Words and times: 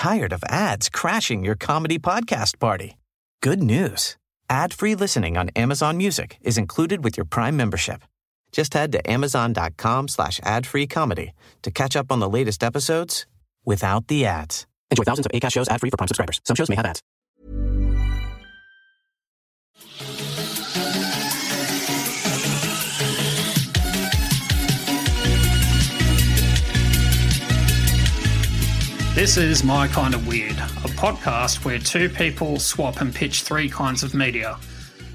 tired 0.00 0.32
of 0.32 0.42
ads 0.48 0.88
crashing 0.88 1.44
your 1.44 1.54
comedy 1.54 1.98
podcast 1.98 2.58
party? 2.58 2.96
Good 3.42 3.62
news. 3.62 4.16
Ad-free 4.48 4.94
listening 4.94 5.36
on 5.36 5.50
Amazon 5.50 5.98
Music 5.98 6.38
is 6.40 6.56
included 6.56 7.04
with 7.04 7.18
your 7.18 7.26
Prime 7.26 7.54
membership. 7.54 8.00
Just 8.50 8.72
head 8.72 8.92
to 8.92 9.10
amazon.com 9.10 10.08
slash 10.08 10.40
ad-free 10.42 10.86
comedy 10.86 11.32
to 11.60 11.70
catch 11.70 11.96
up 11.96 12.10
on 12.10 12.18
the 12.18 12.30
latest 12.30 12.64
episodes 12.64 13.26
without 13.66 14.06
the 14.06 14.24
ads. 14.24 14.66
Enjoy 14.90 15.04
thousands 15.04 15.26
of 15.26 15.32
ACAST 15.32 15.52
shows 15.52 15.68
ad-free 15.68 15.90
for 15.90 15.98
Prime 15.98 16.08
subscribers. 16.08 16.40
Some 16.46 16.56
shows 16.56 16.70
may 16.70 16.76
have 16.76 16.86
ads. 16.86 17.02
This 29.20 29.36
is 29.36 29.62
My 29.62 29.86
Kind 29.86 30.14
of 30.14 30.26
Weird, 30.26 30.52
a 30.52 30.88
podcast 30.96 31.62
where 31.62 31.78
two 31.78 32.08
people 32.08 32.58
swap 32.58 33.02
and 33.02 33.14
pitch 33.14 33.42
three 33.42 33.68
kinds 33.68 34.02
of 34.02 34.14
media 34.14 34.56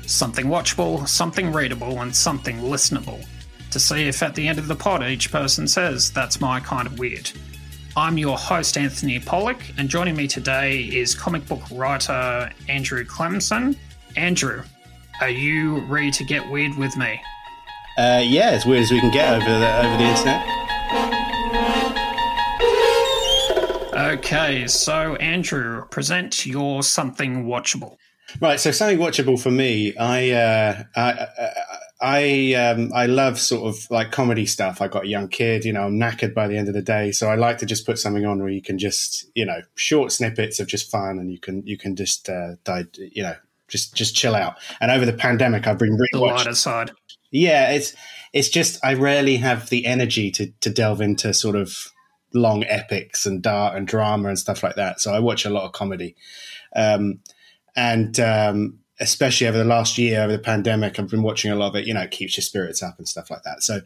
something 0.05 0.45
watchable, 0.45 1.07
something 1.07 1.51
readable, 1.51 1.99
and 2.03 2.15
something 2.15 2.57
listenable. 2.59 3.25
To 3.71 3.79
see 3.79 4.07
if 4.07 4.21
at 4.21 4.35
the 4.35 4.47
end 4.47 4.59
of 4.59 4.67
the 4.67 4.75
pod 4.75 5.03
each 5.03 5.31
person 5.31 5.67
says, 5.67 6.11
That's 6.11 6.39
my 6.39 6.59
kind 6.59 6.85
of 6.85 6.99
weird. 6.99 7.31
I'm 7.97 8.19
your 8.19 8.37
host, 8.37 8.77
Anthony 8.77 9.19
Pollock, 9.19 9.63
and 9.79 9.89
joining 9.89 10.15
me 10.15 10.27
today 10.27 10.81
is 10.81 11.15
comic 11.15 11.47
book 11.47 11.63
writer 11.71 12.51
Andrew 12.69 13.05
Clemson. 13.05 13.75
Andrew, 14.15 14.61
are 15.19 15.29
you 15.29 15.79
ready 15.87 16.11
to 16.11 16.23
get 16.23 16.47
weird 16.51 16.77
with 16.77 16.95
me? 16.95 17.19
Uh, 17.97 18.21
yeah, 18.23 18.51
as 18.51 18.67
weird 18.67 18.83
as 18.83 18.91
we 18.91 18.99
can 18.99 19.09
get 19.09 19.33
over 19.33 19.59
the, 19.59 19.77
over 19.79 19.97
the 19.97 20.03
internet. 20.03 20.64
Okay, 24.15 24.65
so 24.67 25.15
Andrew, 25.15 25.85
present 25.89 26.45
your 26.45 26.83
something 26.83 27.47
watchable. 27.47 27.97
Right, 28.39 28.57
so 28.57 28.71
something 28.71 28.97
watchable 28.97 29.37
for 29.37 29.51
me. 29.51 29.93
I 29.97 30.31
uh, 30.31 30.83
I 30.95 31.27
I 31.99 32.53
um, 32.53 32.93
I 32.93 33.07
love 33.07 33.37
sort 33.37 33.67
of 33.67 33.91
like 33.91 34.13
comedy 34.13 34.45
stuff. 34.45 34.79
I 34.79 34.87
got 34.87 35.03
a 35.03 35.07
young 35.07 35.27
kid, 35.27 35.65
you 35.65 35.73
know, 35.73 35.83
I'm 35.83 35.99
knackered 35.99 36.33
by 36.33 36.47
the 36.47 36.55
end 36.55 36.69
of 36.69 36.73
the 36.73 36.81
day, 36.81 37.11
so 37.11 37.29
I 37.29 37.35
like 37.35 37.57
to 37.57 37.65
just 37.65 37.85
put 37.85 37.99
something 37.99 38.25
on 38.25 38.39
where 38.39 38.47
you 38.47 38.61
can 38.61 38.77
just, 38.77 39.25
you 39.35 39.43
know, 39.43 39.59
short 39.75 40.13
snippets 40.13 40.61
of 40.61 40.67
just 40.67 40.89
fun, 40.89 41.19
and 41.19 41.29
you 41.29 41.37
can 41.37 41.61
you 41.67 41.77
can 41.77 41.97
just 41.97 42.29
uh, 42.29 42.55
die, 42.63 42.85
you 42.95 43.21
know, 43.21 43.35
just 43.67 43.95
just 43.95 44.15
chill 44.15 44.33
out. 44.33 44.55
And 44.79 44.91
over 44.91 45.05
the 45.05 45.13
pandemic, 45.13 45.67
I've 45.67 45.77
been 45.77 45.97
The 46.13 46.19
lighter 46.19 46.55
side. 46.55 46.91
Yeah, 47.31 47.71
it's 47.71 47.93
it's 48.31 48.47
just 48.47 48.79
I 48.81 48.93
rarely 48.93 49.35
have 49.37 49.69
the 49.69 49.85
energy 49.85 50.31
to 50.31 50.53
to 50.61 50.69
delve 50.69 51.01
into 51.01 51.33
sort 51.33 51.57
of 51.57 51.91
long 52.35 52.63
epics 52.65 53.25
and 53.25 53.41
dark 53.41 53.75
and 53.75 53.87
drama 53.87 54.29
and 54.29 54.37
stuff 54.37 54.61
like 54.61 54.75
that. 54.75 54.99
So 54.99 55.13
I 55.13 55.19
watch 55.19 55.45
a 55.45 55.49
lot 55.49 55.63
of 55.63 55.71
comedy, 55.71 56.15
um, 56.75 57.19
and 57.75 58.19
um, 58.19 58.79
especially 58.99 59.47
over 59.47 59.57
the 59.57 59.65
last 59.65 59.97
year, 59.97 60.21
over 60.21 60.31
the 60.31 60.39
pandemic, 60.39 60.99
I've 60.99 61.09
been 61.09 61.23
watching 61.23 61.51
a 61.51 61.55
lot 61.55 61.69
of 61.69 61.75
it. 61.75 61.87
You 61.87 61.93
know, 61.93 62.01
it 62.01 62.11
keeps 62.11 62.37
your 62.37 62.43
spirits 62.43 62.83
up 62.83 62.97
and 62.97 63.07
stuff 63.07 63.29
like 63.31 63.43
that. 63.43 63.63
So 63.63 63.81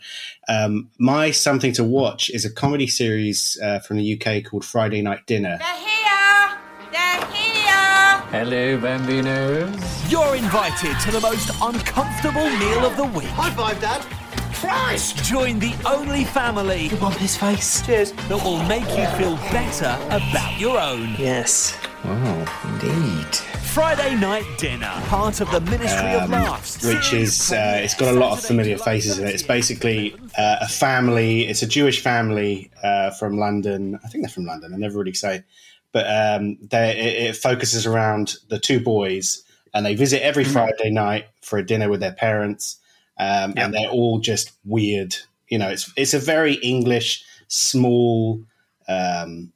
um, 0.47 0.89
my 0.99 1.31
something 1.31 1.73
to 1.73 1.83
watch 1.83 2.29
is 2.29 2.45
a 2.45 2.51
comedy 2.51 2.87
series 2.87 3.57
uh, 3.61 3.79
from 3.79 3.97
the 3.97 4.21
UK 4.21 4.43
called 4.43 4.65
Friday 4.65 5.01
Night 5.01 5.25
Dinner. 5.25 5.57
They're 5.59 5.77
here! 5.77 6.57
They're 6.91 7.25
here! 7.27 8.21
Hello, 8.31 8.77
bambinos. 8.77 10.11
You're 10.11 10.35
invited 10.35 10.99
to 11.01 11.11
the 11.11 11.21
most 11.21 11.49
uncomfortable 11.61 12.49
meal 12.49 12.85
of 12.85 12.97
the 12.97 13.05
week. 13.05 13.27
High 13.29 13.51
five, 13.51 13.79
Dad. 13.81 14.18
Christ! 14.59 15.23
Join 15.23 15.59
the 15.59 15.73
only 15.85 16.25
family 16.25 16.89
Bump 16.99 17.15
his 17.15 17.37
face. 17.37 17.81
Cheers. 17.85 18.11
that 18.11 18.43
will 18.43 18.61
make 18.63 18.87
you 18.97 19.05
feel 19.17 19.35
better 19.51 19.97
about 20.07 20.59
your 20.59 20.79
own. 20.79 21.15
Yes. 21.17 21.77
Oh, 22.03 22.61
indeed. 22.73 23.35
Friday 23.69 24.15
night 24.15 24.45
dinner, 24.57 24.91
part 25.05 25.41
of 25.41 25.51
the 25.51 25.61
Ministry 25.61 26.11
of 26.11 26.29
Laughs. 26.29 26.83
which 26.83 27.13
is 27.13 27.51
uh, 27.51 27.79
it's 27.83 27.93
got 27.93 28.13
a 28.13 28.19
lot 28.19 28.33
of 28.33 28.43
familiar 28.43 28.77
faces 28.77 29.19
in 29.19 29.27
it. 29.27 29.33
It's 29.33 29.43
basically 29.43 30.15
uh, 30.37 30.57
a 30.61 30.67
family. 30.67 31.47
It's 31.47 31.61
a 31.61 31.67
Jewish 31.67 32.01
family 32.01 32.71
uh, 32.83 33.11
from 33.11 33.37
London. 33.37 33.99
I 34.03 34.07
think 34.07 34.23
they're 34.23 34.31
from 34.31 34.45
London. 34.45 34.73
I 34.73 34.77
never 34.77 34.97
really 34.97 35.13
say, 35.13 35.43
but 35.91 36.05
um, 36.07 36.57
they, 36.61 36.97
it, 36.97 37.29
it 37.29 37.35
focuses 37.35 37.85
around 37.85 38.35
the 38.49 38.59
two 38.59 38.79
boys, 38.79 39.43
and 39.73 39.85
they 39.85 39.95
visit 39.95 40.23
every 40.23 40.43
Friday 40.43 40.89
night 40.89 41.27
for 41.41 41.59
a 41.59 41.65
dinner 41.65 41.89
with 41.89 41.99
their 41.99 42.13
parents, 42.13 42.78
um, 43.19 43.53
and 43.57 43.73
they're 43.73 43.89
all 43.89 44.19
just 44.19 44.53
weird. 44.65 45.15
You 45.49 45.57
know, 45.57 45.69
it's 45.69 45.91
it's 45.95 46.13
a 46.13 46.19
very 46.19 46.53
English, 46.55 47.23
small. 47.47 48.43
Um, 48.87 49.53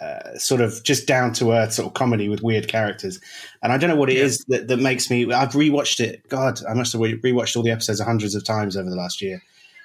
uh, 0.00 0.36
sort 0.36 0.60
of 0.60 0.82
just 0.82 1.06
down 1.06 1.32
to 1.32 1.52
earth 1.52 1.72
sort 1.72 1.86
of 1.86 1.94
comedy 1.94 2.28
with 2.28 2.42
weird 2.42 2.66
characters. 2.66 3.20
And 3.62 3.72
I 3.72 3.78
don't 3.78 3.88
know 3.88 3.94
what 3.94 4.10
it 4.10 4.16
is 4.16 4.44
that, 4.48 4.66
that 4.66 4.78
makes 4.78 5.08
me. 5.08 5.32
I've 5.32 5.52
rewatched 5.52 6.00
it. 6.00 6.28
God, 6.28 6.60
I 6.68 6.74
must 6.74 6.92
have 6.92 7.00
re- 7.00 7.20
rewatched 7.20 7.56
all 7.56 7.62
the 7.62 7.70
episodes 7.70 8.00
hundreds 8.00 8.34
of 8.34 8.42
times 8.42 8.76
over 8.76 8.90
the 8.90 8.96
last 8.96 9.22
year. 9.22 9.40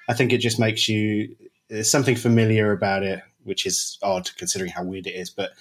I 0.09 0.15
think 0.15 0.33
it 0.33 0.39
just 0.39 0.59
makes 0.59 0.89
you 0.89 1.35
there's 1.69 1.89
something 1.89 2.15
familiar 2.15 2.71
about 2.71 3.03
it, 3.03 3.21
which 3.43 3.67
is 3.67 3.99
odd 4.01 4.31
considering 4.37 4.71
how 4.71 4.83
weird 4.83 5.05
it 5.05 5.11
is. 5.11 5.29
But 5.29 5.51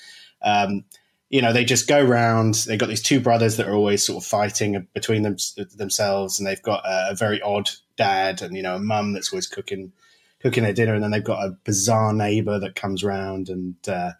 um, 0.42 0.84
you 1.28 1.42
know, 1.42 1.52
they 1.52 1.64
just 1.64 1.88
go 1.88 2.02
round. 2.02 2.54
They've 2.66 2.78
got 2.78 2.88
these 2.88 3.02
two 3.02 3.20
brothers 3.20 3.56
that 3.56 3.66
are 3.66 3.74
always 3.74 4.02
sort 4.02 4.22
of 4.22 4.28
fighting 4.28 4.86
between 4.94 5.22
them, 5.22 5.36
themselves, 5.76 6.38
and 6.38 6.46
they've 6.46 6.62
got 6.62 6.84
a, 6.84 7.10
a 7.10 7.14
very 7.14 7.40
odd 7.42 7.70
dad 7.96 8.42
and 8.42 8.56
you 8.56 8.62
know 8.62 8.76
a 8.76 8.80
mum 8.80 9.12
that's 9.12 9.32
always 9.32 9.46
cooking 9.46 9.92
cooking 10.40 10.62
their 10.62 10.72
dinner, 10.72 10.94
and 10.94 11.02
then 11.02 11.10
they've 11.10 11.24
got 11.24 11.44
a 11.44 11.56
bizarre 11.64 12.12
neighbor 12.12 12.58
that 12.58 12.74
comes 12.74 13.04
round 13.04 13.48
and. 13.48 13.76
Uh, 13.88 14.12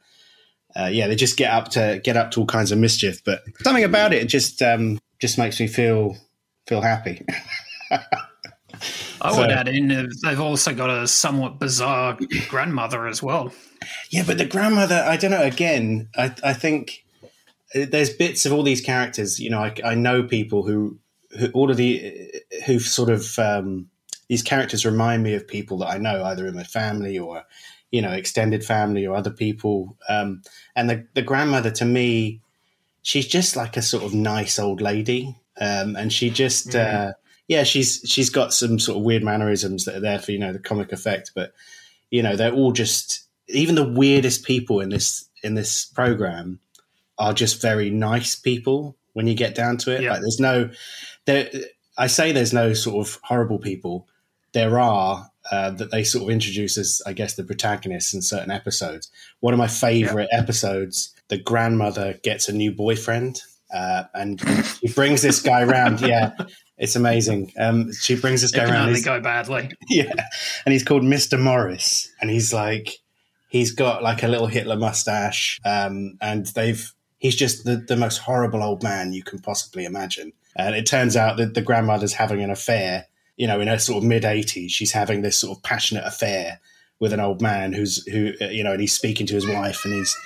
uh, 0.78 0.88
yeah, 0.88 1.06
they 1.06 1.16
just 1.16 1.38
get 1.38 1.50
up 1.50 1.68
to 1.70 2.00
get 2.04 2.18
up 2.18 2.30
to 2.30 2.40
all 2.40 2.46
kinds 2.46 2.70
of 2.70 2.76
mischief. 2.78 3.24
But 3.24 3.42
something 3.62 3.84
about 3.84 4.12
it 4.12 4.28
just 4.28 4.60
um, 4.60 4.98
just 5.18 5.38
makes 5.38 5.58
me 5.58 5.68
feel 5.68 6.18
feel 6.66 6.82
happy. 6.82 7.24
I 9.20 9.32
So- 9.32 9.40
would 9.40 9.50
add 9.50 9.68
in, 9.68 9.90
uh, 9.90 10.06
they've 10.24 10.40
also 10.40 10.74
got 10.74 10.90
a 10.90 11.06
somewhat 11.06 11.58
bizarre 11.58 12.18
grandmother 12.48 13.06
as 13.06 13.22
well. 13.22 13.52
yeah, 14.10 14.24
but 14.26 14.38
the 14.38 14.44
grandmother, 14.44 15.04
I 15.06 15.16
don't 15.16 15.30
know. 15.30 15.42
Again, 15.42 16.08
I, 16.16 16.34
I 16.42 16.52
think 16.52 17.04
uh, 17.74 17.86
there's 17.88 18.10
bits 18.10 18.46
of 18.46 18.52
all 18.52 18.62
these 18.62 18.80
characters. 18.80 19.38
You 19.40 19.50
know, 19.50 19.60
I, 19.60 19.74
I 19.84 19.94
know 19.94 20.22
people 20.22 20.64
who, 20.64 20.98
who 21.38 21.48
all 21.52 21.70
of 21.70 21.76
the 21.76 22.30
who 22.66 22.78
sort 22.78 23.10
of 23.10 23.38
um, 23.38 23.88
these 24.28 24.42
characters 24.42 24.84
remind 24.86 25.22
me 25.22 25.34
of 25.34 25.46
people 25.46 25.78
that 25.78 25.88
I 25.88 25.98
know, 25.98 26.24
either 26.24 26.46
in 26.46 26.54
my 26.54 26.64
family 26.64 27.18
or 27.18 27.44
you 27.90 28.02
know 28.02 28.10
extended 28.12 28.64
family 28.64 29.06
or 29.06 29.16
other 29.16 29.30
people. 29.30 29.96
Um, 30.08 30.42
and 30.74 30.88
the 30.90 31.06
the 31.14 31.22
grandmother 31.22 31.70
to 31.72 31.84
me, 31.84 32.40
she's 33.02 33.26
just 33.26 33.56
like 33.56 33.76
a 33.76 33.82
sort 33.82 34.04
of 34.04 34.14
nice 34.14 34.58
old 34.58 34.80
lady, 34.80 35.36
um, 35.60 35.96
and 35.96 36.12
she 36.12 36.30
just. 36.30 36.74
Uh, 36.74 37.12
yeah, 37.48 37.62
she's 37.62 38.02
she's 38.04 38.30
got 38.30 38.52
some 38.52 38.78
sort 38.78 38.98
of 38.98 39.04
weird 39.04 39.22
mannerisms 39.22 39.84
that 39.84 39.96
are 39.96 40.00
there 40.00 40.18
for 40.18 40.32
you 40.32 40.38
know 40.38 40.52
the 40.52 40.58
comic 40.58 40.92
effect, 40.92 41.32
but 41.34 41.52
you 42.10 42.22
know 42.22 42.36
they're 42.36 42.52
all 42.52 42.72
just 42.72 43.24
even 43.48 43.74
the 43.74 43.88
weirdest 43.88 44.44
people 44.44 44.80
in 44.80 44.88
this 44.88 45.28
in 45.42 45.54
this 45.54 45.84
program 45.84 46.58
are 47.18 47.32
just 47.32 47.62
very 47.62 47.90
nice 47.90 48.34
people 48.34 48.96
when 49.12 49.26
you 49.26 49.34
get 49.34 49.54
down 49.54 49.76
to 49.78 49.94
it. 49.94 50.02
Yeah. 50.02 50.12
Like 50.12 50.20
there's 50.20 50.40
no 50.40 50.70
there. 51.24 51.48
I 51.96 52.08
say 52.08 52.32
there's 52.32 52.52
no 52.52 52.74
sort 52.74 53.06
of 53.06 53.18
horrible 53.22 53.58
people. 53.58 54.08
There 54.52 54.78
are 54.78 55.30
uh, 55.50 55.70
that 55.70 55.90
they 55.90 56.02
sort 56.02 56.24
of 56.24 56.30
introduce 56.30 56.76
as 56.76 57.00
I 57.06 57.12
guess 57.12 57.34
the 57.34 57.44
protagonists 57.44 58.12
in 58.12 58.22
certain 58.22 58.50
episodes. 58.50 59.10
One 59.40 59.54
of 59.54 59.58
my 59.58 59.68
favorite 59.68 60.28
episodes, 60.32 61.14
the 61.28 61.38
grandmother 61.38 62.18
gets 62.22 62.48
a 62.48 62.52
new 62.52 62.72
boyfriend. 62.72 63.40
Uh, 63.72 64.04
and 64.14 64.40
he 64.80 64.88
brings 64.88 65.22
this 65.22 65.42
guy 65.42 65.62
around. 65.62 66.00
Yeah, 66.00 66.32
it's 66.78 66.96
amazing. 66.96 67.52
Um, 67.58 67.92
she 67.92 68.16
brings 68.16 68.42
this 68.42 68.52
It 68.52 68.56
guy 68.56 68.64
can 68.66 68.74
around. 68.74 68.88
only 68.88 69.00
go 69.00 69.20
badly. 69.20 69.70
yeah, 69.88 70.12
and 70.64 70.72
he's 70.72 70.84
called 70.84 71.02
Mr. 71.02 71.40
Morris, 71.40 72.10
and 72.20 72.30
he's 72.30 72.52
like, 72.52 72.98
he's 73.48 73.70
got 73.72 74.02
like 74.02 74.22
a 74.22 74.28
little 74.28 74.46
Hitler 74.46 74.76
mustache, 74.76 75.60
um, 75.64 76.18
and 76.20 76.46
they've 76.48 76.92
he's 77.18 77.36
just 77.36 77.64
the, 77.64 77.76
the 77.76 77.96
most 77.96 78.18
horrible 78.18 78.62
old 78.62 78.82
man 78.82 79.12
you 79.12 79.22
can 79.22 79.38
possibly 79.38 79.84
imagine. 79.84 80.32
And 80.54 80.74
it 80.74 80.86
turns 80.86 81.16
out 81.16 81.36
that 81.38 81.54
the 81.54 81.62
grandmother's 81.62 82.12
having 82.14 82.42
an 82.42 82.50
affair, 82.50 83.06
you 83.36 83.46
know, 83.46 83.60
in 83.60 83.68
her 83.68 83.78
sort 83.78 84.02
of 84.02 84.08
mid 84.08 84.24
eighties, 84.24 84.72
she's 84.72 84.92
having 84.92 85.22
this 85.22 85.36
sort 85.36 85.56
of 85.56 85.62
passionate 85.62 86.04
affair 86.06 86.60
with 86.98 87.12
an 87.12 87.20
old 87.20 87.42
man 87.42 87.72
who's 87.72 88.06
who 88.06 88.32
uh, 88.40 88.46
you 88.46 88.64
know, 88.64 88.72
and 88.72 88.80
he's 88.80 88.92
speaking 88.92 89.26
to 89.26 89.34
his 89.34 89.46
wife, 89.48 89.84
and 89.84 89.94
he's 89.94 90.16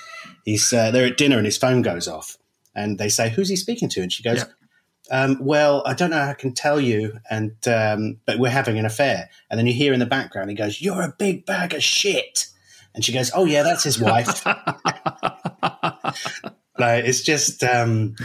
he's 0.45 0.73
uh, 0.73 0.91
they're 0.91 1.05
at 1.05 1.17
dinner, 1.17 1.37
and 1.37 1.45
his 1.45 1.57
phone 1.57 1.81
goes 1.81 2.07
off, 2.07 2.37
and 2.75 2.97
they 2.97 3.09
say, 3.09 3.29
"Who's 3.29 3.49
he 3.49 3.55
speaking 3.55 3.87
to?" 3.89 4.01
And 4.01 4.11
she 4.11 4.23
goes. 4.23 4.39
Yeah. 4.39 4.45
Um, 5.11 5.37
well, 5.41 5.83
I 5.85 5.93
don't 5.93 6.09
know. 6.09 6.17
how 6.17 6.29
I 6.29 6.33
can 6.33 6.53
tell 6.53 6.79
you, 6.79 7.19
and 7.29 7.51
um, 7.67 8.17
but 8.25 8.39
we're 8.39 8.49
having 8.49 8.79
an 8.79 8.85
affair. 8.85 9.29
And 9.49 9.59
then 9.59 9.67
you 9.67 9.73
hear 9.73 9.91
in 9.91 9.99
the 9.99 10.05
background, 10.05 10.49
he 10.49 10.55
goes, 10.55 10.81
"You're 10.81 11.01
a 11.01 11.13
big 11.19 11.45
bag 11.45 11.73
of 11.73 11.83
shit," 11.83 12.47
and 12.95 13.03
she 13.03 13.11
goes, 13.11 13.29
"Oh 13.35 13.43
yeah, 13.43 13.61
that's 13.63 13.83
his 13.83 13.99
wife." 13.99 14.45
like 16.79 17.03
it's 17.05 17.21
just, 17.21 17.61
um, 17.61 18.15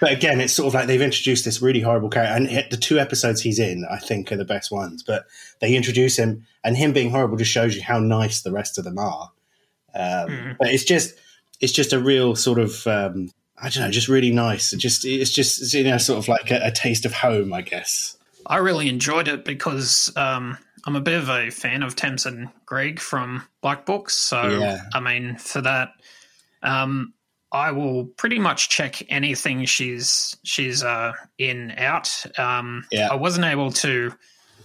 but 0.00 0.12
again, 0.12 0.38
it's 0.38 0.52
sort 0.52 0.68
of 0.68 0.74
like 0.74 0.86
they've 0.86 1.00
introduced 1.00 1.46
this 1.46 1.62
really 1.62 1.80
horrible 1.80 2.10
character, 2.10 2.34
and 2.34 2.70
the 2.70 2.76
two 2.76 2.98
episodes 2.98 3.40
he's 3.40 3.58
in, 3.58 3.86
I 3.90 3.98
think, 3.98 4.30
are 4.30 4.36
the 4.36 4.44
best 4.44 4.70
ones. 4.70 5.02
But 5.02 5.24
they 5.60 5.74
introduce 5.74 6.18
him, 6.18 6.46
and 6.62 6.76
him 6.76 6.92
being 6.92 7.10
horrible 7.10 7.38
just 7.38 7.52
shows 7.52 7.74
you 7.74 7.82
how 7.82 7.98
nice 7.98 8.42
the 8.42 8.52
rest 8.52 8.76
of 8.76 8.84
them 8.84 8.98
are. 8.98 9.30
Um, 9.94 10.56
But 10.58 10.68
it's 10.68 10.84
just 10.84 11.14
it's 11.60 11.72
just 11.72 11.94
a 11.94 11.98
real 11.98 12.36
sort 12.36 12.58
of 12.58 12.86
um, 12.86 13.30
I 13.56 13.68
don't 13.68 13.84
know, 13.84 13.90
just 13.90 14.08
really 14.08 14.32
nice. 14.32 14.72
It 14.72 14.78
just 14.78 15.04
it's 15.04 15.30
just 15.30 15.72
you 15.74 15.84
know 15.84 15.98
sort 15.98 16.18
of 16.18 16.28
like 16.28 16.50
a, 16.50 16.60
a 16.64 16.70
taste 16.70 17.04
of 17.04 17.12
home, 17.12 17.52
I 17.52 17.62
guess. 17.62 18.16
I 18.46 18.58
really 18.58 18.88
enjoyed 18.88 19.28
it 19.28 19.44
because 19.44 20.12
um, 20.16 20.58
I'm 20.84 20.96
a 20.96 21.00
bit 21.00 21.14
of 21.14 21.28
a 21.30 21.50
fan 21.50 21.82
of 21.82 21.96
Tamsin 21.96 22.50
Greig 22.66 23.00
from 23.00 23.42
Black 23.62 23.86
Books. 23.86 24.14
So, 24.14 24.48
Yeah. 24.48 24.82
I 24.92 25.00
mean, 25.00 25.36
for 25.36 25.62
that, 25.62 25.92
um, 26.62 27.14
I 27.52 27.70
will 27.70 28.06
pretty 28.06 28.38
much 28.38 28.68
check 28.68 29.02
anything 29.10 29.64
she's 29.64 30.36
she's 30.42 30.82
uh, 30.82 31.12
in 31.38 31.72
out. 31.78 32.10
Um, 32.38 32.84
Yeah. 32.90 33.08
I 33.10 33.14
wasn't 33.14 33.46
able 33.46 33.70
to 33.72 34.12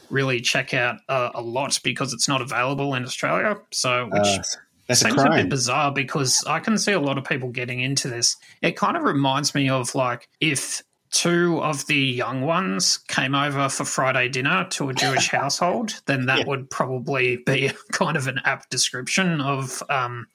really 0.09 0.41
check 0.41 0.73
out 0.73 0.97
uh, 1.07 1.29
a 1.35 1.41
lot 1.41 1.79
because 1.83 2.13
it's 2.13 2.27
not 2.27 2.41
available 2.41 2.95
in 2.95 3.03
Australia. 3.03 3.57
So, 3.71 4.05
which 4.07 4.27
Uh, 4.27 4.43
that's 4.89 4.99
seems 5.01 5.13
a, 5.13 5.25
crime. 5.27 5.35
bit 5.43 5.49
bizarre 5.49 5.91
because 5.93 6.43
I 6.45 6.59
can 6.59 6.77
see 6.77 6.91
a 6.91 6.99
lot 6.99 7.17
of 7.17 7.23
people 7.23 7.49
getting 7.49 7.79
into 7.79 8.09
this. 8.09 8.35
It 8.61 8.75
kind 8.75 8.97
of 8.97 9.03
reminds 9.03 9.55
me 9.55 9.69
of 9.69 9.95
like 9.95 10.27
if 10.41 10.81
two 11.11 11.59
of 11.63 11.87
the 11.87 11.95
young 11.95 12.41
ones 12.41 12.97
came 13.07 13.33
over 13.33 13.67
for 13.69 13.83
Friday 13.85 14.29
dinner 14.29 14.67
to 14.71 14.89
a 14.89 14.93
Jewish 14.93 15.27
household, 15.31 16.01
then 16.05 16.25
that 16.27 16.39
Yeah. 16.39 16.45
would 16.47 16.69
probably 16.69 17.37
be 17.37 17.71
kind 17.91 18.17
of 18.17 18.27
an 18.27 18.39
apt 18.45 18.69
description 18.69 19.41
of, 19.41 19.81
um, 19.89 20.27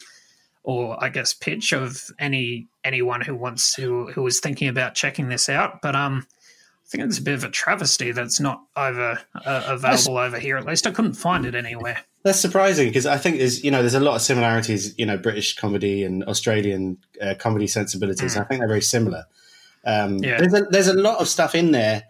or 0.64 0.96
I 1.02 1.10
guess 1.10 1.34
pitch 1.34 1.72
of 1.72 2.00
any 2.18 2.66
anyone 2.82 3.20
who 3.20 3.34
wants 3.36 3.74
who 3.74 4.10
who 4.12 4.26
is 4.26 4.40
thinking 4.40 4.68
about 4.68 4.94
checking 4.94 5.28
this 5.28 5.48
out. 5.48 5.82
But 5.82 5.94
um, 5.94 6.26
I 6.28 6.88
think 6.88 7.04
it's 7.04 7.18
a 7.18 7.22
bit 7.22 7.34
of 7.34 7.44
a 7.44 7.50
travesty 7.50 8.12
that's 8.12 8.40
not 8.40 8.62
over 8.76 9.20
uh, 9.44 9.62
available 9.66 10.16
over 10.18 10.38
here. 10.38 10.56
At 10.56 10.64
least 10.66 10.86
I 10.86 10.90
couldn't 10.90 11.14
find 11.14 11.44
it 11.46 11.54
anywhere. 11.54 11.98
That's 12.24 12.40
surprising 12.40 12.88
because 12.88 13.04
I 13.06 13.18
think 13.18 13.36
there's 13.38 13.62
you 13.62 13.70
know 13.70 13.80
there's 13.82 13.94
a 13.94 14.00
lot 14.00 14.16
of 14.16 14.22
similarities 14.22 14.98
you 14.98 15.04
know 15.06 15.18
British 15.18 15.56
comedy 15.56 16.02
and 16.04 16.24
Australian 16.24 16.96
uh, 17.20 17.34
comedy 17.38 17.66
sensibilities. 17.66 18.36
I 18.36 18.44
think 18.44 18.60
they're 18.60 18.68
very 18.68 18.80
similar. 18.82 19.26
Um, 19.84 20.18
Yeah. 20.18 20.38
There's 20.38 20.54
a, 20.54 20.62
there's 20.70 20.88
a 20.88 20.94
lot 20.94 21.18
of 21.20 21.28
stuff 21.28 21.54
in 21.54 21.70
there. 21.72 22.04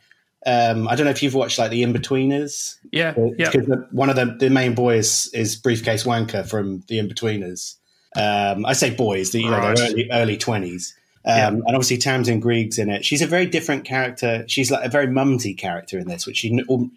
Um, 0.47 0.87
I 0.87 0.95
don't 0.95 1.07
know 1.07 1.11
if 1.11 1.23
you've 1.23 1.35
watched 1.35 1.59
like 1.59 1.71
the 1.73 1.83
Inbetweeners. 1.83 2.77
Yeah, 2.93 3.15
yeah. 3.39 3.51
Because 3.51 3.67
one 3.91 4.11
of 4.11 4.15
the, 4.17 4.27
the 4.27 4.51
main 4.51 4.75
boys 4.75 5.27
is 5.35 5.57
Briefcase 5.57 6.05
Wanker 6.05 6.47
from 6.49 6.85
the 6.89 6.99
Inbetweeners. 6.99 7.77
Um, 8.15 8.65
I 8.67 8.75
say 8.75 8.91
boys, 8.95 9.33
the, 9.33 9.41
you 9.41 9.51
know, 9.51 9.59
Right. 9.59 9.81
early 9.81 10.09
early 10.13 10.37
twenties. 10.37 10.95
Um, 11.25 11.37
Yeah. 11.37 11.49
And 11.49 11.63
obviously 11.69 11.97
Tamsin 11.97 12.39
Greig's 12.41 12.79
in 12.79 12.89
it. 12.91 13.05
She's 13.05 13.23
a 13.23 13.27
very 13.27 13.47
different 13.47 13.85
character. 13.85 14.45
She's 14.47 14.71
like 14.71 14.85
a 14.85 14.91
very 14.91 15.09
mumsy 15.09 15.55
character 15.55 15.99
in 15.99 16.07
this, 16.07 16.25
which 16.27 16.37
she 16.37 16.49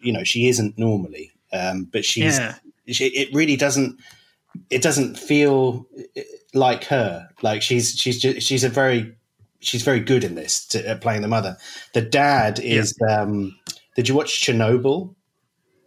you 0.02 0.14
know 0.14 0.24
she 0.24 0.50
isn't 0.50 0.78
normally. 0.78 1.32
Um, 1.52 1.88
but 1.92 2.06
she's 2.06 2.38
Yeah. 2.38 2.56
It 2.88 3.34
really 3.34 3.56
doesn't 3.56 4.00
it 4.70 4.82
doesn't 4.82 5.18
feel 5.18 5.88
like 6.54 6.86
her. 6.86 7.30
Like 7.42 7.62
she's 7.62 7.92
she's 7.92 8.20
just, 8.20 8.46
she's 8.46 8.64
a 8.64 8.70
very 8.70 9.16
she's 9.60 9.84
very 9.84 10.00
good 10.00 10.24
in 10.24 10.36
this 10.36 10.66
to, 10.68 10.88
at 10.88 11.02
playing 11.02 11.22
the 11.22 11.28
mother. 11.28 11.58
The 11.94 12.02
dad 12.02 12.60
is 12.60 12.98
um 13.08 13.56
did 13.96 14.08
you 14.08 14.16
watch 14.16 14.42
chernobyl 14.42 15.16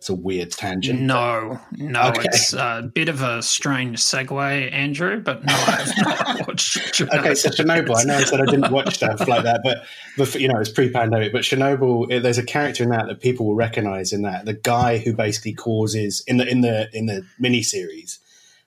it's 0.00 0.08
a 0.08 0.14
weird 0.14 0.50
tangent 0.50 0.98
No, 1.02 1.60
no, 1.76 2.08
Okay. 2.08 2.22
it's 2.24 2.54
a 2.54 2.90
bit 2.94 3.10
of 3.10 3.20
a 3.20 3.42
strange 3.42 3.98
segue, 3.98 4.72
Andrew, 4.72 5.20
but 5.20 5.44
no, 5.44 5.52
I've 5.52 5.92
not 5.98 6.40
watched 6.48 7.02
Okay, 7.02 7.34
so 7.34 7.50
Chernobyl. 7.50 7.94
I 7.98 8.04
know 8.04 8.16
I 8.16 8.24
said 8.24 8.40
I 8.40 8.46
didn't 8.46 8.70
watch 8.72 8.94
stuff 8.94 9.28
like 9.28 9.42
that, 9.42 9.60
but 9.62 9.82
before, 10.16 10.40
you 10.40 10.48
know 10.48 10.58
it's 10.58 10.70
pre-pandemic. 10.70 11.32
But 11.32 11.42
Chernobyl, 11.42 12.10
eh, 12.10 12.18
there's 12.18 12.38
a 12.38 12.42
character 12.42 12.82
in 12.82 12.88
that 12.88 13.08
that 13.08 13.20
people 13.20 13.44
will 13.46 13.54
recognize. 13.56 14.14
In 14.14 14.22
that, 14.22 14.46
the 14.46 14.54
guy 14.54 14.96
who 14.96 15.12
basically 15.12 15.52
causes 15.52 16.24
in 16.26 16.38
the 16.38 16.48
in 16.48 16.62
the 16.62 16.88
in 16.94 17.04
the 17.04 17.22
miniseries, 17.38 18.20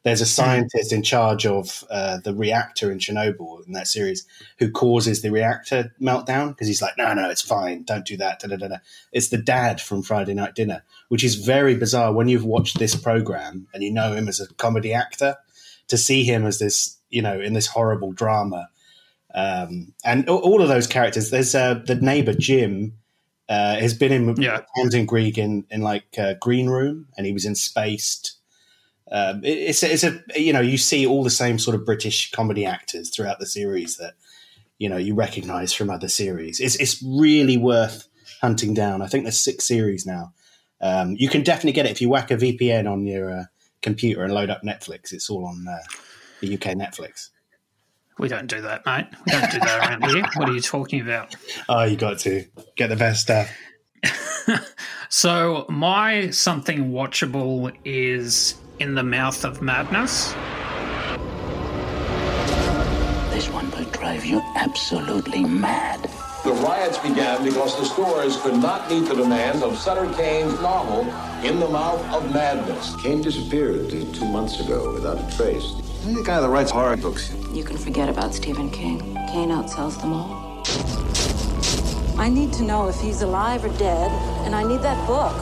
there's 0.04 0.22
a 0.22 0.26
scientist 0.26 0.92
in 0.92 1.02
charge 1.02 1.46
of 1.46 1.84
uh, 1.90 2.18
the 2.18 2.36
reactor 2.36 2.92
in 2.92 3.00
Chernobyl 3.00 3.66
in 3.66 3.72
that 3.74 3.88
series 3.88 4.26
who 4.60 4.70
causes 4.70 5.22
the 5.22 5.32
reactor 5.32 5.94
meltdown 6.02 6.50
because 6.50 6.68
he's 6.68 6.82
like, 6.82 6.98
no, 6.98 7.14
no, 7.14 7.30
it's 7.30 7.42
fine, 7.42 7.84
don't 7.84 8.06
do 8.06 8.18
that. 8.18 8.40
Da, 8.40 8.50
da, 8.50 8.58
da, 8.58 8.68
da. 8.68 8.78
It's 9.14 9.30
the 9.30 9.38
dad 9.38 9.80
from 9.80 10.04
Friday 10.04 10.34
Night 10.34 10.56
Dinner, 10.56 10.84
which 11.08 11.24
is 11.24 11.36
very 11.36 11.76
bizarre 11.76 12.12
when 12.12 12.28
you've 12.28 12.44
watched 12.46 12.80
this 12.80 12.96
program 12.96 13.68
and 13.74 13.82
you 13.82 13.92
know 13.92 14.14
him 14.14 14.28
as 14.28 14.42
a 14.42 14.54
comedy 14.56 14.94
actor 14.94 15.38
to 15.88 15.98
see 15.98 16.24
him 16.24 16.46
as 16.46 16.60
this, 16.60 16.98
you 17.10 17.22
know, 17.22 17.40
in 17.40 17.54
this 17.54 17.68
horrible 17.68 18.12
drama. 18.12 18.70
Um, 19.34 19.94
and 20.04 20.28
all 20.30 20.62
of 20.62 20.68
those 20.68 20.86
characters, 20.86 21.30
there's 21.30 21.56
uh, 21.56 21.76
the 21.86 21.96
neighbor 21.96 22.34
Jim 22.34 22.94
uh, 23.48 23.78
has 23.78 23.94
been 23.94 24.12
in 24.12 24.36
Yeah. 24.42 24.62
Tamsin 24.76 25.06
Greig 25.06 25.38
in, 25.38 25.66
in 25.70 25.82
like 25.82 26.18
uh, 26.18 26.34
Green 26.42 26.68
Room, 26.70 27.08
and 27.18 27.26
he 27.26 27.34
was 27.34 27.46
in 27.46 27.56
Spaced. 27.56 28.36
Um, 29.14 29.44
it, 29.44 29.58
it's 29.60 29.84
a, 29.84 29.94
it's 29.94 30.04
a 30.04 30.20
you 30.36 30.52
know 30.52 30.60
you 30.60 30.78
see 30.78 31.06
all 31.06 31.24
the 31.24 31.30
same 31.30 31.60
sort 31.60 31.76
of 31.76 31.86
British 31.86 32.32
comedy 32.32 32.66
actors 32.66 33.12
throughout 33.12 33.40
the 33.40 33.46
series 33.46 33.98
that 33.98 34.16
you 34.80 34.90
know 34.90 34.98
you 34.98 35.14
recognise 35.14 35.72
from 35.72 35.92
other 35.92 36.10
series. 36.10 36.60
It's 36.60 36.76
it's 36.76 37.02
really 37.04 37.56
worth 37.56 38.08
hunting 38.42 38.74
down. 38.74 39.04
I 39.04 39.08
think 39.08 39.24
there's 39.24 39.40
six 39.40 39.66
series 39.66 40.06
now. 40.06 40.34
Um, 40.82 41.16
you 41.18 41.30
can 41.30 41.44
definitely 41.44 41.74
get 41.74 41.86
it 41.86 41.92
if 41.92 42.02
you 42.02 42.10
whack 42.10 42.32
a 42.32 42.36
VPN 42.36 42.92
on 42.92 43.06
your 43.06 43.32
uh, 43.32 43.44
computer 43.82 44.24
and 44.24 44.34
load 44.34 44.50
up 44.50 44.64
Netflix. 44.64 45.14
It's 45.14 45.30
all 45.30 45.46
on 45.46 45.66
uh, 45.68 45.78
the 46.42 46.56
UK 46.56 46.76
Netflix. 46.76 47.30
We 48.18 48.28
don't 48.28 48.48
do 48.48 48.62
that, 48.62 48.86
mate. 48.86 49.08
We 49.26 49.32
don't 49.32 49.52
do 49.52 49.60
that 49.60 49.80
around 49.80 50.12
here. 50.12 50.24
What 50.36 50.50
are 50.50 50.54
you 50.54 50.62
talking 50.62 51.02
about? 51.02 51.36
Oh, 51.70 51.84
you 51.84 51.96
got 51.96 52.20
to 52.20 52.46
get 52.76 52.90
the 52.90 52.96
best 52.96 53.22
stuff. 53.22 53.50
So, 55.16 55.68
my 55.70 56.32
something 56.32 56.90
watchable 56.90 57.72
is 57.86 58.56
In 58.84 58.96
the 58.96 59.02
Mouth 59.02 59.46
of 59.46 59.62
Madness. 59.62 60.34
This 63.32 63.48
one 63.50 63.72
will 63.72 63.86
drive 63.92 64.26
you 64.26 64.42
absolutely 64.58 65.46
mad. 65.46 66.02
The 66.44 66.52
riots 66.52 66.98
began 66.98 67.46
because 67.46 67.80
the 67.80 67.86
stores 67.86 68.36
could 68.42 68.58
not 68.58 68.90
meet 68.90 69.08
the 69.08 69.16
demands 69.16 69.64
of 69.64 69.78
Sutter 69.78 70.14
Kane's 70.16 70.60
novel, 70.60 71.06
In 71.46 71.62
the 71.62 71.70
Mouth 71.70 72.04
of 72.14 72.30
Madness. 72.34 72.94
Kane 73.02 73.22
disappeared 73.22 73.90
two 73.90 74.26
months 74.26 74.60
ago 74.60 74.94
without 74.94 75.18
a 75.18 75.38
trace. 75.38 75.64
He's 76.04 76.18
the 76.18 76.24
guy 76.26 76.42
that 76.42 76.50
writes 76.50 76.70
horror 76.70 76.98
books. 76.98 77.34
You 77.54 77.64
can 77.64 77.78
forget 77.78 78.10
about 78.10 78.34
Stephen 78.34 78.70
King. 78.70 79.00
Kane 79.32 79.48
outsells 79.48 79.98
them 80.02 80.12
all. 80.12 80.62
I 82.20 82.28
need 82.28 82.52
to 82.52 82.64
know 82.64 82.90
if 82.90 83.00
he's 83.00 83.22
alive 83.22 83.64
or 83.64 83.70
dead, 83.78 84.12
and 84.46 84.54
I 84.54 84.64
need 84.64 84.82
that 84.82 85.08
book. 85.08 85.34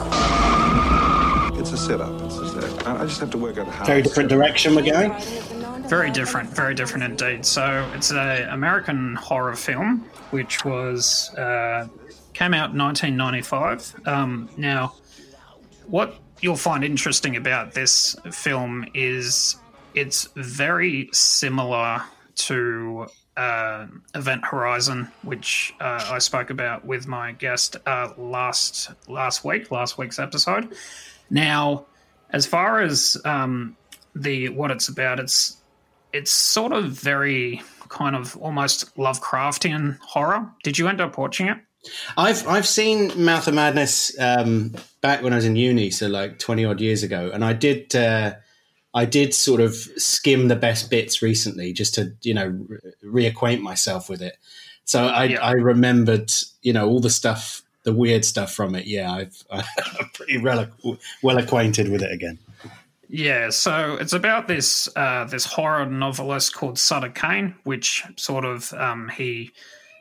It's 1.62 1.70
a 1.70 1.76
setup. 1.76 2.20
It's 2.22 2.38
a 2.38 2.60
setup. 2.60 2.88
I 2.88 3.02
I 3.02 3.04
just 3.04 3.20
have 3.20 3.30
to 3.30 3.38
work 3.38 3.56
out 3.56 3.68
how. 3.68 3.84
Very 3.84 4.02
different 4.02 4.28
direction 4.28 4.74
we're 4.74 4.82
going. 4.82 5.14
Very 5.86 6.10
different, 6.10 6.50
very 6.50 6.74
different 6.74 7.04
indeed. 7.04 7.46
So, 7.46 7.88
it's 7.94 8.10
an 8.10 8.48
American 8.48 9.14
horror 9.14 9.54
film 9.54 10.00
which 10.32 10.64
was 10.64 11.32
uh, 11.36 11.86
came 12.34 12.52
out 12.52 12.72
in 12.72 12.78
1995. 12.78 13.94
Um, 14.08 14.50
now, 14.56 14.96
what 15.86 16.16
you'll 16.40 16.56
find 16.56 16.82
interesting 16.82 17.36
about 17.36 17.74
this 17.74 18.16
film 18.32 18.84
is 18.92 19.54
it's 19.94 20.30
very 20.34 21.10
similar 21.12 22.02
to 22.34 23.06
uh, 23.36 23.86
Event 24.16 24.44
Horizon, 24.44 25.12
which 25.22 25.74
uh, 25.80 26.08
I 26.10 26.18
spoke 26.18 26.50
about 26.50 26.84
with 26.84 27.06
my 27.06 27.30
guest 27.30 27.76
uh, 27.86 28.14
last 28.18 28.90
last 29.06 29.44
week, 29.44 29.70
last 29.70 29.96
week's 29.96 30.18
episode. 30.18 30.74
Now, 31.32 31.86
as 32.30 32.46
far 32.46 32.80
as 32.80 33.16
um, 33.24 33.76
the 34.14 34.50
what 34.50 34.70
it's 34.70 34.88
about, 34.88 35.18
it's 35.18 35.56
it's 36.12 36.30
sort 36.30 36.72
of 36.72 36.90
very 36.90 37.62
kind 37.88 38.14
of 38.14 38.36
almost 38.36 38.94
Lovecraftian 38.96 39.98
horror. 40.00 40.48
Did 40.62 40.78
you 40.78 40.88
end 40.88 41.00
up 41.00 41.18
watching 41.18 41.48
it? 41.48 41.58
I've 42.16 42.46
I've 42.46 42.66
seen 42.66 43.24
Mouth 43.24 43.48
of 43.48 43.54
Madness 43.54 44.16
um, 44.20 44.74
back 45.00 45.22
when 45.22 45.32
I 45.32 45.36
was 45.36 45.44
in 45.46 45.56
uni, 45.56 45.90
so 45.90 46.06
like 46.06 46.38
twenty 46.38 46.64
odd 46.64 46.80
years 46.80 47.02
ago, 47.02 47.30
and 47.32 47.44
I 47.44 47.54
did 47.54 47.96
uh, 47.96 48.34
I 48.94 49.04
did 49.04 49.34
sort 49.34 49.60
of 49.60 49.74
skim 49.74 50.48
the 50.48 50.56
best 50.56 50.90
bits 50.90 51.22
recently 51.22 51.72
just 51.72 51.94
to 51.94 52.12
you 52.22 52.34
know 52.34 52.56
re- 53.02 53.30
reacquaint 53.30 53.62
myself 53.62 54.08
with 54.08 54.22
it. 54.22 54.36
So 54.84 55.06
I 55.06 55.24
Yeah. 55.24 55.40
I 55.40 55.52
remembered 55.52 56.30
you 56.60 56.72
know 56.72 56.88
all 56.88 57.00
the 57.00 57.10
stuff, 57.10 57.62
the 57.84 57.92
weird 57.92 58.24
stuff 58.24 58.52
from 58.52 58.74
it. 58.74 58.86
Yeah, 58.86 59.12
I've 59.12 59.44
I'm 59.50 60.08
pretty 60.14 60.38
well 60.38 61.38
acquainted 61.38 61.88
with 61.90 62.02
it 62.02 62.12
again. 62.12 62.38
Yeah, 63.08 63.50
so 63.50 63.96
it's 63.96 64.14
about 64.14 64.48
this 64.48 64.88
uh, 64.96 65.24
this 65.24 65.44
horror 65.44 65.84
novelist 65.84 66.54
called 66.54 66.78
Sutter 66.78 67.10
Kane, 67.10 67.54
which 67.64 68.04
sort 68.16 68.46
of 68.46 68.72
um, 68.72 69.10
he 69.10 69.50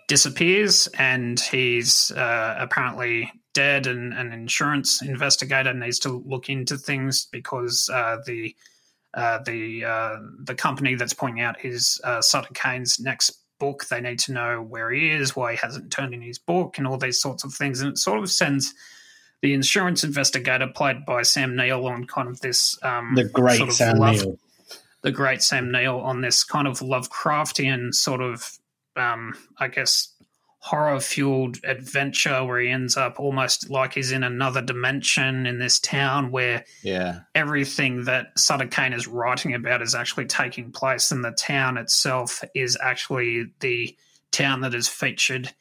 disappears 0.07 0.87
and 0.97 1.39
he's 1.39 2.11
uh, 2.11 2.55
apparently 2.57 3.29
dead, 3.53 3.85
and 3.85 4.13
an 4.13 4.31
insurance 4.31 5.01
investigator 5.01 5.73
needs 5.73 5.99
to 5.99 6.23
look 6.25 6.49
into 6.49 6.77
things 6.77 7.27
because 7.31 7.89
uh, 7.93 8.17
the 8.25 8.55
uh, 9.13 9.39
the 9.45 9.83
uh, 9.83 10.15
the 10.43 10.55
company 10.55 10.95
that's 10.95 11.13
pointing 11.13 11.43
out 11.43 11.59
his 11.59 11.99
uh, 12.05 12.21
Sutter 12.21 12.53
Kane's 12.53 12.97
next 12.97 13.40
book, 13.61 13.85
they 13.89 14.01
need 14.01 14.17
to 14.19 14.33
know 14.33 14.61
where 14.61 14.91
he 14.91 15.11
is, 15.11 15.35
why 15.35 15.51
he 15.51 15.57
hasn't 15.61 15.91
turned 15.91 16.13
in 16.15 16.21
his 16.21 16.39
book, 16.39 16.77
and 16.79 16.87
all 16.87 16.97
these 16.97 17.21
sorts 17.21 17.43
of 17.45 17.53
things, 17.53 17.79
and 17.79 17.91
it 17.91 17.97
sort 17.99 18.19
of 18.19 18.29
sends 18.29 18.73
the 19.41 19.53
insurance 19.53 20.03
investigator, 20.03 20.67
played 20.67 21.05
by 21.05 21.21
Sam 21.21 21.55
Neill, 21.55 21.85
on 21.87 22.05
kind 22.05 22.27
of 22.27 22.41
this 22.41 22.77
um, 22.83 23.13
The 23.15 23.23
great 23.25 23.57
sort 23.57 23.69
of 23.69 23.75
Sam 23.75 23.97
love- 23.97 24.15
Neill. 24.15 24.39
the 25.03 25.11
great 25.11 25.41
Sam 25.43 25.71
Neill 25.71 25.99
on 25.99 26.21
this 26.21 26.43
kind 26.43 26.67
of 26.67 26.79
Lovecraftian 26.79 27.93
sort 27.93 28.21
of, 28.21 28.57
um, 28.95 29.33
I 29.59 29.67
guess, 29.67 30.10
horror 30.63 30.99
fueled 30.99 31.57
adventure 31.63 32.45
where 32.45 32.59
he 32.59 32.69
ends 32.69 32.95
up 32.95 33.19
almost 33.19 33.71
like 33.71 33.95
he's 33.95 34.11
in 34.11 34.23
another 34.23 34.61
dimension 34.61 35.47
in 35.47 35.57
this 35.57 35.79
town 35.79 36.29
where 36.29 36.63
yeah 36.83 37.21
everything 37.33 38.03
that 38.03 38.27
Sutter 38.37 38.67
Kane 38.67 38.93
is 38.93 39.07
writing 39.07 39.55
about 39.55 39.81
is 39.81 39.95
actually 39.95 40.27
taking 40.27 40.71
place 40.71 41.11
and 41.11 41.25
the 41.25 41.31
town 41.31 41.77
itself 41.77 42.43
is 42.53 42.77
actually 42.79 43.47
the 43.59 43.97
town 44.31 44.61
that 44.61 44.75
is 44.75 44.87
featured 44.87 45.51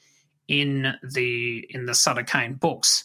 in 0.48 0.92
the 1.02 1.66
in 1.70 1.86
the 1.86 1.94
Sutter 1.94 2.22
Kane 2.22 2.54
books. 2.54 3.04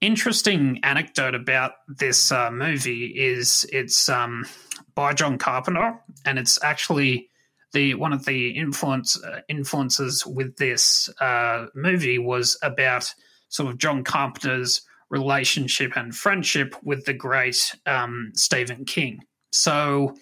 Interesting 0.00 0.80
anecdote 0.82 1.34
about 1.34 1.72
this 1.88 2.32
uh, 2.32 2.50
movie 2.50 3.06
is 3.06 3.68
it's 3.70 4.08
um, 4.08 4.46
by 4.94 5.12
John 5.12 5.36
Carpenter 5.36 6.00
and 6.24 6.38
it's 6.38 6.58
actually 6.62 7.28
the 7.72 7.94
one 7.94 8.12
of 8.12 8.24
the 8.24 8.50
influence 8.50 9.22
uh, 9.22 9.40
influences 9.48 10.26
with 10.26 10.56
this 10.56 11.08
uh, 11.20 11.66
movie 11.74 12.18
was 12.18 12.58
about 12.62 13.12
sort 13.48 13.70
of 13.70 13.78
John 13.78 14.04
Carpenter's 14.04 14.82
relationship 15.10 15.96
and 15.96 16.14
friendship 16.14 16.74
with 16.82 17.04
the 17.04 17.14
great 17.14 17.74
um, 17.86 18.30
Stephen 18.34 18.84
King. 18.84 19.20
So 19.52 20.16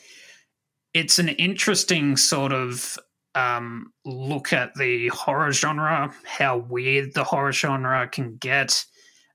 it's 0.95 1.19
an 1.19 1.29
interesting 1.31 2.17
sort 2.17 2.53
of 2.53 2.97
um, 3.35 3.93
look 4.05 4.53
at 4.53 4.75
the 4.75 5.09
horror 5.09 5.53
genre, 5.53 6.15
how 6.25 6.57
weird 6.57 7.15
the 7.15 7.25
horror 7.25 7.53
genre 7.53 8.09
can 8.09 8.37
get. 8.37 8.85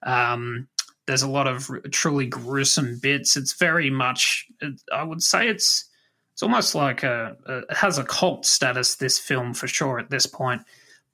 Um, 0.04 0.68
there's 1.06 1.22
a 1.22 1.30
lot 1.30 1.48
of 1.48 1.70
truly 1.92 2.26
gruesome 2.26 3.00
bits. 3.02 3.36
It's 3.38 3.58
very 3.58 3.90
much, 3.90 4.48
I 4.92 5.04
would 5.04 5.22
say, 5.22 5.48
it's 5.48 5.88
it's 6.34 6.44
almost 6.44 6.76
like 6.76 7.04
a, 7.04 7.36
a, 7.46 7.58
it 7.60 7.78
has 7.78 7.98
a 7.98 8.04
cult 8.04 8.46
status. 8.46 8.96
This 8.96 9.20
film 9.20 9.54
for 9.54 9.68
sure 9.68 10.00
at 10.00 10.10
this 10.10 10.26
point, 10.26 10.62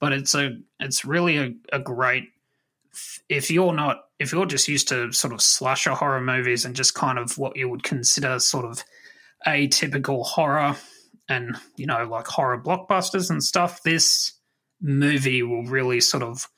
but 0.00 0.12
it's 0.12 0.34
a 0.34 0.58
it's 0.80 1.04
really 1.04 1.38
a, 1.38 1.54
a 1.72 1.78
great. 1.78 2.30
If 3.28 3.50
you're 3.50 3.74
not 3.74 4.04
if 4.18 4.32
you're 4.32 4.46
just 4.46 4.68
used 4.68 4.88
to 4.88 5.12
sort 5.12 5.32
of 5.32 5.40
slasher 5.40 5.92
horror 5.92 6.20
movies 6.20 6.64
and 6.64 6.74
just 6.74 6.94
kind 6.94 7.18
of 7.18 7.38
what 7.38 7.56
you 7.56 7.68
would 7.68 7.82
consider 7.82 8.38
sort 8.38 8.64
of 8.64 8.82
atypical 9.46 10.24
horror 10.24 10.76
and 11.28 11.56
you 11.76 11.86
know 11.86 12.04
like 12.04 12.26
horror 12.26 12.60
blockbusters 12.60 13.30
and 13.30 13.42
stuff, 13.42 13.82
this 13.82 14.32
movie 14.80 15.42
will 15.42 15.64
really 15.64 16.00
sort 16.00 16.22
of 16.22 16.48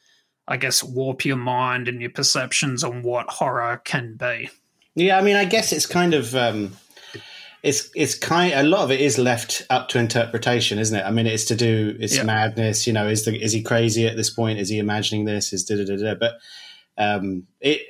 I 0.49 0.57
guess 0.57 0.83
warp 0.83 1.25
your 1.25 1.37
mind 1.37 1.89
and 1.89 2.01
your 2.01 2.11
perceptions 2.11 2.83
on 2.83 3.03
what 3.03 3.29
horror 3.29 3.81
can 3.85 4.17
be. 4.17 4.51
Yeah, 4.97 5.17
I 5.17 5.23
mean, 5.23 5.37
I 5.37 5.45
guess 5.45 5.73
it's 5.73 5.87
kind 5.87 6.13
of 6.13 6.35
um, 6.35 6.77
it's 7.63 7.91
it's 7.95 8.15
kind 8.15 8.55
a 8.55 8.63
lot 8.63 8.81
of 8.81 8.91
it 8.91 9.01
is 9.01 9.19
left 9.19 9.67
up 9.71 9.89
to 9.89 9.99
interpretation, 9.99 10.79
isn't 10.79 10.97
it? 10.97 11.05
I 11.05 11.11
mean, 11.11 11.27
it's 11.27 11.45
to 11.47 11.57
do 11.57 11.97
it's 12.01 12.17
yeah. 12.17 12.23
madness. 12.23 12.87
You 12.87 12.93
know, 12.93 13.07
is 13.07 13.25
the 13.25 13.41
is 13.41 13.53
he 13.53 13.63
crazy 13.63 14.07
at 14.07 14.17
this 14.17 14.31
point? 14.31 14.59
Is 14.59 14.69
he 14.69 14.79
imagining 14.79 15.25
this? 15.25 15.53
Is 15.53 15.65
da 15.65 15.77
da 15.77 15.85
da 15.85 15.97
da? 15.97 16.15
But 16.15 16.35
um, 16.97 17.47
it, 17.61 17.83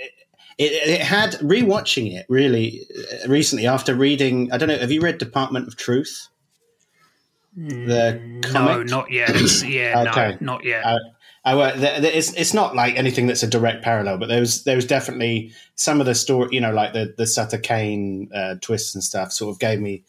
it 0.59 0.73
it 0.89 1.01
had 1.01 1.35
rewatching 1.35 2.13
it 2.13 2.27
really 2.29 2.87
uh, 3.25 3.29
recently 3.29 3.67
after 3.67 3.95
reading. 3.95 4.53
I 4.53 4.59
don't 4.59 4.69
know. 4.69 4.79
Have 4.79 4.91
you 4.91 5.01
read 5.01 5.19
Department 5.19 5.69
of 5.69 5.77
Truth? 5.77 6.29
The 7.57 8.41
comic? 8.43 8.77
no, 8.77 8.83
not 8.83 9.11
yet. 9.11 9.31
Yeah, 9.65 10.05
okay. 10.09 10.37
no, 10.41 10.55
not 10.55 10.65
yet. 10.65 10.85
Uh, 10.85 10.99
I, 11.43 11.71
it's 11.73 12.35
it's 12.35 12.53
not 12.53 12.77
like 12.77 12.97
anything 12.97 13.27
that's 13.27 13.43
a 13.43 13.47
direct 13.47 13.83
parallel, 13.83 14.19
but 14.19 14.29
there 14.29 14.41
was 14.41 14.65
there 14.65 14.77
was 14.77 14.87
definitely 14.87 15.53
some 15.75 16.01
of 16.01 16.07
the 16.07 16.15
story, 16.15 16.51
you 16.53 16.61
know, 16.61 16.73
like 16.73 16.93
the 16.93 17.15
the 17.17 17.27
Sutter 17.27 17.57
Kane 17.57 18.31
uh, 18.35 18.57
twists 18.61 18.95
and 18.95 19.03
stuff, 19.03 19.33
sort 19.33 19.55
of 19.55 19.59
gave 19.59 19.81
me 19.81 20.05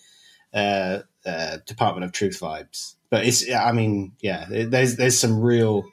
uh, 0.54 1.00
uh, 1.26 1.58
Department 1.66 2.04
of 2.04 2.12
Truth 2.12 2.40
vibes. 2.42 2.96
But 3.10 3.26
it's, 3.26 3.50
I 3.50 3.72
mean, 3.72 4.14
yeah, 4.20 4.46
there's 4.50 4.98
there's 4.98 5.18
some 5.18 5.40
real 5.40 5.86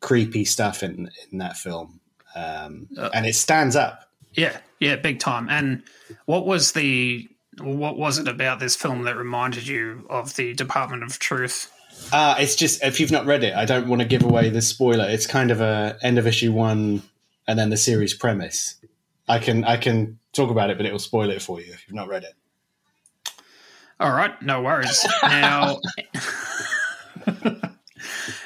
creepy 0.00 0.46
stuff 0.46 0.82
in 0.82 1.10
in 1.30 1.38
that 1.38 1.58
film, 1.58 2.00
um, 2.34 2.88
uh, 2.96 3.10
and 3.12 3.26
it 3.26 3.34
stands 3.34 3.76
up. 3.76 4.10
Yeah, 4.32 4.56
yeah, 4.80 4.96
big 4.96 5.18
time. 5.18 5.48
And 5.50 5.82
what 6.24 6.46
was 6.46 6.72
the 6.72 7.28
what 7.60 7.98
was 7.98 8.18
it 8.18 8.28
about 8.28 8.60
this 8.60 8.76
film 8.76 9.02
that 9.02 9.16
reminded 9.16 9.66
you 9.66 10.06
of 10.08 10.36
the 10.36 10.54
Department 10.54 11.02
of 11.02 11.18
Truth? 11.18 11.70
Uh, 12.12 12.36
it's 12.38 12.56
just 12.56 12.82
if 12.82 13.00
you've 13.00 13.10
not 13.10 13.26
read 13.26 13.44
it, 13.44 13.54
I 13.54 13.64
don't 13.64 13.88
want 13.88 14.02
to 14.02 14.08
give 14.08 14.22
away 14.22 14.50
the 14.50 14.62
spoiler. 14.62 15.06
It's 15.08 15.26
kind 15.26 15.50
of 15.50 15.60
a 15.60 15.98
end 16.02 16.18
of 16.18 16.26
issue 16.26 16.52
one, 16.52 17.02
and 17.46 17.58
then 17.58 17.70
the 17.70 17.76
series 17.76 18.14
premise. 18.14 18.76
I 19.28 19.38
can 19.38 19.64
I 19.64 19.76
can 19.76 20.18
talk 20.32 20.50
about 20.50 20.70
it, 20.70 20.76
but 20.76 20.86
it 20.86 20.92
will 20.92 20.98
spoil 20.98 21.30
it 21.30 21.42
for 21.42 21.60
you 21.60 21.72
if 21.72 21.86
you've 21.86 21.94
not 21.94 22.08
read 22.08 22.24
it. 22.24 22.34
All 24.00 24.12
right, 24.12 24.40
no 24.40 24.62
worries. 24.62 25.04
Now, 25.22 25.80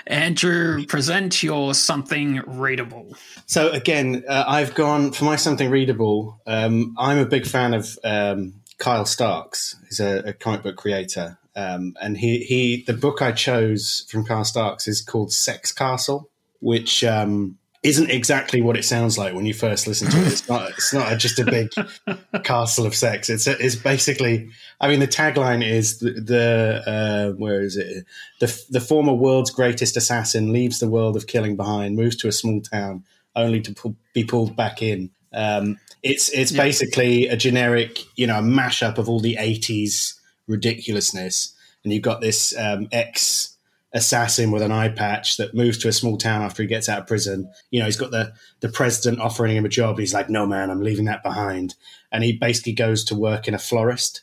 Andrew, 0.06 0.86
present 0.86 1.42
your 1.42 1.74
something 1.74 2.42
readable. 2.46 3.14
So 3.46 3.70
again, 3.70 4.24
uh, 4.28 4.44
I've 4.46 4.74
gone 4.74 5.12
for 5.12 5.24
my 5.24 5.36
something 5.36 5.68
readable. 5.68 6.40
Um, 6.46 6.94
I'm 6.98 7.18
a 7.18 7.26
big 7.26 7.46
fan 7.46 7.74
of 7.74 7.98
um, 8.02 8.54
Kyle 8.78 9.04
Starks. 9.04 9.76
He's 9.88 10.00
a, 10.00 10.28
a 10.28 10.32
comic 10.32 10.62
book 10.62 10.76
creator, 10.76 11.38
um, 11.54 11.94
and 12.00 12.16
he, 12.16 12.38
he, 12.44 12.84
the 12.86 12.92
book 12.92 13.20
I 13.20 13.32
chose 13.32 14.06
from 14.08 14.24
Kyle 14.24 14.44
Starks 14.44 14.88
is 14.88 15.02
called 15.02 15.30
Sexcastle, 15.30 16.24
which 16.60 17.04
um, 17.04 17.58
isn't 17.82 18.10
exactly 18.10 18.62
what 18.62 18.76
it 18.76 18.84
sounds 18.84 19.18
like 19.18 19.34
when 19.34 19.44
you 19.44 19.52
first 19.52 19.86
listen 19.86 20.08
to 20.10 20.18
it. 20.18 20.28
It's 20.28 20.48
not. 20.48 20.70
It's 20.70 20.94
not 20.94 21.18
just 21.18 21.38
a 21.40 21.44
big 21.44 21.68
castle 22.44 22.86
of 22.86 22.94
sex. 22.94 23.28
It's 23.28 23.46
it's 23.46 23.74
basically. 23.74 24.50
I 24.80 24.88
mean, 24.88 25.00
the 25.00 25.08
tagline 25.08 25.66
is 25.68 25.98
the, 25.98 26.12
the 26.12 26.82
uh, 26.86 27.32
where 27.36 27.60
is 27.60 27.76
it? 27.76 28.06
The 28.40 28.64
the 28.70 28.80
former 28.80 29.12
world's 29.12 29.50
greatest 29.50 29.96
assassin 29.96 30.52
leaves 30.52 30.78
the 30.78 30.88
world 30.88 31.16
of 31.16 31.26
killing 31.26 31.56
behind, 31.56 31.96
moves 31.96 32.16
to 32.16 32.28
a 32.28 32.32
small 32.32 32.60
town, 32.60 33.04
only 33.34 33.60
to 33.60 33.74
pull, 33.74 33.96
be 34.14 34.24
pulled 34.24 34.56
back 34.56 34.80
in. 34.80 35.10
Um, 35.34 35.78
it's 36.02 36.28
it's 36.30 36.52
yeah. 36.52 36.62
basically 36.62 37.26
a 37.26 37.36
generic, 37.36 37.98
you 38.16 38.26
know, 38.26 38.40
mashup 38.40 38.96
of 38.96 39.08
all 39.08 39.20
the 39.20 39.36
'80s 39.36 40.14
ridiculousness. 40.48 41.54
And 41.84 41.92
you've 41.92 42.02
got 42.02 42.20
this 42.20 42.56
um, 42.56 42.88
ex 42.92 43.56
assassin 43.94 44.50
with 44.50 44.62
an 44.62 44.72
eye 44.72 44.88
patch 44.88 45.36
that 45.36 45.54
moves 45.54 45.76
to 45.78 45.88
a 45.88 45.92
small 45.92 46.16
town 46.16 46.42
after 46.42 46.62
he 46.62 46.68
gets 46.68 46.88
out 46.88 47.00
of 47.00 47.06
prison. 47.06 47.50
You 47.70 47.80
know, 47.80 47.86
he's 47.86 47.96
got 47.96 48.10
the 48.10 48.32
the 48.60 48.68
president 48.68 49.20
offering 49.20 49.56
him 49.56 49.64
a 49.64 49.68
job. 49.70 49.98
He's 49.98 50.14
like, 50.14 50.30
"No, 50.30 50.46
man, 50.46 50.70
I'm 50.70 50.82
leaving 50.82 51.06
that 51.06 51.22
behind." 51.22 51.74
And 52.10 52.24
he 52.24 52.32
basically 52.32 52.72
goes 52.72 53.04
to 53.04 53.14
work 53.14 53.48
in 53.48 53.54
a 53.54 53.58
florist 53.58 54.22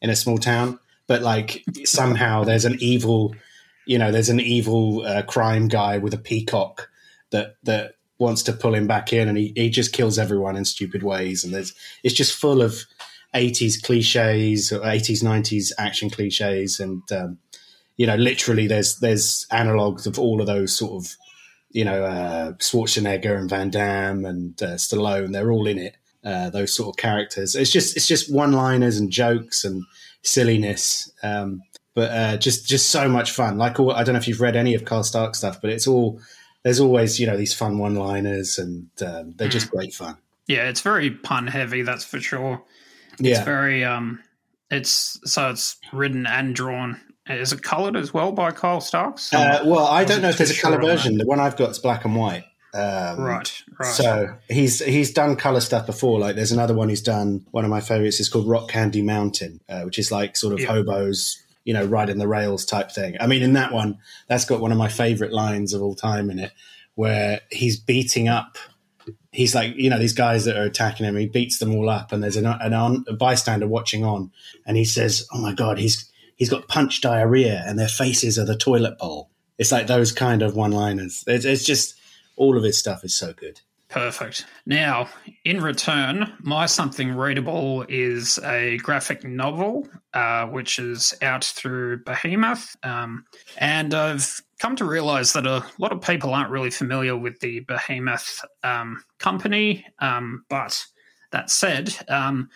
in 0.00 0.10
a 0.10 0.16
small 0.16 0.38
town. 0.38 0.78
But 1.06 1.22
like 1.22 1.64
somehow 1.84 2.44
there's 2.44 2.64
an 2.64 2.76
evil, 2.80 3.34
you 3.86 3.98
know, 3.98 4.12
there's 4.12 4.28
an 4.28 4.40
evil 4.40 5.04
uh, 5.04 5.22
crime 5.22 5.68
guy 5.68 5.98
with 5.98 6.14
a 6.14 6.18
peacock 6.18 6.88
that 7.30 7.56
that 7.64 7.94
wants 8.18 8.42
to 8.44 8.52
pull 8.52 8.74
him 8.74 8.86
back 8.86 9.12
in, 9.12 9.28
and 9.28 9.36
he, 9.36 9.52
he 9.56 9.68
just 9.68 9.92
kills 9.92 10.18
everyone 10.18 10.56
in 10.56 10.64
stupid 10.64 11.02
ways. 11.02 11.44
And 11.44 11.52
there's 11.52 11.74
it's 12.02 12.14
just 12.14 12.38
full 12.38 12.62
of 12.62 12.84
80s 13.34 13.82
cliches 13.82 14.72
or 14.72 14.80
80s 14.80 15.22
90s 15.22 15.72
action 15.78 16.10
cliches 16.10 16.78
and 16.78 17.02
um, 17.12 17.38
you 17.96 18.06
know 18.06 18.16
literally 18.16 18.66
there's 18.66 18.98
there's 18.98 19.46
analogs 19.50 20.06
of 20.06 20.18
all 20.18 20.40
of 20.40 20.46
those 20.46 20.76
sort 20.76 20.92
of 20.92 21.16
you 21.70 21.84
know 21.84 22.04
uh, 22.04 22.52
Schwarzenegger 22.52 23.36
and 23.36 23.48
Van 23.48 23.70
Damme 23.70 24.24
and 24.24 24.62
uh, 24.62 24.74
Stallone. 24.74 25.32
They're 25.32 25.50
all 25.50 25.66
in 25.66 25.78
it 25.78 25.96
uh, 26.24 26.50
those 26.50 26.74
sort 26.74 26.90
of 26.90 26.96
characters. 26.96 27.56
It's 27.56 27.70
just 27.70 27.96
it's 27.96 28.06
just 28.06 28.32
one 28.32 28.52
liners 28.52 28.98
and 28.98 29.10
jokes 29.10 29.64
and 29.64 29.84
silliness 30.22 31.10
um, 31.22 31.62
but 31.94 32.10
uh, 32.10 32.36
just 32.36 32.68
just 32.68 32.90
so 32.90 33.08
much 33.08 33.32
fun. 33.32 33.58
Like 33.58 33.80
all, 33.80 33.92
I 33.92 34.04
don't 34.04 34.14
know 34.14 34.20
if 34.20 34.28
you've 34.28 34.40
read 34.40 34.56
any 34.56 34.74
of 34.74 34.84
Carl 34.84 35.04
Stark 35.04 35.34
stuff 35.34 35.60
but 35.60 35.70
it's 35.70 35.86
all 35.86 36.20
there's 36.62 36.80
always 36.80 37.18
you 37.18 37.26
know 37.26 37.36
these 37.36 37.54
fun 37.54 37.78
one 37.78 37.94
liners 37.94 38.58
and 38.58 38.88
um, 39.04 39.32
they're 39.36 39.48
just 39.48 39.68
mm. 39.68 39.72
great 39.72 39.94
fun. 39.94 40.16
Yeah 40.46 40.68
it's 40.68 40.80
very 40.80 41.10
pun 41.10 41.46
heavy 41.46 41.82
that's 41.82 42.04
for 42.04 42.20
sure 42.20 42.62
yeah. 43.18 43.36
It's 43.36 43.44
very 43.44 43.84
um 43.84 44.20
it's 44.70 45.20
so 45.24 45.50
it's 45.50 45.76
written 45.92 46.26
and 46.26 46.54
drawn. 46.54 47.00
Is 47.28 47.52
it 47.52 47.62
coloured 47.62 47.96
as 47.96 48.12
well 48.12 48.32
by 48.32 48.50
Kyle 48.50 48.80
Starks? 48.80 49.32
Uh, 49.32 49.62
well, 49.64 49.86
I 49.86 50.04
don't 50.04 50.22
know 50.22 50.30
if 50.30 50.38
there's 50.38 50.56
a 50.56 50.60
colour 50.60 50.80
version. 50.80 51.18
The 51.18 51.26
one 51.26 51.38
I've 51.38 51.56
got 51.56 51.70
is 51.70 51.78
black 51.78 52.04
and 52.04 52.16
white. 52.16 52.44
Um, 52.74 53.20
right, 53.20 53.62
right. 53.78 53.92
So 53.92 54.34
he's 54.48 54.82
he's 54.82 55.12
done 55.12 55.36
color 55.36 55.60
stuff 55.60 55.86
before. 55.86 56.18
Like 56.18 56.36
there's 56.36 56.52
another 56.52 56.74
one 56.74 56.88
he's 56.88 57.02
done. 57.02 57.46
One 57.50 57.64
of 57.64 57.70
my 57.70 57.80
favorites 57.80 58.18
is 58.18 58.28
called 58.28 58.48
Rock 58.48 58.70
Candy 58.70 59.02
Mountain, 59.02 59.60
uh, 59.68 59.82
which 59.82 59.98
is 59.98 60.10
like 60.10 60.36
sort 60.36 60.54
of 60.54 60.60
yeah. 60.60 60.68
hobos, 60.68 61.40
you 61.64 61.74
know, 61.74 61.84
riding 61.84 62.18
the 62.18 62.26
rails 62.26 62.64
type 62.64 62.90
thing. 62.90 63.16
I 63.20 63.26
mean, 63.26 63.42
in 63.42 63.52
that 63.52 63.72
one, 63.72 63.98
that's 64.26 64.46
got 64.46 64.60
one 64.60 64.72
of 64.72 64.78
my 64.78 64.88
favorite 64.88 65.32
lines 65.32 65.74
of 65.74 65.82
all 65.82 65.94
time 65.94 66.30
in 66.30 66.38
it, 66.38 66.52
where 66.94 67.42
he's 67.50 67.78
beating 67.78 68.28
up 68.28 68.56
he's 69.32 69.54
like, 69.54 69.74
you 69.76 69.90
know, 69.90 69.98
these 69.98 70.12
guys 70.12 70.44
that 70.44 70.56
are 70.56 70.64
attacking 70.64 71.06
him, 71.06 71.16
he 71.16 71.26
beats 71.26 71.58
them 71.58 71.74
all 71.74 71.88
up, 71.88 72.12
and 72.12 72.22
there's 72.22 72.36
an, 72.36 72.46
an 72.46 72.74
on, 72.74 73.04
a 73.08 73.14
bystander 73.14 73.66
watching 73.66 74.04
on, 74.04 74.30
and 74.66 74.76
he 74.76 74.84
says, 74.84 75.26
"Oh 75.32 75.40
my 75.40 75.52
god, 75.52 75.78
he's 75.78 76.10
he's 76.36 76.50
got 76.50 76.68
punch 76.68 77.00
diarrhea, 77.00 77.64
and 77.66 77.78
their 77.78 77.88
faces 77.88 78.38
are 78.38 78.44
the 78.44 78.56
toilet 78.56 78.98
bowl." 78.98 79.30
It's 79.58 79.72
like 79.72 79.86
those 79.86 80.12
kind 80.12 80.42
of 80.42 80.56
one-liners. 80.56 81.24
It's, 81.26 81.44
it's 81.44 81.64
just 81.64 81.94
all 82.36 82.56
of 82.56 82.64
his 82.64 82.78
stuff 82.78 83.04
is 83.04 83.14
so 83.14 83.32
good. 83.32 83.60
Perfect. 83.92 84.46
Now, 84.64 85.10
in 85.44 85.60
return, 85.60 86.32
my 86.40 86.64
something 86.64 87.12
readable 87.14 87.84
is 87.90 88.38
a 88.42 88.78
graphic 88.78 89.22
novel, 89.22 89.86
uh, 90.14 90.46
which 90.46 90.78
is 90.78 91.12
out 91.20 91.44
through 91.44 92.02
Behemoth, 92.04 92.74
um, 92.82 93.26
and 93.58 93.92
I've 93.92 94.40
come 94.58 94.76
to 94.76 94.86
realize 94.86 95.34
that 95.34 95.46
a 95.46 95.66
lot 95.76 95.92
of 95.92 96.00
people 96.00 96.32
aren't 96.32 96.48
really 96.48 96.70
familiar 96.70 97.14
with 97.14 97.38
the 97.40 97.60
Behemoth 97.60 98.42
um, 98.64 99.04
company. 99.18 99.84
Um, 99.98 100.46
but 100.48 100.82
that 101.32 101.50
said, 101.50 101.94
um, 102.08 102.48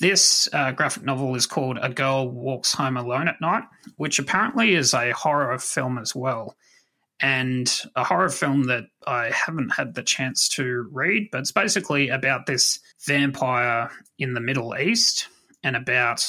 this 0.00 0.48
uh, 0.54 0.72
graphic 0.72 1.02
novel 1.02 1.34
is 1.34 1.44
called 1.44 1.78
A 1.82 1.90
Girl 1.90 2.30
Walks 2.30 2.72
Home 2.72 2.96
Alone 2.96 3.28
at 3.28 3.42
Night, 3.42 3.64
which 3.96 4.18
apparently 4.18 4.74
is 4.74 4.94
a 4.94 5.10
horror 5.10 5.58
film 5.58 5.98
as 5.98 6.14
well 6.14 6.56
and 7.20 7.82
a 7.96 8.04
horror 8.04 8.28
film 8.28 8.64
that 8.64 8.84
I 9.06 9.30
haven't 9.30 9.70
had 9.70 9.94
the 9.94 10.02
chance 10.02 10.48
to 10.50 10.88
read, 10.92 11.28
but 11.32 11.40
it's 11.40 11.52
basically 11.52 12.08
about 12.10 12.46
this 12.46 12.78
vampire 13.06 13.90
in 14.18 14.34
the 14.34 14.40
Middle 14.40 14.76
East 14.76 15.28
and 15.62 15.74
about 15.74 16.24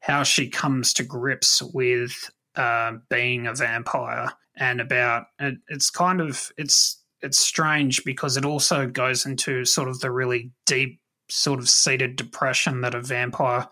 how 0.00 0.22
she 0.22 0.48
comes 0.48 0.92
to 0.94 1.02
grips 1.02 1.62
with 1.74 2.30
uh, 2.56 2.92
being 3.08 3.46
a 3.46 3.54
vampire 3.54 4.32
and 4.56 4.80
about 4.80 5.24
it, 5.38 5.56
it's 5.68 5.90
kind 5.90 6.20
of 6.20 6.52
it's 6.56 7.02
it's 7.22 7.38
strange 7.38 8.04
because 8.04 8.36
it 8.36 8.44
also 8.44 8.86
goes 8.86 9.26
into 9.26 9.64
sort 9.64 9.88
of 9.88 10.00
the 10.00 10.10
really 10.10 10.52
deep 10.66 11.00
sort 11.28 11.60
of 11.60 11.68
seated 11.68 12.16
depression 12.16 12.80
that 12.80 12.94
a 12.94 13.00
vampire 13.00 13.66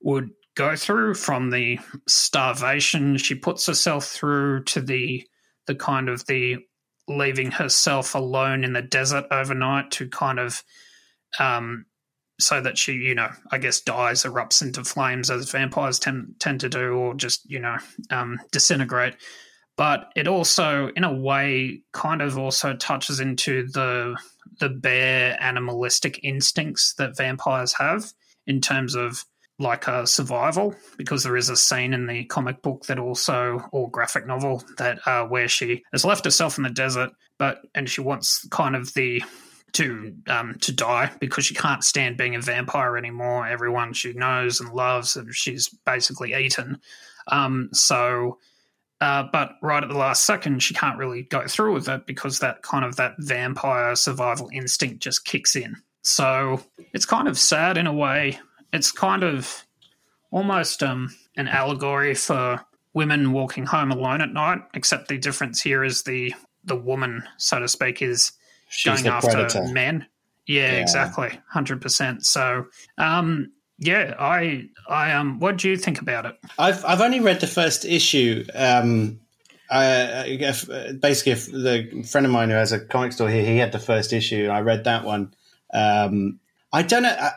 would 0.00 0.30
go 0.54 0.76
through 0.76 1.14
from 1.14 1.50
the 1.50 1.78
starvation 2.06 3.16
she 3.16 3.34
puts 3.34 3.66
herself 3.66 4.06
through 4.06 4.62
to 4.64 4.80
the 4.80 5.24
the 5.68 5.76
kind 5.76 6.08
of 6.08 6.26
the 6.26 6.56
leaving 7.06 7.52
herself 7.52 8.16
alone 8.16 8.64
in 8.64 8.72
the 8.72 8.82
desert 8.82 9.26
overnight 9.30 9.92
to 9.92 10.08
kind 10.08 10.40
of 10.40 10.62
um, 11.38 11.86
so 12.40 12.60
that 12.60 12.78
she, 12.78 12.92
you 12.92 13.14
know, 13.14 13.28
I 13.50 13.58
guess 13.58 13.80
dies, 13.80 14.22
erupts 14.22 14.62
into 14.62 14.84
flames 14.84 15.30
as 15.30 15.50
vampires 15.50 15.98
tend 15.98 16.34
tend 16.38 16.60
to 16.60 16.68
do, 16.68 16.92
or 16.92 17.14
just 17.14 17.48
you 17.50 17.60
know 17.60 17.76
um, 18.10 18.38
disintegrate. 18.50 19.14
But 19.76 20.10
it 20.16 20.26
also, 20.26 20.88
in 20.96 21.04
a 21.04 21.12
way, 21.12 21.82
kind 21.92 22.22
of 22.22 22.36
also 22.36 22.74
touches 22.74 23.20
into 23.20 23.68
the 23.68 24.16
the 24.60 24.68
bare 24.68 25.36
animalistic 25.40 26.20
instincts 26.22 26.94
that 26.94 27.16
vampires 27.16 27.72
have 27.74 28.12
in 28.46 28.60
terms 28.60 28.94
of 28.94 29.24
like 29.58 29.88
a 29.88 30.06
survival 30.06 30.74
because 30.96 31.24
there 31.24 31.36
is 31.36 31.48
a 31.48 31.56
scene 31.56 31.92
in 31.92 32.06
the 32.06 32.24
comic 32.26 32.62
book 32.62 32.86
that 32.86 32.98
also 32.98 33.60
or 33.72 33.90
graphic 33.90 34.26
novel 34.26 34.62
that 34.78 35.00
uh, 35.06 35.24
where 35.24 35.48
she 35.48 35.82
has 35.92 36.04
left 36.04 36.24
herself 36.24 36.58
in 36.58 36.64
the 36.64 36.70
desert 36.70 37.10
but 37.38 37.62
and 37.74 37.88
she 37.88 38.00
wants 38.00 38.46
kind 38.48 38.76
of 38.76 38.92
the 38.94 39.22
to 39.72 40.14
um, 40.28 40.56
to 40.60 40.72
die 40.72 41.10
because 41.20 41.44
she 41.44 41.54
can't 41.54 41.84
stand 41.84 42.16
being 42.16 42.34
a 42.34 42.40
vampire 42.40 42.96
anymore. 42.96 43.46
Everyone 43.46 43.92
she 43.92 44.12
knows 44.12 44.60
and 44.60 44.72
loves 44.72 45.16
and 45.16 45.34
she's 45.34 45.68
basically 45.68 46.34
eaten. 46.34 46.80
Um, 47.26 47.70
so 47.72 48.38
uh, 49.00 49.24
but 49.30 49.52
right 49.62 49.82
at 49.82 49.88
the 49.88 49.96
last 49.96 50.24
second 50.24 50.62
she 50.62 50.74
can't 50.74 50.98
really 50.98 51.22
go 51.22 51.46
through 51.46 51.74
with 51.74 51.88
it 51.88 52.06
because 52.06 52.38
that 52.38 52.62
kind 52.62 52.84
of 52.84 52.96
that 52.96 53.14
vampire 53.18 53.94
survival 53.94 54.48
instinct 54.52 55.00
just 55.00 55.24
kicks 55.24 55.54
in. 55.54 55.76
So 56.02 56.62
it's 56.94 57.06
kind 57.06 57.28
of 57.28 57.38
sad 57.38 57.76
in 57.76 57.86
a 57.86 57.92
way 57.92 58.38
it's 58.72 58.92
kind 58.92 59.22
of 59.22 59.64
almost 60.30 60.82
um, 60.82 61.14
an 61.36 61.48
allegory 61.48 62.14
for 62.14 62.60
women 62.94 63.32
walking 63.32 63.66
home 63.66 63.90
alone 63.90 64.20
at 64.20 64.32
night, 64.32 64.60
except 64.74 65.08
the 65.08 65.18
difference 65.18 65.62
here 65.62 65.84
is 65.84 66.02
the 66.02 66.34
the 66.64 66.76
woman, 66.76 67.22
so 67.38 67.58
to 67.58 67.68
speak, 67.68 68.02
is 68.02 68.32
She's 68.68 69.02
going 69.02 69.14
after 69.14 69.30
predator. 69.30 69.68
men. 69.72 70.06
Yeah, 70.46 70.72
yeah. 70.72 70.78
exactly, 70.80 71.38
hundred 71.50 71.80
percent. 71.80 72.24
So, 72.24 72.66
um, 72.98 73.52
yeah, 73.78 74.14
I, 74.18 74.68
I, 74.88 75.12
um, 75.12 75.38
what 75.38 75.56
do 75.58 75.68
you 75.68 75.76
think 75.76 76.00
about 76.00 76.26
it? 76.26 76.36
I've 76.58 76.84
I've 76.84 77.00
only 77.00 77.20
read 77.20 77.40
the 77.40 77.46
first 77.46 77.84
issue. 77.84 78.44
Um, 78.54 79.20
I, 79.70 80.38
basically, 81.00 81.34
the 81.34 82.02
friend 82.10 82.26
of 82.26 82.32
mine 82.32 82.48
who 82.48 82.56
has 82.56 82.72
a 82.72 82.80
comic 82.80 83.12
store 83.12 83.28
here, 83.28 83.44
he 83.44 83.58
had 83.58 83.72
the 83.72 83.78
first 83.78 84.12
issue. 84.12 84.48
I 84.48 84.62
read 84.62 84.84
that 84.84 85.04
one. 85.04 85.34
Um, 85.72 86.40
I 86.72 86.82
don't 86.82 87.02
know. 87.02 87.14
I, 87.18 87.32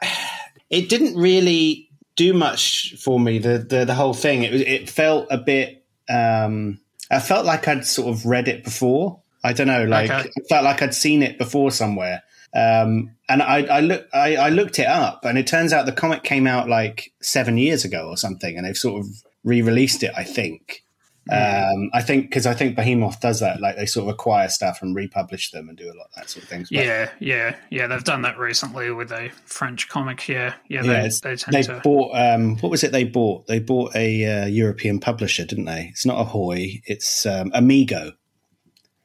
it 0.71 0.89
didn't 0.89 1.15
really 1.15 1.89
do 2.15 2.33
much 2.33 2.95
for 2.95 3.19
me. 3.19 3.37
The 3.37 3.59
the, 3.59 3.85
the 3.85 3.93
whole 3.93 4.13
thing. 4.13 4.43
It 4.43 4.53
it 4.55 4.89
felt 4.89 5.27
a 5.29 5.37
bit. 5.37 5.85
Um, 6.09 6.79
I 7.11 7.19
felt 7.19 7.45
like 7.45 7.67
I'd 7.67 7.85
sort 7.85 8.09
of 8.09 8.25
read 8.25 8.47
it 8.47 8.63
before. 8.63 9.19
I 9.43 9.53
don't 9.53 9.67
know. 9.67 9.85
Like 9.85 10.09
okay. 10.09 10.29
I 10.29 10.41
felt 10.49 10.63
like 10.63 10.81
I'd 10.81 10.95
seen 10.95 11.21
it 11.21 11.37
before 11.37 11.71
somewhere. 11.71 12.23
Um, 12.53 13.11
and 13.29 13.41
I, 13.41 13.63
I 13.63 13.79
look, 13.79 14.07
I, 14.13 14.35
I 14.35 14.49
looked 14.49 14.77
it 14.77 14.87
up, 14.87 15.23
and 15.23 15.37
it 15.37 15.47
turns 15.47 15.71
out 15.71 15.85
the 15.85 15.93
comic 15.93 16.23
came 16.23 16.47
out 16.47 16.67
like 16.67 17.13
seven 17.21 17.57
years 17.57 17.85
ago 17.85 18.07
or 18.09 18.17
something, 18.17 18.57
and 18.57 18.65
they've 18.65 18.77
sort 18.77 19.05
of 19.05 19.23
re-released 19.43 20.03
it. 20.03 20.11
I 20.15 20.23
think. 20.23 20.83
Um, 21.29 21.91
I 21.93 22.01
think 22.01 22.29
because 22.29 22.47
I 22.47 22.55
think 22.55 22.75
Behemoth 22.75 23.19
does 23.19 23.41
that, 23.41 23.61
like 23.61 23.75
they 23.75 23.85
sort 23.85 24.09
of 24.09 24.13
acquire 24.15 24.49
stuff 24.49 24.81
and 24.81 24.95
republish 24.95 25.51
them 25.51 25.69
and 25.69 25.77
do 25.77 25.85
a 25.85 25.93
lot 25.93 26.07
of 26.07 26.15
that 26.15 26.29
sort 26.29 26.43
of 26.43 26.49
things. 26.49 26.69
Yeah, 26.71 27.11
yeah, 27.19 27.55
yeah. 27.69 27.85
They've 27.85 28.03
done 28.03 28.23
that 28.23 28.39
recently 28.39 28.89
with 28.91 29.11
a 29.11 29.29
French 29.45 29.87
comic. 29.87 30.27
Yeah, 30.27 30.55
yeah. 30.67 30.81
They, 30.81 31.09
they, 31.23 31.35
they 31.51 31.61
to... 31.63 31.79
bought. 31.83 32.15
Um, 32.15 32.57
what 32.57 32.71
was 32.71 32.83
it? 32.83 32.91
They 32.91 33.03
bought. 33.03 33.45
They 33.45 33.59
bought 33.59 33.95
a 33.95 34.25
uh, 34.25 34.45
European 34.47 34.99
publisher, 34.99 35.45
didn't 35.45 35.65
they? 35.65 35.89
It's 35.91 36.07
not 36.07 36.19
Ahoy. 36.19 36.81
It's 36.85 37.25
um, 37.27 37.51
Amigo. 37.53 38.13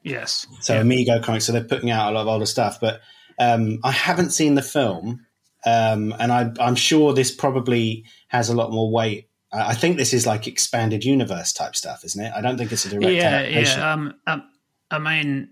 Yes. 0.01 0.47
So 0.61 0.73
yeah. 0.73 0.81
Amigo 0.81 1.21
comics. 1.21 1.45
So 1.45 1.51
they're 1.51 1.63
putting 1.63 1.91
out 1.91 2.11
a 2.11 2.15
lot 2.15 2.21
of 2.21 2.27
older 2.27 2.47
stuff, 2.47 2.79
but 2.79 2.99
um, 3.39 3.79
I 3.83 3.91
haven't 3.91 4.31
seen 4.31 4.55
the 4.55 4.63
film, 4.63 5.25
um, 5.67 6.15
and 6.19 6.31
I, 6.31 6.51
I'm 6.59 6.75
sure 6.75 7.13
this 7.13 7.33
probably 7.33 8.05
has 8.29 8.49
a 8.49 8.55
lot 8.55 8.71
more 8.71 8.91
weight 8.91 9.26
I 9.51 9.75
think 9.75 9.97
this 9.97 10.13
is 10.13 10.27
like 10.27 10.45
expanded 10.45 11.05
universe 11.05 11.53
type 11.53 11.75
stuff, 11.75 12.03
isn't 12.03 12.21
it? 12.21 12.33
I 12.35 12.41
don't 12.41 12.57
think 12.57 12.71
it's 12.71 12.85
a 12.85 12.89
direct 12.89 13.09
yeah, 13.09 13.23
adaptation. 13.23 13.79
Yeah, 13.79 13.93
um, 13.93 14.13
um, 14.27 14.43
I 14.91 14.99
mean, 14.99 15.49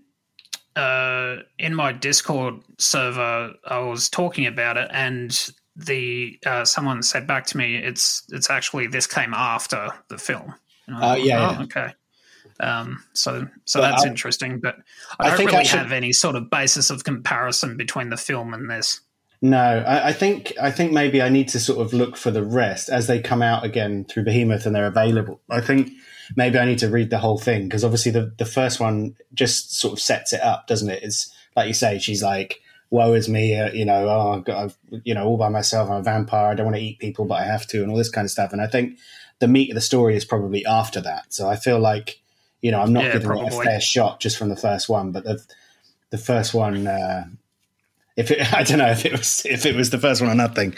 uh, 0.76 1.36
in 1.58 1.74
my 1.74 1.92
Discord 1.92 2.56
server, 2.78 3.54
I 3.64 3.78
was 3.78 4.10
talking 4.10 4.46
about 4.46 4.76
it, 4.76 4.90
and 4.92 5.50
the 5.76 6.38
uh, 6.44 6.64
someone 6.64 7.02
said 7.02 7.26
back 7.26 7.46
to 7.46 7.56
me, 7.56 7.76
"It's 7.76 8.24
it's 8.30 8.50
actually 8.50 8.86
this 8.86 9.06
came 9.06 9.32
after 9.32 9.88
the 10.08 10.18
film." 10.18 10.54
Uh, 10.88 11.16
yeah, 11.18 11.48
oh, 11.48 11.52
yeah, 11.52 11.62
okay. 11.62 11.94
Um, 12.60 13.02
so 13.12 13.48
so 13.64 13.80
but 13.80 13.90
that's 13.90 14.04
I, 14.04 14.08
interesting, 14.08 14.60
but 14.60 14.76
I, 15.18 15.28
I 15.28 15.36
don't 15.36 15.46
really 15.46 15.58
I 15.58 15.62
should... 15.62 15.78
have 15.78 15.92
any 15.92 16.12
sort 16.12 16.36
of 16.36 16.50
basis 16.50 16.90
of 16.90 17.04
comparison 17.04 17.76
between 17.76 18.10
the 18.10 18.16
film 18.16 18.52
and 18.52 18.70
this. 18.70 19.00
No, 19.42 19.58
I, 19.58 20.08
I, 20.08 20.12
think 20.12 20.52
I 20.60 20.70
think 20.70 20.92
maybe 20.92 21.20
I 21.20 21.28
need 21.28 21.48
to 21.48 21.60
sort 21.60 21.84
of 21.84 21.92
look 21.92 22.16
for 22.16 22.30
the 22.30 22.44
rest 22.44 22.88
as 22.88 23.06
they 23.06 23.20
come 23.20 23.42
out 23.42 23.64
again 23.64 24.04
through 24.04 24.24
Behemoth 24.24 24.66
and 24.66 24.74
they're 24.74 24.86
available. 24.86 25.40
I 25.50 25.60
think 25.60 25.92
maybe 26.34 26.58
I 26.58 26.64
need 26.64 26.78
to 26.78 26.88
read 26.88 27.10
the 27.10 27.18
whole 27.18 27.38
thing 27.38 27.64
because 27.64 27.84
obviously 27.84 28.12
the 28.12 28.32
the 28.38 28.46
first 28.46 28.80
one 28.80 29.14
just 29.34 29.78
sort 29.78 29.92
of 29.92 30.00
sets 30.00 30.32
it 30.32 30.40
up, 30.40 30.66
doesn't 30.66 30.88
it? 30.88 31.02
It's 31.02 31.32
like 31.54 31.68
you 31.68 31.74
say, 31.74 31.98
she's 31.98 32.22
like, 32.22 32.60
"Woe 32.90 33.12
is 33.12 33.28
me," 33.28 33.58
uh, 33.58 33.70
you 33.72 33.84
know, 33.84 34.08
oh, 34.08 34.32
I've 34.32 34.44
got, 34.44 34.64
I've, 34.64 34.78
you 35.04 35.14
know, 35.14 35.26
all 35.26 35.36
by 35.36 35.48
myself. 35.48 35.90
I'm 35.90 35.98
a 35.98 36.02
vampire. 36.02 36.50
I 36.50 36.54
don't 36.54 36.66
want 36.66 36.76
to 36.76 36.82
eat 36.82 36.98
people, 36.98 37.26
but 37.26 37.40
I 37.40 37.44
have 37.44 37.66
to, 37.68 37.82
and 37.82 37.90
all 37.90 37.96
this 37.98 38.10
kind 38.10 38.24
of 38.24 38.30
stuff. 38.30 38.52
And 38.52 38.62
I 38.62 38.66
think 38.66 38.98
the 39.38 39.48
meat 39.48 39.70
of 39.70 39.74
the 39.74 39.80
story 39.82 40.16
is 40.16 40.24
probably 40.24 40.64
after 40.64 41.00
that. 41.02 41.32
So 41.32 41.48
I 41.48 41.56
feel 41.56 41.78
like, 41.78 42.20
you 42.62 42.70
know, 42.70 42.80
I'm 42.80 42.92
not 42.92 43.04
yeah, 43.04 43.12
giving 43.12 43.28
probably. 43.28 43.46
it 43.48 43.52
a 43.52 43.62
fair 43.62 43.80
shot 43.80 44.20
just 44.20 44.38
from 44.38 44.48
the 44.48 44.56
first 44.56 44.88
one, 44.88 45.12
but 45.12 45.24
the 45.24 45.44
the 46.10 46.18
first 46.18 46.54
one. 46.54 46.86
Uh, 46.86 47.26
if 48.16 48.30
it, 48.30 48.52
I 48.54 48.62
don't 48.62 48.78
know 48.78 48.90
if 48.90 49.04
it 49.04 49.12
was 49.12 49.44
if 49.46 49.66
it 49.66 49.76
was 49.76 49.90
the 49.90 49.98
first 49.98 50.20
one 50.20 50.30
or 50.30 50.34
nothing, 50.34 50.74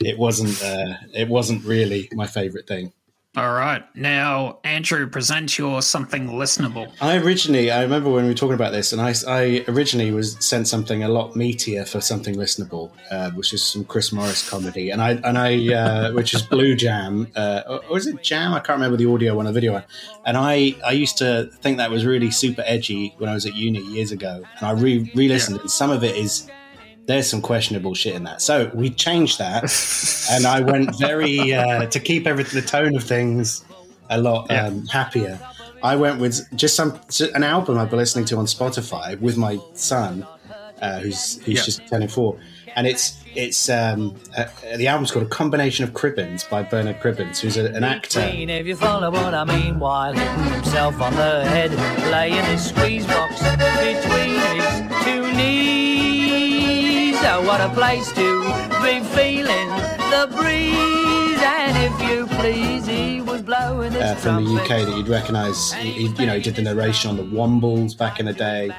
it 0.00 0.18
wasn't. 0.18 0.62
Uh, 0.62 0.94
it 1.14 1.28
wasn't 1.28 1.64
really 1.64 2.08
my 2.12 2.26
favorite 2.26 2.66
thing. 2.66 2.92
All 3.36 3.52
right, 3.52 3.84
now 3.94 4.58
Andrew, 4.64 5.08
present 5.08 5.56
your 5.56 5.82
something 5.82 6.30
listenable. 6.30 6.92
I 7.00 7.16
originally, 7.18 7.70
I 7.70 7.82
remember 7.82 8.10
when 8.10 8.24
we 8.24 8.30
were 8.30 8.34
talking 8.34 8.56
about 8.56 8.72
this, 8.72 8.92
and 8.92 9.00
I, 9.00 9.14
I 9.28 9.64
originally 9.68 10.10
was 10.10 10.36
sent 10.44 10.66
something 10.66 11.04
a 11.04 11.08
lot 11.08 11.34
meatier 11.34 11.88
for 11.88 12.00
something 12.00 12.34
listenable, 12.34 12.90
uh, 13.08 13.30
which 13.30 13.52
is 13.52 13.62
some 13.62 13.84
Chris 13.84 14.10
Morris 14.10 14.50
comedy, 14.50 14.90
and 14.90 15.00
I 15.00 15.12
and 15.12 15.38
I, 15.38 15.72
uh, 15.72 16.12
which 16.12 16.34
is 16.34 16.42
Blue 16.42 16.74
Jam, 16.74 17.28
uh, 17.36 17.62
or, 17.68 17.84
or 17.84 17.98
is 17.98 18.08
it 18.08 18.20
Jam? 18.20 18.52
I 18.52 18.58
can't 18.58 18.80
remember 18.80 18.96
the 18.96 19.08
audio 19.08 19.36
one, 19.36 19.46
the 19.46 19.52
video 19.52 19.74
one. 19.74 19.84
And 20.26 20.36
I, 20.36 20.74
I 20.84 20.90
used 20.90 21.16
to 21.18 21.52
think 21.62 21.78
that 21.78 21.88
was 21.88 22.04
really 22.04 22.32
super 22.32 22.64
edgy 22.66 23.14
when 23.18 23.30
I 23.30 23.34
was 23.34 23.46
at 23.46 23.54
uni 23.54 23.80
years 23.80 24.10
ago, 24.10 24.42
and 24.58 24.66
I 24.66 24.72
re 24.72 25.08
listened, 25.14 25.58
yeah. 25.58 25.62
and 25.62 25.70
some 25.70 25.92
of 25.92 26.02
it 26.02 26.16
is 26.16 26.50
there's 27.06 27.28
some 27.28 27.42
questionable 27.42 27.94
shit 27.94 28.14
in 28.14 28.24
that. 28.24 28.42
So 28.42 28.70
we 28.74 28.90
changed 28.90 29.38
that, 29.38 29.64
and 30.30 30.46
I 30.46 30.60
went 30.60 30.98
very 30.98 31.52
uh, 31.52 31.86
to 31.86 32.00
keep 32.00 32.26
everything 32.26 32.60
the 32.60 32.66
tone 32.66 32.94
of 32.94 33.02
things 33.02 33.64
a 34.08 34.20
lot 34.20 34.46
yeah. 34.50 34.66
um, 34.66 34.86
happier. 34.86 35.38
I 35.82 35.96
went 35.96 36.20
with 36.20 36.46
just 36.56 36.76
some 36.76 37.00
an 37.34 37.42
album 37.42 37.78
I've 37.78 37.90
been 37.90 37.98
listening 37.98 38.26
to 38.26 38.36
on 38.36 38.46
Spotify 38.46 39.18
with 39.18 39.36
my 39.36 39.58
son, 39.74 40.26
uh, 40.80 41.00
who's 41.00 41.38
who's 41.44 41.56
yeah. 41.56 41.62
just 41.62 41.88
turning 41.88 42.08
four, 42.08 42.38
and 42.76 42.86
it's 42.86 43.22
it's 43.34 43.68
um, 43.68 44.16
uh, 44.36 44.44
the 44.76 44.88
album's 44.88 45.10
called 45.10 45.26
a 45.26 45.28
combination 45.28 45.84
of 45.84 45.92
Cribbins 45.92 46.48
by 46.48 46.62
Bernard 46.62 47.00
Cribbins, 47.00 47.40
who's 47.40 47.56
a, 47.56 47.66
an 47.72 47.84
actor. 47.84 48.20
If 48.20 48.66
you 48.66 48.76
follow 48.76 49.10
what 49.10 49.34
I 49.34 49.44
mean, 49.44 49.78
while 49.78 50.12
hitting 50.12 50.52
himself 50.52 51.00
on 51.00 51.14
the 51.14 51.44
head, 51.46 51.72
laying 52.10 52.44
his 52.44 52.68
squeeze 52.68 53.06
box 53.06 53.40
between 53.40 54.38
his 54.38 55.04
two 55.04 55.32
knees. 55.32 55.69
Oh, 57.24 57.44
what 57.46 57.60
a 57.60 57.68
place 57.70 58.10
to 58.12 58.42
be 58.82 59.00
feeling 59.14 59.68
the 60.10 60.28
breeze. 60.36 61.40
And 61.42 61.76
if 61.76 62.08
you 62.10 62.26
please, 62.38 62.86
he 62.86 63.20
was 63.20 63.42
blowing 63.42 63.92
his 63.92 64.02
uh, 64.02 64.14
from 64.16 64.44
the 64.44 64.60
UK 64.60 64.68
that 64.86 64.94
you'd 64.96 65.08
recognise. 65.08 65.72
He, 65.72 66.06
you 66.08 66.26
know, 66.26 66.34
he 66.34 66.42
did 66.42 66.54
the 66.56 66.62
narration 66.62 67.10
on 67.10 67.16
the 67.16 67.22
Wombles 67.24 67.96
back 67.96 68.20
in 68.20 68.26
the 68.26 68.32
day. 68.32 68.70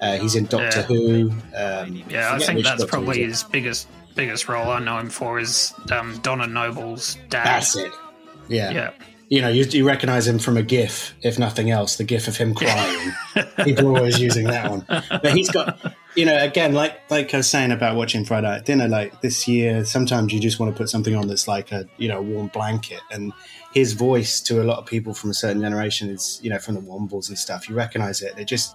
Uh, 0.00 0.16
he's 0.18 0.34
in 0.34 0.44
Doctor 0.46 0.80
Yeah. 0.80 0.84
Who. 0.84 1.30
Um, 1.54 2.04
Yeah, 2.08 2.30
I 2.30 2.34
forget 2.34 2.46
think 2.46 2.64
that's 2.64 2.80
Doctor 2.82 2.86
probably 2.86 3.22
his 3.22 3.42
biggest 3.44 3.88
biggest 4.14 4.48
role 4.48 4.70
I 4.70 4.78
know 4.78 4.98
him 4.98 5.10
for 5.10 5.38
is 5.38 5.74
um, 5.92 6.18
Donna 6.22 6.46
Noble's 6.46 7.16
dad. 7.28 7.44
That's 7.44 7.76
it. 7.76 7.92
Yeah. 8.48 8.70
Yeah. 8.70 8.90
You 9.28 9.42
know, 9.42 9.48
you, 9.48 9.64
you 9.64 9.86
recognise 9.86 10.26
him 10.26 10.38
from 10.38 10.56
a 10.56 10.62
GIF, 10.62 11.14
if 11.22 11.38
nothing 11.38 11.70
else, 11.70 11.96
the 11.96 12.04
GIF 12.04 12.28
of 12.28 12.36
him 12.36 12.54
crying. 12.54 13.12
People 13.64 13.88
are 13.88 13.98
always 13.98 14.20
using 14.20 14.46
that 14.46 14.70
one. 14.70 14.84
But 14.88 15.34
he's 15.34 15.50
got, 15.50 15.80
you 16.16 16.24
know, 16.24 16.36
again, 16.42 16.72
like 16.72 16.98
like 17.10 17.32
I 17.34 17.36
was 17.36 17.48
saying 17.48 17.70
about 17.70 17.94
watching 17.94 18.24
Friday 18.24 18.48
Night 18.48 18.64
Dinner, 18.64 18.88
like 18.88 19.20
this 19.20 19.46
year, 19.46 19.84
sometimes 19.84 20.32
you 20.32 20.40
just 20.40 20.58
want 20.58 20.74
to 20.74 20.76
put 20.76 20.88
something 20.88 21.14
on 21.14 21.28
that's 21.28 21.46
like 21.46 21.70
a, 21.72 21.86
you 21.98 22.08
know, 22.08 22.22
warm 22.22 22.48
blanket. 22.48 23.00
And 23.10 23.34
his 23.74 23.92
voice 23.92 24.40
to 24.42 24.62
a 24.62 24.64
lot 24.64 24.78
of 24.78 24.86
people 24.86 25.12
from 25.12 25.30
a 25.30 25.34
certain 25.34 25.60
generation 25.60 26.08
is, 26.08 26.40
you 26.42 26.48
know, 26.48 26.58
from 26.58 26.74
the 26.74 26.80
Wombles 26.80 27.28
and 27.28 27.38
stuff. 27.38 27.68
You 27.68 27.74
recognise 27.74 28.22
it. 28.22 28.32
It 28.38 28.46
just, 28.46 28.74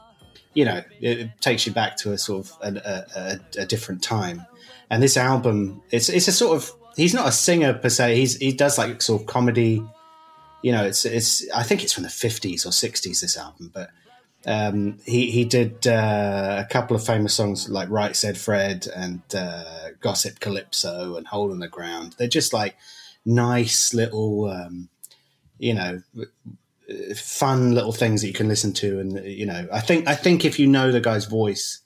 you 0.54 0.65
know, 0.65 0.84
it, 1.01 1.30
takes 1.41 1.65
you 1.65 1.73
back 1.73 1.97
to 1.97 2.12
a 2.12 2.17
sort 2.17 2.45
of 2.45 2.51
a, 2.62 2.77
a, 2.77 3.19
a, 3.19 3.62
a 3.63 3.65
different 3.65 4.04
time. 4.04 4.45
And 4.91 5.01
this 5.01 5.17
album, 5.17 5.82
it's 5.89 6.10
it's 6.10 6.27
a 6.27 6.32
sort 6.32 6.56
of 6.56 6.71
he's 6.95 7.15
not 7.15 7.27
a 7.27 7.32
singer 7.32 7.73
per 7.73 7.89
se. 7.89 8.17
He's 8.17 8.38
he 8.38 8.51
does 8.51 8.77
like 8.77 9.01
sort 9.01 9.21
of 9.21 9.27
comedy. 9.27 9.84
You 10.62 10.73
know, 10.73 10.86
it's 10.86 11.06
it's 11.06 11.49
I 11.51 11.63
think 11.63 11.82
it's 11.82 11.93
from 11.93 12.04
the 12.04 12.10
fifties 12.10 12.67
or 12.67 12.71
sixties. 12.71 13.21
This 13.21 13.36
album, 13.36 13.71
but 13.73 13.89
um, 14.45 14.97
he 15.06 15.30
he 15.30 15.45
did 15.45 15.86
uh, 15.88 16.63
a 16.65 16.71
couple 16.71 16.95
of 16.95 17.06
famous 17.06 17.34
songs 17.34 17.69
like 17.69 17.89
"Right 17.89 18.15
Said 18.15 18.38
Fred" 18.38 18.88
and 18.95 19.21
uh, 19.36 19.91
"Gossip 19.99 20.39
Calypso" 20.39 21.15
and 21.15 21.27
"Hole 21.27 21.51
in 21.51 21.60
the 21.60 21.67
Ground." 21.67 22.15
They're 22.17 22.27
just 22.27 22.54
like 22.54 22.75
nice 23.25 23.93
little, 23.93 24.49
um, 24.49 24.89
you 25.60 25.73
know, 25.73 26.01
fun 27.15 27.73
little 27.73 27.91
things 27.91 28.21
that 28.21 28.27
you 28.27 28.34
can 28.34 28.47
listen 28.47 28.73
to. 28.73 28.99
And 28.99 29.23
you 29.25 29.45
know, 29.45 29.67
I 29.71 29.80
think 29.80 30.08
I 30.08 30.15
think 30.15 30.43
if 30.43 30.58
you 30.60 30.67
know 30.67 30.91
the 30.91 31.01
guy's 31.01 31.25
voice 31.25 31.82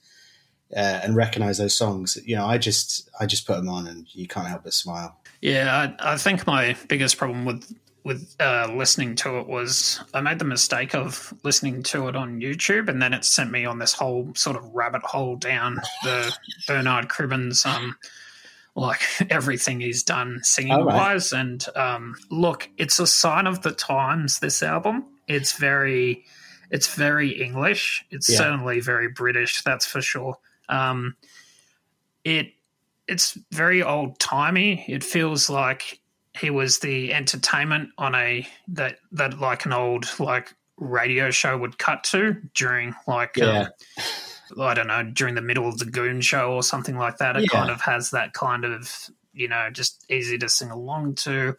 uh, 0.74 1.00
and 1.02 1.14
recognize 1.14 1.58
those 1.58 1.76
songs, 1.76 2.18
you 2.24 2.36
know, 2.36 2.46
I 2.46 2.58
just 2.58 3.10
I 3.20 3.26
just 3.26 3.46
put 3.46 3.56
them 3.56 3.68
on 3.68 3.86
and 3.86 4.06
you 4.14 4.26
can't 4.26 4.48
help 4.48 4.64
but 4.64 4.72
smile. 4.72 5.18
Yeah, 5.42 5.94
I, 6.00 6.14
I 6.14 6.16
think 6.16 6.46
my 6.46 6.74
biggest 6.88 7.18
problem 7.18 7.44
with 7.44 7.70
with 8.06 8.36
uh, 8.38 8.72
listening 8.72 9.16
to 9.16 9.38
it 9.40 9.48
was 9.48 10.00
I 10.14 10.20
made 10.20 10.38
the 10.38 10.44
mistake 10.44 10.94
of 10.94 11.34
listening 11.42 11.82
to 11.84 12.06
it 12.06 12.14
on 12.14 12.40
YouTube, 12.40 12.88
and 12.88 13.02
then 13.02 13.12
it 13.12 13.24
sent 13.24 13.50
me 13.50 13.64
on 13.64 13.80
this 13.80 13.92
whole 13.92 14.32
sort 14.36 14.56
of 14.56 14.64
rabbit 14.72 15.02
hole 15.02 15.34
down 15.34 15.80
the 16.04 16.32
Bernard 16.68 17.08
Cribbins, 17.08 17.66
um, 17.66 17.96
like 18.76 19.00
everything 19.30 19.80
he's 19.80 20.04
done 20.04 20.38
singing 20.44 20.72
right. 20.72 20.84
wise. 20.86 21.32
And 21.32 21.66
um, 21.74 22.14
look, 22.30 22.70
it's 22.78 23.00
a 23.00 23.08
sign 23.08 23.48
of 23.48 23.62
the 23.62 23.72
times. 23.72 24.38
This 24.38 24.62
album, 24.62 25.04
it's 25.26 25.58
very, 25.58 26.24
it's 26.70 26.94
very 26.94 27.30
English. 27.42 28.04
It's 28.12 28.30
Yeah. 28.30 28.38
certainly 28.38 28.78
very 28.78 29.08
British. 29.08 29.62
That's 29.62 29.84
for 29.84 30.00
sure. 30.00 30.36
Um, 30.68 31.16
it 32.22 32.52
it's 33.08 33.36
very 33.50 33.82
old 33.82 34.20
timey. 34.20 34.84
It 34.88 35.02
feels 35.02 35.50
like 35.50 36.00
he 36.38 36.50
was 36.50 36.78
the 36.80 37.12
entertainment 37.12 37.90
on 37.98 38.14
a 38.14 38.46
that 38.68 38.98
that 39.12 39.38
like 39.40 39.64
an 39.66 39.72
old 39.72 40.06
like 40.20 40.52
radio 40.78 41.30
show 41.30 41.56
would 41.56 41.78
cut 41.78 42.04
to 42.04 42.34
during 42.54 42.94
like 43.06 43.36
Yeah. 43.36 43.68
um, 43.98 44.60
I 44.60 44.74
don't 44.74 44.86
know 44.88 45.02
during 45.02 45.34
the 45.34 45.40
middle 45.42 45.66
of 45.68 45.78
the 45.78 45.86
Goon 45.86 46.20
Show 46.20 46.52
or 46.52 46.62
something 46.62 46.96
like 46.96 47.16
that. 47.18 47.36
It 47.36 47.48
Yeah. 47.52 47.58
kind 47.58 47.70
of 47.70 47.80
has 47.80 48.10
that 48.10 48.32
kind 48.34 48.64
of 48.64 48.92
you 49.32 49.48
know 49.48 49.68
just 49.70 50.04
easy 50.10 50.38
to 50.38 50.48
sing 50.48 50.70
along 50.70 51.14
to. 51.16 51.56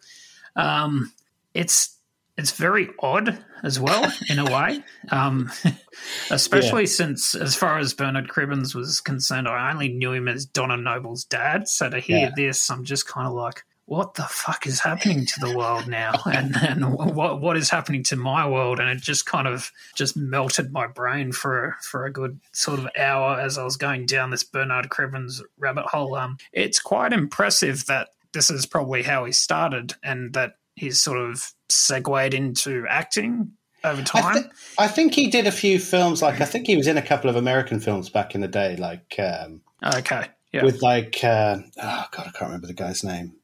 Um, 0.56 1.12
it's 1.54 1.96
it's 2.36 2.52
very 2.52 2.88
odd 3.00 3.36
as 3.64 3.80
well 3.80 4.12
in 4.30 4.38
a 4.38 4.44
way, 4.44 4.82
um, 5.10 5.50
especially 6.30 6.86
since 6.86 7.34
as 7.34 7.56
far 7.56 7.78
as 7.78 7.94
Bernard 7.94 8.28
Cribbins 8.28 8.74
was 8.74 9.00
concerned, 9.00 9.48
I 9.48 9.72
only 9.72 9.88
knew 9.88 10.12
him 10.12 10.28
as 10.28 10.46
Donna 10.46 10.76
Noble's 10.76 11.24
dad. 11.24 11.68
So 11.68 11.90
to 11.90 11.98
hear 11.98 12.18
Yeah. 12.28 12.30
this, 12.36 12.70
I'm 12.70 12.84
just 12.84 13.08
kind 13.08 13.26
of 13.26 13.32
like, 13.34 13.64
what 13.88 14.14
the 14.14 14.24
fuck 14.24 14.66
is 14.66 14.80
happening 14.80 15.24
to 15.24 15.40
the 15.40 15.56
world 15.56 15.88
now 15.88 16.12
and, 16.26 16.54
and 16.56 16.94
what 16.94 17.40
what 17.40 17.56
is 17.56 17.70
happening 17.70 18.02
to 18.02 18.16
my 18.16 18.46
world 18.46 18.78
and 18.78 18.90
it 18.90 19.00
just 19.00 19.24
kind 19.24 19.48
of 19.48 19.72
just 19.94 20.14
melted 20.16 20.70
my 20.72 20.86
brain 20.86 21.32
for 21.32 21.74
for 21.80 22.04
a 22.04 22.12
good 22.12 22.38
sort 22.52 22.78
of 22.78 22.86
hour 22.98 23.40
as 23.40 23.56
I 23.56 23.64
was 23.64 23.78
going 23.78 24.04
down 24.04 24.30
this 24.30 24.44
Bernard 24.44 24.90
Cribbins 24.90 25.40
rabbit 25.56 25.86
hole 25.86 26.14
um 26.14 26.36
it's 26.52 26.78
quite 26.78 27.14
impressive 27.14 27.86
that 27.86 28.10
this 28.32 28.50
is 28.50 28.66
probably 28.66 29.02
how 29.02 29.24
he 29.24 29.32
started 29.32 29.94
and 30.02 30.34
that 30.34 30.56
he's 30.76 31.00
sort 31.00 31.18
of 31.18 31.52
segued 31.70 32.34
into 32.34 32.84
acting 32.90 33.52
over 33.84 34.02
I, 34.02 34.04
time 34.04 34.50
I 34.78 34.86
think 34.86 35.14
he 35.14 35.28
did 35.28 35.46
a 35.46 35.52
few 35.52 35.78
films. 35.78 36.20
Like 36.20 36.42
I 36.42 36.44
think 36.44 36.66
he 36.66 36.76
was 36.76 36.86
in 36.86 36.98
a 36.98 37.02
couple 37.02 37.30
of 37.30 37.36
American 37.36 37.80
films 37.80 38.10
back 38.10 38.34
in 38.34 38.42
the 38.42 38.48
day, 38.48 38.76
like 38.76 39.14
um, 39.18 39.62
okay 39.82 40.26
yeah 40.52 40.64
with 40.64 40.82
like 40.82 41.22
uh, 41.22 41.58
oh 41.80 42.04
god, 42.10 42.26
I 42.26 42.30
can't 42.30 42.42
remember 42.42 42.66
the 42.66 42.74
guy's 42.74 43.04
name. 43.04 43.37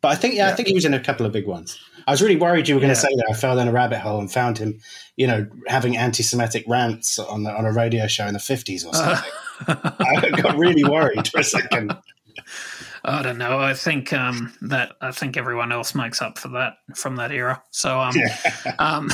But 0.00 0.08
I 0.08 0.14
think 0.14 0.34
yeah, 0.34 0.48
I 0.48 0.52
think 0.52 0.68
he 0.68 0.74
was 0.74 0.84
in 0.84 0.94
a 0.94 1.00
couple 1.00 1.26
of 1.26 1.32
big 1.32 1.46
ones. 1.46 1.78
I 2.06 2.12
was 2.12 2.22
really 2.22 2.36
worried 2.36 2.68
you 2.68 2.74
were 2.76 2.80
going 2.80 2.94
to 2.94 3.00
Yeah. 3.00 3.08
say 3.08 3.14
that. 3.16 3.26
I 3.30 3.34
fell 3.34 3.56
down 3.56 3.68
a 3.68 3.72
rabbit 3.72 3.98
hole 3.98 4.20
and 4.20 4.32
found 4.32 4.56
him, 4.58 4.80
you 5.16 5.26
know, 5.26 5.46
having 5.66 5.96
anti-Semitic 5.96 6.64
rants 6.68 7.18
on 7.18 7.46
on 7.46 7.66
a 7.66 7.72
radio 7.72 8.06
show 8.06 8.26
in 8.26 8.34
the 8.34 8.38
fifties 8.40 8.84
or 8.84 8.94
something. 8.94 9.30
I 9.66 10.30
got 10.40 10.56
really 10.56 10.84
worried 10.84 11.26
for 11.28 11.40
a 11.40 11.44
second. 11.44 11.96
I 13.04 13.22
don't 13.22 13.38
know. 13.38 13.58
I 13.58 13.74
think 13.74 14.12
um, 14.12 14.52
that 14.62 14.92
I 15.00 15.10
think 15.12 15.36
everyone 15.36 15.72
else 15.72 15.94
makes 15.94 16.20
up 16.22 16.38
for 16.38 16.48
that 16.48 16.74
from 16.94 17.16
that 17.16 17.32
era. 17.32 17.62
So 17.70 17.98
um, 18.00 18.14
um 18.78 19.10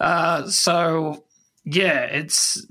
uh, 0.00 0.48
so 0.48 1.24
yeah, 1.64 2.00
it's 2.02 2.64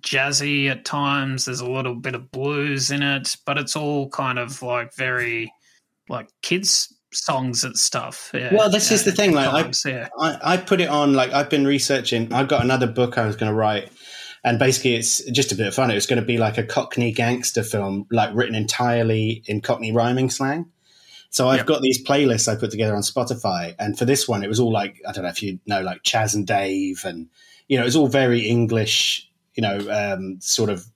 jazzy 0.00 0.70
at 0.70 0.84
times. 0.84 1.44
There's 1.46 1.60
a 1.60 1.70
little 1.70 1.94
bit 1.94 2.14
of 2.14 2.30
blues 2.30 2.90
in 2.90 3.02
it, 3.02 3.36
but 3.46 3.58
it's 3.58 3.76
all 3.76 4.08
kind 4.10 4.38
of 4.38 4.62
like 4.62 4.94
very 4.94 5.52
like 6.10 6.28
kids 6.42 6.94
songs 7.12 7.64
and 7.64 7.76
stuff. 7.76 8.30
Yeah, 8.34 8.54
Well, 8.54 8.70
this 8.70 8.90
is 8.92 9.04
the 9.04 9.12
thing. 9.12 9.32
Like, 9.32 9.48
I, 9.48 9.88
yeah. 9.88 10.08
I, 10.18 10.38
I 10.54 10.56
put 10.56 10.80
it 10.80 10.88
on. 10.88 11.14
Like, 11.14 11.32
I've 11.32 11.50
been 11.50 11.66
researching. 11.66 12.32
I've 12.32 12.48
got 12.48 12.62
another 12.62 12.86
book 12.86 13.18
I 13.18 13.26
was 13.26 13.36
going 13.36 13.50
to 13.50 13.56
write, 13.56 13.90
and 14.44 14.58
basically, 14.58 14.94
it's 14.94 15.24
just 15.30 15.52
a 15.52 15.54
bit 15.54 15.66
of 15.66 15.74
fun. 15.74 15.90
It 15.90 15.94
was 15.94 16.06
going 16.06 16.20
to 16.20 16.26
be 16.26 16.38
like 16.38 16.58
a 16.58 16.62
Cockney 16.62 17.12
gangster 17.12 17.62
film, 17.62 18.06
like 18.10 18.34
written 18.34 18.54
entirely 18.54 19.42
in 19.46 19.60
Cockney 19.60 19.92
rhyming 19.92 20.30
slang. 20.30 20.70
So 21.32 21.48
I've 21.48 21.58
Yep. 21.58 21.66
got 21.66 21.82
these 21.82 22.04
playlists 22.04 22.48
I 22.48 22.56
put 22.56 22.70
together 22.72 22.94
on 22.94 23.02
Spotify, 23.02 23.74
and 23.78 23.98
for 23.98 24.04
this 24.04 24.28
one, 24.28 24.42
it 24.42 24.48
was 24.48 24.60
all 24.60 24.72
like 24.72 25.00
I 25.08 25.12
don't 25.12 25.24
know 25.24 25.30
if 25.30 25.42
you 25.42 25.58
know, 25.66 25.80
like 25.82 26.02
Chas 26.02 26.34
and 26.34 26.46
Dave, 26.46 27.02
and 27.04 27.28
you 27.68 27.76
know, 27.76 27.82
it 27.82 27.86
was 27.86 27.96
all 27.96 28.08
very 28.08 28.48
English, 28.48 29.28
you 29.54 29.62
know, 29.62 29.78
um, 29.90 30.38
sort 30.40 30.70
of 30.70 30.86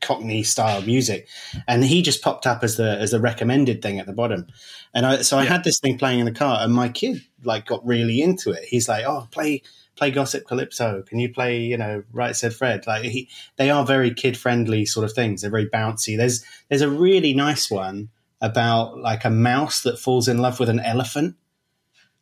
Cockney 0.00 0.42
style 0.42 0.82
music. 0.82 1.28
And 1.66 1.84
he 1.84 2.02
just 2.02 2.22
popped 2.22 2.46
up 2.46 2.62
as 2.62 2.76
the 2.76 2.98
as 2.98 3.10
the 3.10 3.20
recommended 3.20 3.82
thing 3.82 3.98
at 3.98 4.06
the 4.06 4.12
bottom, 4.12 4.46
and 4.94 5.06
I 5.06 5.22
so 5.22 5.38
I 5.38 5.44
had 5.44 5.64
this 5.64 5.80
thing 5.80 5.98
playing 5.98 6.20
in 6.20 6.26
the 6.26 6.32
car, 6.32 6.58
and 6.60 6.72
my 6.72 6.88
kid 6.88 7.22
like 7.44 7.66
got 7.66 7.86
really 7.86 8.20
into 8.20 8.50
it. 8.50 8.64
He's 8.64 8.88
like, 8.88 9.04
"Oh, 9.04 9.28
play 9.30 9.62
play 9.96 10.10
Gossip 10.10 10.46
Calypso. 10.46 11.02
Can 11.02 11.18
you 11.18 11.32
play, 11.32 11.60
you 11.60 11.76
know, 11.76 12.02
Right 12.12 12.34
Said 12.34 12.54
Fred?" 12.54 12.86
Like 12.86 13.04
he, 13.04 13.28
they 13.56 13.70
are 13.70 13.84
very 13.84 14.12
kid 14.12 14.36
friendly 14.36 14.84
sort 14.86 15.04
of 15.04 15.12
things. 15.12 15.42
They're 15.42 15.50
very 15.50 15.68
bouncy. 15.68 16.16
There's 16.16 16.44
there's 16.68 16.82
a 16.82 16.90
really 16.90 17.34
nice 17.34 17.70
one 17.70 18.10
about 18.40 18.98
like 18.98 19.24
a 19.24 19.30
mouse 19.30 19.82
that 19.82 19.98
falls 19.98 20.28
in 20.28 20.38
love 20.38 20.58
with 20.58 20.68
an 20.68 20.80
elephant. 20.80 21.36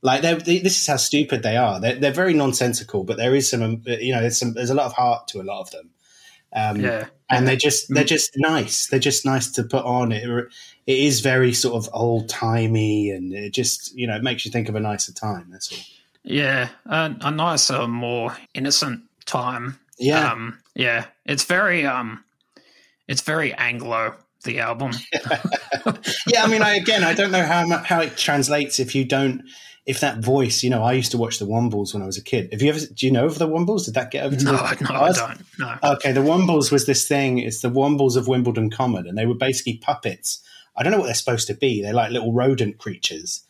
Like 0.01 0.23
they're, 0.23 0.37
they, 0.37 0.59
this 0.59 0.81
is 0.81 0.87
how 0.87 0.97
stupid 0.97 1.43
they 1.43 1.57
are. 1.57 1.81
They're, 1.81 1.97
they're 1.97 2.13
very 2.13 2.35
nonsensical, 2.35 3.05
but 3.05 3.17
there 3.17 3.35
is 3.35 3.49
some, 3.49 3.83
you 3.85 4.15
know, 4.15 4.21
there's 4.21 4.39
some, 4.39 4.55
there's 4.55 4.71
a 4.71 4.75
lot 4.75 4.87
of 4.87 4.93
heart 4.93 5.27
to 5.29 5.41
a 5.41 5.43
lot 5.43 5.61
of 5.61 5.71
them. 5.71 5.91
Um, 6.53 6.81
Yeah. 6.81 7.07
and 7.31 7.47
they're 7.47 7.57
just, 7.57 7.93
they're 7.93 8.05
just 8.05 8.33
nice. 8.37 8.87
They're 8.87 8.99
just 8.99 9.25
nice 9.27 9.51
to 9.53 9.63
put 9.65 9.85
on. 9.85 10.13
It, 10.13 10.25
it 10.87 10.99
is 10.99 11.21
very 11.21 11.53
sort 11.53 11.75
of 11.77 11.91
old 11.93 12.29
timey, 12.29 13.11
and 13.11 13.33
it 13.35 13.53
just, 13.53 13.95
you 13.95 14.07
know, 14.07 14.17
it 14.17 14.23
makes 14.23 14.45
you 14.47 14.51
think 14.51 14.69
of 14.69 14.75
a 14.75 14.81
nicer 14.81 15.13
time. 15.13 15.49
That's 15.51 15.71
all. 15.73 15.79
Yeah, 16.25 16.69
a, 16.87 17.15
a 17.21 17.31
nicer, 17.31 17.87
more 17.87 18.37
innocent 18.55 19.03
time. 19.27 19.79
Yeah. 19.99 20.31
um, 20.33 20.59
yeah. 20.75 21.07
It's 21.27 21.45
very, 21.45 21.85
um, 21.87 22.25
it's 23.07 23.23
very 23.23 23.53
Anglo. 23.55 24.15
The 24.45 24.61
album. 24.61 24.93
yeah, 26.27 26.45
I 26.45 26.47
mean, 26.49 26.63
I, 26.63 26.77
again, 26.77 27.03
I 27.05 27.13
don't 27.15 27.33
know 27.33 27.45
how 27.45 27.67
how 27.79 28.01
it 28.01 28.17
translates 28.17 28.79
if 28.79 28.95
you 28.95 29.05
don't 29.05 29.43
if 29.85 30.01
that 30.01 30.19
voice. 30.19 30.63
You 30.63 30.71
know, 30.71 30.83
I 30.83 30.93
used 30.93 31.11
to 31.11 31.19
watch 31.19 31.39
the 31.39 31.45
Wombles 31.47 31.93
when 31.93 32.03
I 32.03 32.07
was 32.07 32.17
a 32.19 32.23
kid. 32.23 32.51
Have 32.53 32.63
you 32.63 32.69
ever? 32.69 32.79
Do 32.79 33.07
you 33.07 33.13
know 33.13 33.27
of 33.27 33.39
the 33.39 33.49
Wombles? 33.49 33.85
Did 33.87 33.95
that 33.95 34.11
get 34.11 34.25
over 34.25 34.37
to 34.37 34.45
No, 34.45 34.53
you? 34.53 34.59
no, 34.89 34.95
I 34.95 35.13
don't. 35.13 35.41
No. 35.59 35.75
Okay, 35.95 36.13
the 36.13 36.21
Wombles 36.21 36.71
was 36.71 36.87
this 36.87 37.09
thing. 37.09 37.39
It's 37.39 37.63
the 37.63 37.71
Wombles 37.71 38.17
of 38.17 38.29
Wimbledon 38.29 38.71
Common, 38.71 39.07
and 39.09 39.19
they 39.19 39.27
were 39.27 39.35
basically 39.35 39.79
puppets. 39.79 40.41
I 40.77 40.83
don't 40.85 40.93
know 40.93 40.99
what 40.99 41.07
they're 41.07 41.15
supposed 41.15 41.49
to 41.49 41.55
be. 41.55 41.83
They're 41.83 41.93
like 41.93 42.13
little 42.13 42.33
rodent 42.33 42.79
creatures, 42.79 43.43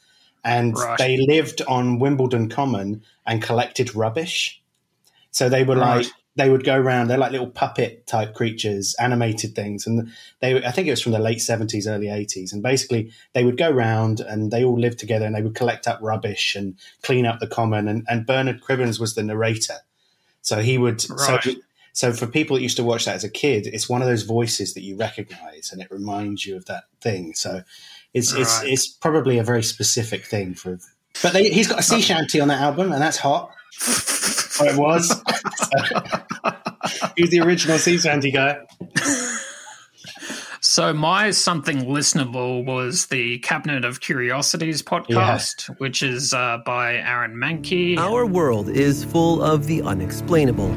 and 0.45 0.75
Right. 0.75 0.97
they 0.97 1.19
lived 1.19 1.61
on 1.69 1.99
Wimbledon 1.99 2.49
Common 2.49 3.03
and 3.27 3.43
collected 3.43 3.95
rubbish. 3.95 4.63
So 5.33 5.51
they 5.51 5.65
were 5.65 5.77
Right. 5.77 6.05
like 6.05 6.07
they 6.39 6.49
would 6.49 6.63
go 6.63 6.77
around. 6.77 7.09
They're 7.09 7.19
like 7.19 7.33
little 7.33 7.51
puppet 7.51 8.07
type 8.07 8.33
creatures, 8.33 8.95
animated 9.01 9.57
things, 9.57 9.89
and 9.89 10.13
they. 10.39 10.65
I 10.65 10.71
think 10.71 10.87
it 10.87 10.93
was 10.93 11.03
from 11.03 11.11
the 11.11 11.19
late 11.19 11.43
seventies, 11.43 11.89
early 11.89 12.09
eighties, 12.09 12.53
and 12.53 12.63
basically 12.63 13.11
they 13.33 13.45
would 13.45 13.57
go 13.59 13.69
around 13.69 14.21
and 14.21 14.53
they 14.53 14.63
all 14.63 14.79
lived 14.79 15.01
together 15.01 15.27
and 15.27 15.35
they 15.35 15.43
would 15.43 15.57
collect 15.57 15.89
up 15.89 15.99
rubbish 16.01 16.55
and 16.55 16.77
clean 17.03 17.27
up 17.27 17.41
the 17.41 17.49
common. 17.49 17.89
And, 17.89 18.07
and 18.09 18.25
Bernard 18.25 18.63
Cribbins 18.63 19.01
was 19.01 19.17
the 19.17 19.25
narrator, 19.25 19.79
so 20.41 20.61
he 20.61 20.79
would. 20.79 21.05
Right. 21.11 21.43
So, 21.43 21.53
so 21.93 22.13
for 22.13 22.29
people 22.29 22.57
that 22.57 22.63
used 22.63 22.77
to 22.77 22.85
watch 22.85 23.07
that 23.07 23.17
as 23.17 23.25
a 23.25 23.29
kid, 23.29 23.67
it's 23.67 23.89
one 23.89 24.01
of 24.01 24.07
those 24.07 24.23
voices 24.23 24.75
that 24.75 24.83
you 24.83 24.97
recognize, 24.97 25.71
and 25.73 25.83
it 25.83 25.91
reminds 25.91 26.47
you 26.47 26.55
of 26.55 26.67
that 26.67 26.85
thing. 27.01 27.35
So 27.35 27.63
it's 28.15 28.33
it's 28.33 28.63
it's 28.63 28.87
probably 28.87 29.39
a 29.39 29.45
very 29.45 29.65
specific 29.65 30.25
thing 30.25 30.55
for. 30.55 30.79
But 31.21 31.33
they, 31.33 31.51
he's 31.51 31.67
got 31.67 31.81
a 31.81 31.83
sea 31.83 32.01
shanty 32.01 32.41
on 32.41 32.47
that 32.47 32.61
album, 32.61 32.93
and 32.93 33.03
that's 33.03 33.17
hot. 33.17 33.51
or 34.61 34.69
it 34.69 34.77
was. 34.77 35.09
he 37.17 37.23
was 37.23 37.31
the 37.31 37.41
original 37.41 37.79
sea 37.79 37.99
shanty 37.99 38.31
guy. 38.31 38.59
So 40.61 40.93
my 40.93 41.31
something 41.31 41.83
listenable 41.83 42.65
was 42.65 43.07
the 43.07 43.39
Cabinet 43.39 43.85
of 43.85 44.01
Curiosities 44.01 44.83
podcast, 44.83 45.67
which 45.79 46.03
is 46.03 46.35
uh, 46.35 46.59
by 46.65 46.97
Aaron 46.97 47.35
Mahnke. 47.35 47.97
Our 47.97 48.27
world 48.27 48.69
is 48.69 49.05
full 49.05 49.43
of 49.43 49.67
the 49.67 49.83
unexplainable 49.83 50.75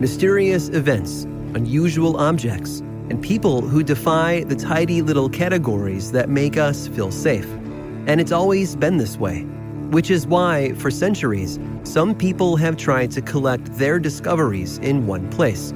mysterious 0.00 0.70
events, 0.70 1.24
unusual 1.54 2.16
objects, 2.16 2.80
and 3.10 3.22
people 3.22 3.60
who 3.60 3.82
defy 3.82 4.44
the 4.44 4.56
tidy 4.56 5.02
little 5.02 5.28
categories 5.28 6.10
that 6.12 6.30
make 6.30 6.56
us 6.56 6.88
feel 6.88 7.12
safe. 7.12 7.46
And 8.06 8.18
it's 8.20 8.32
always 8.32 8.74
been 8.76 8.96
this 8.96 9.18
way, 9.18 9.46
which 9.90 10.10
is 10.10 10.26
why, 10.26 10.72
for 10.74 10.90
centuries, 10.90 11.58
some 11.82 12.14
people 12.14 12.56
have 12.56 12.76
tried 12.76 13.10
to 13.12 13.20
collect 13.22 13.72
their 13.76 13.98
discoveries 13.98 14.78
in 14.78 15.06
one 15.06 15.28
place. 15.30 15.72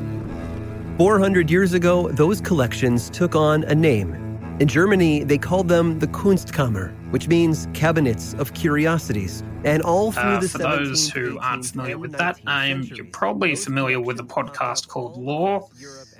400 0.99 1.51
years 1.51 1.73
ago, 1.73 2.09
those 2.11 2.41
collections 2.41 3.11
took 3.11 3.35
on 3.35 3.65
a 3.65 3.75
name. 3.75 4.15
In 4.61 4.69
Germany, 4.69 5.25
they 5.25 5.37
called 5.39 5.67
them 5.67 5.99
the 5.99 6.07
Kunstkammer, 6.07 6.93
which 7.11 7.27
means 7.27 7.67
cabinets 7.75 8.35
of 8.35 8.55
curiosities. 8.55 9.43
And 9.65 9.83
all 9.83 10.13
through 10.13 10.23
Uh, 10.23 10.41
the 10.41 10.49
for 10.49 10.59
those 10.59 11.11
17th, 11.11 11.13
who 11.13 11.39
aren't 11.41 11.67
familiar 11.67 11.99
with 11.99 12.13
that 12.13 12.45
name, 12.45 12.83
you're 12.85 13.07
probably 13.07 13.57
familiar 13.57 13.99
with 14.01 14.21
a 14.21 14.23
podcast 14.23 14.87
called 14.87 15.17
Lore. 15.17 15.69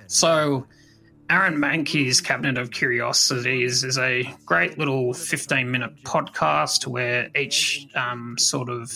So, 0.07 0.65
Aaron 1.29 1.55
Mahnke's 1.55 2.21
Cabinet 2.21 2.57
of 2.59 2.69
Curiosities 2.69 3.83
is 3.83 3.97
a 3.97 4.31
great 4.45 4.77
little 4.77 5.13
15 5.13 5.71
minute 5.71 6.03
podcast 6.03 6.85
where 6.85 7.29
each 7.35 7.87
um, 7.95 8.37
sort 8.37 8.69
of 8.69 8.91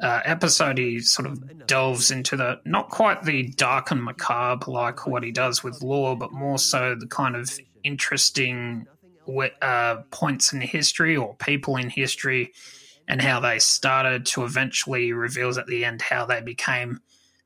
uh, 0.00 0.20
episode 0.24 0.78
he 0.78 0.98
sort 1.00 1.28
of 1.28 1.66
delves 1.68 2.10
into 2.10 2.36
the 2.36 2.60
not 2.64 2.88
quite 2.88 3.22
the 3.22 3.48
dark 3.50 3.92
and 3.92 4.02
macabre 4.02 4.68
like 4.68 5.06
what 5.06 5.22
he 5.22 5.30
does 5.30 5.62
with 5.62 5.82
Lore, 5.82 6.16
but 6.16 6.32
more 6.32 6.58
so 6.58 6.96
the 6.98 7.06
kind 7.06 7.36
of 7.36 7.56
interesting 7.84 8.86
uh, 9.60 9.96
points 10.10 10.52
in 10.52 10.60
history 10.60 11.16
or 11.16 11.34
people 11.36 11.76
in 11.76 11.88
history 11.88 12.52
and 13.06 13.22
how 13.22 13.38
they 13.38 13.60
started 13.60 14.26
to 14.26 14.44
eventually 14.44 15.12
reveals 15.12 15.58
at 15.58 15.66
the 15.66 15.84
end 15.84 16.02
how 16.02 16.26
they 16.26 16.40
became 16.40 17.00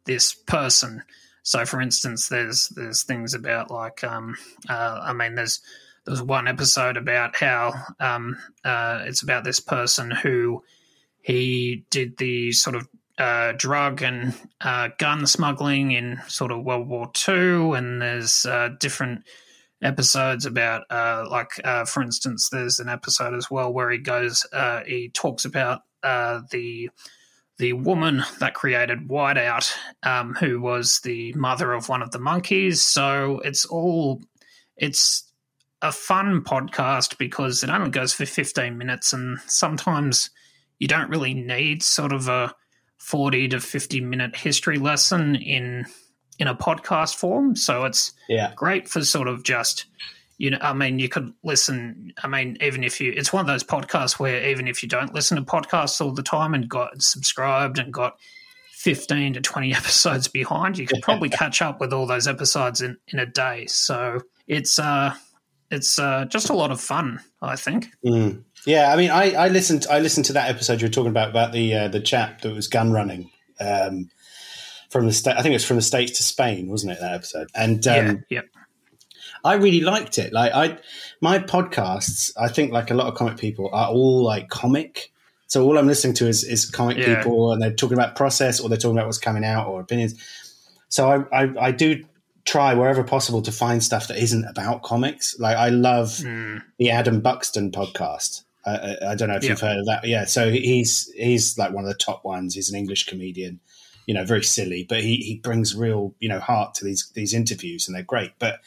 this 0.04 0.32
person. 0.32 1.02
So, 1.46 1.64
for 1.64 1.80
instance, 1.80 2.28
there's 2.28 2.70
there's 2.70 3.04
things 3.04 3.32
about 3.32 3.70
like 3.70 4.02
um, 4.02 4.36
uh, 4.68 4.98
I 5.00 5.12
mean, 5.12 5.36
there's 5.36 5.60
there's 6.04 6.20
one 6.20 6.48
episode 6.48 6.96
about 6.96 7.36
how 7.36 7.72
um, 8.00 8.36
uh, 8.64 9.04
it's 9.04 9.22
about 9.22 9.44
this 9.44 9.60
person 9.60 10.10
who 10.10 10.64
he 11.22 11.84
did 11.88 12.16
the 12.16 12.50
sort 12.50 12.74
of 12.74 12.88
uh, 13.16 13.52
drug 13.56 14.02
and 14.02 14.34
uh, 14.60 14.88
gun 14.98 15.24
smuggling 15.24 15.92
in 15.92 16.20
sort 16.26 16.50
of 16.50 16.64
World 16.64 16.88
War 16.88 17.12
Two, 17.14 17.74
and 17.74 18.02
there's 18.02 18.44
uh, 18.44 18.70
different 18.80 19.22
episodes 19.80 20.46
about 20.46 20.82
uh, 20.90 21.26
like 21.30 21.60
uh, 21.62 21.84
for 21.84 22.02
instance 22.02 22.48
there's 22.48 22.80
an 22.80 22.88
episode 22.88 23.34
as 23.34 23.48
well 23.48 23.72
where 23.72 23.92
he 23.92 23.98
goes 23.98 24.44
he 24.84 25.10
talks 25.14 25.44
about 25.44 25.82
the 26.02 26.90
the 27.58 27.72
woman 27.72 28.22
that 28.40 28.54
created 28.54 29.08
Whiteout, 29.08 29.72
um, 30.02 30.34
who 30.34 30.60
was 30.60 31.00
the 31.00 31.32
mother 31.34 31.72
of 31.72 31.88
one 31.88 32.02
of 32.02 32.10
the 32.10 32.18
Monkees. 32.18 32.76
So 32.78 33.40
it's 33.44 33.64
all 33.64 34.22
it's 34.76 35.24
a 35.82 35.92
fun 35.92 36.42
podcast 36.42 37.16
because 37.18 37.62
it 37.62 37.70
only 37.70 37.90
goes 37.90 38.12
for 38.12 38.26
15 38.26 38.76
minutes 38.76 39.12
and 39.12 39.38
sometimes 39.46 40.30
you 40.78 40.88
don't 40.88 41.10
really 41.10 41.34
need 41.34 41.82
sort 41.82 42.12
of 42.12 42.28
a 42.28 42.54
40 42.98 43.48
to 43.48 43.60
50 43.60 44.00
minute 44.00 44.36
history 44.36 44.78
lesson 44.78 45.36
in 45.36 45.86
in 46.38 46.48
a 46.48 46.54
podcast 46.54 47.14
form 47.14 47.54
so 47.56 47.84
it's 47.84 48.12
Yeah. 48.28 48.52
great 48.56 48.88
for 48.88 49.02
sort 49.04 49.28
of 49.28 49.42
just 49.42 49.86
you 50.38 50.50
know 50.50 50.58
i 50.60 50.72
mean 50.72 50.98
you 50.98 51.08
could 51.08 51.32
listen 51.42 52.12
i 52.22 52.28
mean 52.28 52.56
even 52.60 52.84
if 52.84 53.00
you 53.00 53.12
it's 53.16 53.32
one 53.32 53.40
of 53.40 53.46
those 53.46 53.64
podcasts 53.64 54.18
where 54.18 54.48
even 54.48 54.68
if 54.68 54.82
you 54.82 54.88
don't 54.88 55.14
listen 55.14 55.36
to 55.36 55.42
podcasts 55.42 56.00
all 56.00 56.12
the 56.12 56.22
time 56.22 56.54
and 56.54 56.68
got 56.68 57.00
subscribed 57.02 57.78
and 57.78 57.92
got 57.92 58.18
15 58.72 59.34
to 59.34 59.40
20 59.40 59.74
episodes 59.74 60.28
behind 60.28 60.78
you 60.78 60.86
could 60.86 61.02
probably 61.02 61.28
catch 61.28 61.62
up 61.62 61.80
with 61.80 61.92
all 61.92 62.06
those 62.06 62.28
episodes 62.28 62.80
in 62.80 62.96
in 63.08 63.18
a 63.18 63.26
day 63.26 63.66
so 63.66 64.20
it's 64.46 64.78
uh 64.78 65.14
it's 65.70 65.98
uh 65.98 66.24
just 66.26 66.50
a 66.50 66.54
lot 66.54 66.70
of 66.70 66.80
fun 66.80 67.20
i 67.42 67.56
think 67.56 67.88
Mm. 68.04 68.44
Yeah, 68.66 68.92
I 68.92 68.96
mean, 68.96 69.10
I, 69.10 69.30
I 69.30 69.48
listened. 69.48 69.86
I 69.88 70.00
listened 70.00 70.26
to 70.26 70.32
that 70.32 70.50
episode 70.50 70.80
you 70.80 70.88
were 70.88 70.92
talking 70.92 71.10
about 71.12 71.30
about 71.30 71.52
the 71.52 71.72
uh, 71.72 71.88
the 71.88 72.00
chap 72.00 72.40
that 72.40 72.52
was 72.52 72.66
gun 72.66 72.92
running 72.92 73.30
um, 73.60 74.10
from 74.90 75.06
the 75.06 75.12
state. 75.12 75.36
I 75.36 75.42
think 75.42 75.52
it 75.52 75.56
was 75.56 75.64
from 75.64 75.76
the 75.76 75.82
states 75.82 76.18
to 76.18 76.24
Spain, 76.24 76.68
wasn't 76.68 76.92
it? 76.92 77.00
That 77.00 77.14
episode, 77.14 77.48
and 77.54 77.86
um, 77.86 77.94
yeah 77.94 78.14
yep 78.28 78.46
I 79.46 79.54
really 79.54 79.80
liked 79.80 80.18
it. 80.18 80.32
Like 80.32 80.52
I, 80.52 80.78
my 81.20 81.38
podcasts, 81.38 82.32
I 82.36 82.48
think 82.48 82.72
like 82.72 82.90
a 82.90 82.94
lot 82.94 83.06
of 83.06 83.14
comic 83.14 83.38
people 83.38 83.70
are 83.72 83.88
all 83.88 84.22
like 84.24 84.48
comic. 84.48 85.12
So 85.46 85.64
all 85.64 85.78
I'm 85.78 85.86
listening 85.86 86.14
to 86.14 86.26
is 86.28 86.42
is 86.44 86.68
comic 86.70 86.96
Yeah. 86.98 87.16
people, 87.16 87.52
and 87.52 87.62
they're 87.62 87.72
talking 87.72 87.96
about 87.96 88.16
process, 88.16 88.60
or 88.60 88.68
they're 88.68 88.78
talking 88.78 88.96
about 88.98 89.06
what's 89.06 89.18
coming 89.18 89.44
out, 89.44 89.68
or 89.68 89.80
opinions. 89.80 90.14
So 90.88 91.08
I, 91.32 91.42
I, 91.44 91.66
I 91.68 91.70
do 91.72 92.04
try 92.44 92.74
wherever 92.74 93.02
possible 93.02 93.42
to 93.42 93.52
find 93.52 93.82
stuff 93.82 94.08
that 94.08 94.18
isn't 94.22 94.44
about 94.44 94.82
comics. 94.82 95.38
Like 95.38 95.56
I 95.56 95.68
love 95.70 96.08
Mm. 96.08 96.62
the 96.78 96.90
Adam 96.90 97.20
Buxton 97.20 97.70
podcast. 97.72 98.42
I, 98.64 98.70
I, 98.76 99.10
I 99.10 99.14
don't 99.14 99.28
know 99.28 99.36
if 99.36 99.44
Yeah. 99.44 99.50
you've 99.50 99.60
heard 99.60 99.78
of 99.78 99.86
that. 99.86 100.06
Yeah, 100.06 100.24
so 100.26 100.50
he's 100.50 101.10
he's 101.16 101.56
like 101.58 101.72
one 101.72 101.84
of 101.84 101.88
the 101.90 101.98
top 101.98 102.24
ones. 102.24 102.54
He's 102.54 102.70
an 102.70 102.76
English 102.76 103.06
comedian. 103.06 103.60
You 104.08 104.14
know, 104.14 104.24
very 104.24 104.44
silly, 104.44 104.84
but 104.88 105.00
he 105.02 105.16
he 105.16 105.36
brings 105.42 105.74
real 105.74 106.14
you 106.20 106.28
know 106.28 106.38
heart 106.40 106.74
to 106.74 106.84
these 106.84 107.10
these 107.14 107.34
interviews, 107.34 107.86
and 107.88 107.94
they're 107.96 108.04
great. 108.04 108.32
But 108.38 108.60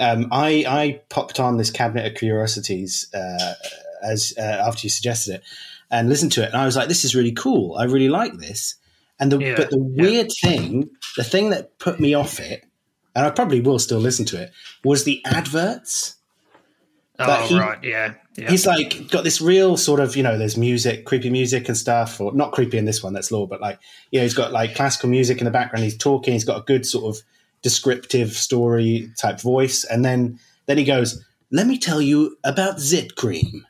um, 0.00 0.28
I 0.32 0.64
I 0.66 1.00
popped 1.08 1.38
on 1.40 1.56
this 1.56 1.70
cabinet 1.70 2.06
of 2.06 2.14
curiosities 2.18 3.08
uh, 3.14 3.54
as 4.02 4.34
uh, 4.38 4.40
after 4.42 4.86
you 4.86 4.90
suggested 4.90 5.36
it, 5.36 5.42
and 5.90 6.08
listened 6.08 6.32
to 6.32 6.42
it, 6.42 6.46
and 6.46 6.56
I 6.56 6.64
was 6.64 6.76
like, 6.76 6.88
this 6.88 7.04
is 7.04 7.14
really 7.14 7.32
cool. 7.32 7.76
I 7.76 7.84
really 7.84 8.08
like 8.08 8.34
this. 8.38 8.76
And 9.20 9.30
the 9.30 9.38
Yeah, 9.38 9.54
but 9.56 9.70
the 9.70 9.78
yeah. 9.78 10.02
weird 10.02 10.30
thing, 10.42 10.90
the 11.16 11.24
thing 11.24 11.50
that 11.50 11.78
put 11.78 12.00
me 12.00 12.14
off 12.14 12.40
it, 12.40 12.64
and 13.14 13.24
I 13.24 13.30
probably 13.30 13.60
will 13.60 13.78
still 13.78 14.00
listen 14.00 14.24
to 14.26 14.42
it, 14.42 14.50
was 14.82 15.04
the 15.04 15.22
adverts. 15.24 16.16
But 17.18 17.42
oh 17.42 17.46
he- 17.46 17.58
right 17.58 17.78
yeah 17.84 18.14
yeah 18.36 18.50
He's 18.50 18.66
like 18.66 19.10
got 19.10 19.22
this 19.22 19.40
real 19.40 19.76
sort 19.76 20.00
of, 20.00 20.16
you 20.16 20.22
know, 20.22 20.38
there's 20.38 20.56
music, 20.56 21.04
creepy 21.04 21.28
music 21.30 21.68
and 21.68 21.76
stuff, 21.76 22.20
or 22.20 22.32
not 22.32 22.52
creepy 22.52 22.78
in 22.78 22.86
this 22.86 23.02
one, 23.02 23.12
that's 23.12 23.30
Lore, 23.30 23.46
but 23.46 23.60
like, 23.60 23.78
you 24.10 24.18
know, 24.18 24.24
he's 24.24 24.34
got 24.34 24.50
like 24.50 24.74
classical 24.74 25.10
music 25.10 25.38
in 25.38 25.44
the 25.44 25.50
background. 25.50 25.84
He's 25.84 25.98
talking. 25.98 26.32
He's 26.32 26.44
got 26.46 26.58
a 26.58 26.64
good 26.64 26.86
sort 26.86 27.14
of 27.14 27.22
descriptive 27.62 28.32
story 28.32 29.10
type 29.18 29.40
voice, 29.40 29.84
and 29.84 30.04
then 30.04 30.38
then 30.66 30.78
he 30.78 30.84
goes, 30.84 31.24
"Let 31.50 31.66
me 31.66 31.78
tell 31.78 32.00
you 32.02 32.36
about 32.44 32.80
zit 32.80 33.16
cream," 33.16 33.66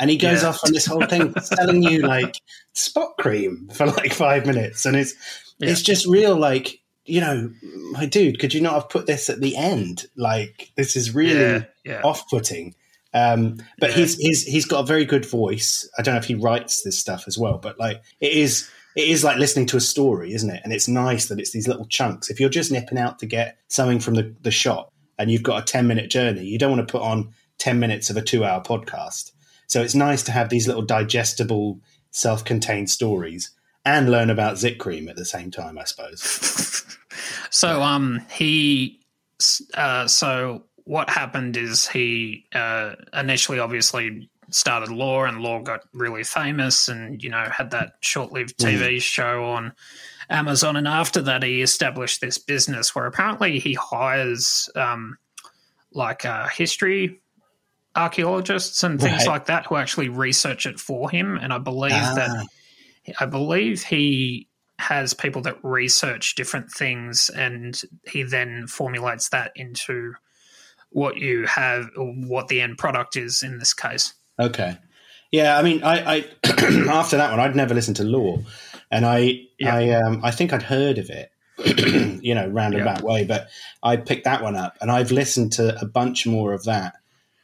and 0.00 0.10
he 0.10 0.16
goes 0.16 0.42
Yeah. 0.42 0.48
off 0.48 0.60
on 0.64 0.72
this 0.72 0.86
whole 0.86 1.04
thing 1.06 1.34
telling 1.56 1.82
you 1.82 2.00
like 2.02 2.36
spot 2.72 3.12
cream 3.18 3.68
for 3.74 3.86
like 3.86 4.12
five 4.12 4.46
minutes, 4.46 4.86
and 4.86 4.96
it's 4.96 5.14
it's 5.60 5.82
just 5.82 6.06
real 6.06 6.36
like. 6.36 6.80
You 7.06 7.20
know, 7.20 7.52
my 7.92 8.06
dude, 8.06 8.38
could 8.38 8.54
you 8.54 8.62
not 8.62 8.72
have 8.72 8.88
put 8.88 9.06
this 9.06 9.28
at 9.28 9.38
the 9.42 9.56
end? 9.58 10.06
Like, 10.16 10.72
this 10.74 10.96
is 10.96 11.14
really 11.14 11.38
Yeah, 11.38 11.64
yeah. 11.84 12.00
off-putting. 12.02 12.74
Um, 13.12 13.58
but 13.78 13.90
Yeah. 13.90 13.96
he's 13.96 14.16
he's 14.16 14.42
he's 14.44 14.64
got 14.64 14.80
a 14.80 14.86
very 14.86 15.04
good 15.04 15.26
voice. 15.26 15.86
I 15.98 16.02
don't 16.02 16.14
know 16.14 16.18
if 16.18 16.24
he 16.24 16.34
writes 16.34 16.80
this 16.80 16.98
stuff 16.98 17.24
as 17.26 17.36
well, 17.36 17.58
but 17.58 17.78
like 17.78 18.00
it 18.20 18.32
is 18.32 18.70
it 18.96 19.08
is 19.08 19.24
like 19.24 19.38
listening 19.38 19.66
to 19.66 19.76
a 19.76 19.80
story, 19.80 20.32
isn't 20.34 20.50
it? 20.50 20.60
And 20.64 20.72
it's 20.72 20.88
nice 20.88 21.26
that 21.26 21.40
it's 21.40 21.50
these 21.50 21.68
little 21.68 21.86
chunks. 21.86 22.30
If 22.30 22.40
you're 22.40 22.48
just 22.48 22.72
nipping 22.72 22.98
out 22.98 23.18
to 23.20 23.26
get 23.26 23.58
something 23.68 24.00
from 24.00 24.14
the, 24.14 24.34
the 24.42 24.50
shop 24.50 24.92
and 25.18 25.30
you've 25.30 25.42
got 25.42 25.62
a 25.62 25.64
10 25.64 25.86
minute 25.86 26.10
journey, 26.10 26.44
you 26.44 26.58
don't 26.58 26.76
want 26.76 26.86
to 26.86 26.92
put 26.92 27.02
on 27.02 27.32
10 27.58 27.78
minutes 27.78 28.10
of 28.10 28.16
a 28.16 28.22
two 28.22 28.44
hour 28.44 28.62
podcast. 28.62 29.32
So 29.66 29.82
it's 29.82 29.94
nice 29.94 30.22
to 30.24 30.32
have 30.32 30.48
these 30.48 30.66
little 30.68 30.82
digestible, 30.82 31.80
self 32.10 32.44
contained 32.44 32.90
stories 32.90 33.50
and 33.84 34.10
learn 34.10 34.30
about 34.30 34.58
zit 34.58 34.78
cream 34.78 35.08
at 35.08 35.16
the 35.16 35.24
same 35.24 35.50
time, 35.50 35.78
I 35.78 35.84
suppose. 35.84 36.84
So 37.54 37.82
um 37.82 38.20
he 38.32 39.00
uh 39.74 40.08
so 40.08 40.64
what 40.84 41.08
happened 41.08 41.56
is 41.56 41.86
he 41.86 42.46
uh 42.52 42.94
initially 43.12 43.60
obviously 43.60 44.28
started 44.50 44.90
Lore 44.90 45.26
and 45.26 45.40
Lore 45.40 45.62
got 45.62 45.80
really 45.92 46.24
famous 46.24 46.88
and 46.88 47.22
you 47.22 47.30
know 47.30 47.44
had 47.50 47.70
that 47.72 47.94
short-lived 48.00 48.56
TV 48.58 49.00
show 49.00 49.44
on 49.44 49.72
Amazon, 50.30 50.76
and 50.76 50.88
after 50.88 51.20
that, 51.22 51.42
he 51.42 51.60
established 51.62 52.20
this 52.20 52.38
business 52.38 52.94
where 52.94 53.06
apparently 53.06 53.58
he 53.58 53.74
hires 53.74 54.68
um, 54.74 55.18
like 55.92 56.24
uh, 56.24 56.48
history 56.48 57.20
archaeologists 57.96 58.82
and 58.82 59.00
things 59.00 59.18
Right. 59.18 59.28
like 59.28 59.46
that 59.46 59.66
who 59.66 59.76
actually 59.76 60.08
research 60.08 60.66
it 60.66 60.80
for 60.80 61.10
him. 61.10 61.36
And 61.36 61.52
I 61.52 61.58
believe 61.58 61.92
Ah. 61.92 62.14
that 62.16 62.46
I 63.20 63.26
believe 63.26 63.82
he 63.84 64.48
has 64.78 65.14
people 65.14 65.42
that 65.42 65.62
research 65.62 66.34
different 66.34 66.72
things, 66.72 67.30
and 67.30 67.80
he 68.08 68.22
then 68.24 68.66
formulates 68.66 69.28
that 69.28 69.52
into 69.54 70.14
what 70.90 71.16
you 71.18 71.46
have, 71.46 71.90
or 71.96 72.12
what 72.12 72.48
the 72.48 72.60
end 72.60 72.78
product 72.78 73.14
is 73.16 73.42
in 73.42 73.58
this 73.58 73.74
case. 73.74 74.14
Okay. 74.38 74.76
Yeah, 75.30 75.58
I 75.58 75.62
mean, 75.62 75.82
I, 75.82 76.16
I 76.16 76.24
after 76.90 77.16
that 77.16 77.30
one, 77.30 77.40
I'd 77.40 77.56
never 77.56 77.74
listened 77.74 77.96
to 77.96 78.04
Lore, 78.04 78.40
and 78.90 79.04
I, 79.04 79.46
I, 79.64 79.90
um, 79.90 80.20
I 80.22 80.30
think 80.30 80.52
I'd 80.52 80.62
heard 80.62 80.98
of 80.98 81.10
it, 81.10 81.32
you 82.22 82.36
know, 82.36 82.46
roundabout 82.48 83.02
way, 83.02 83.24
but 83.24 83.48
I 83.82 83.96
picked 83.96 84.24
that 84.24 84.42
one 84.42 84.54
up, 84.54 84.76
and 84.80 84.92
I've 84.92 85.10
listened 85.10 85.52
to 85.54 85.76
a 85.80 85.86
bunch 85.86 86.24
more 86.24 86.52
of 86.52 86.64
that. 86.64 86.94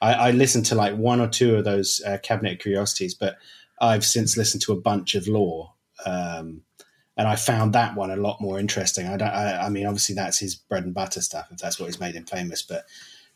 I, 0.00 0.12
I 0.12 0.30
listened 0.30 0.66
to 0.66 0.76
like 0.76 0.94
one 0.94 1.20
or 1.20 1.26
two 1.26 1.56
of 1.56 1.64
those 1.64 2.00
uh, 2.06 2.18
Cabinet 2.22 2.52
of 2.52 2.58
Curiosities, 2.60 3.14
but 3.14 3.38
I've 3.80 4.04
since 4.04 4.36
listened 4.36 4.62
to 4.62 4.72
a 4.72 4.80
bunch 4.80 5.16
of 5.16 5.26
Lore, 5.26 5.72
um, 6.06 6.62
and 7.16 7.26
I 7.26 7.34
found 7.34 7.72
that 7.72 7.96
one 7.96 8.12
a 8.12 8.16
lot 8.16 8.40
more 8.40 8.60
interesting. 8.60 9.08
I 9.08 9.16
don't, 9.16 9.28
I, 9.28 9.66
I 9.66 9.68
mean, 9.68 9.86
obviously 9.86 10.14
that's 10.14 10.38
his 10.38 10.54
bread 10.54 10.84
and 10.84 10.94
butter 10.94 11.20
stuff, 11.20 11.48
if 11.50 11.58
that's 11.58 11.80
what 11.80 11.86
he's 11.86 11.98
made 11.98 12.14
him 12.14 12.24
famous, 12.24 12.62
but 12.62 12.84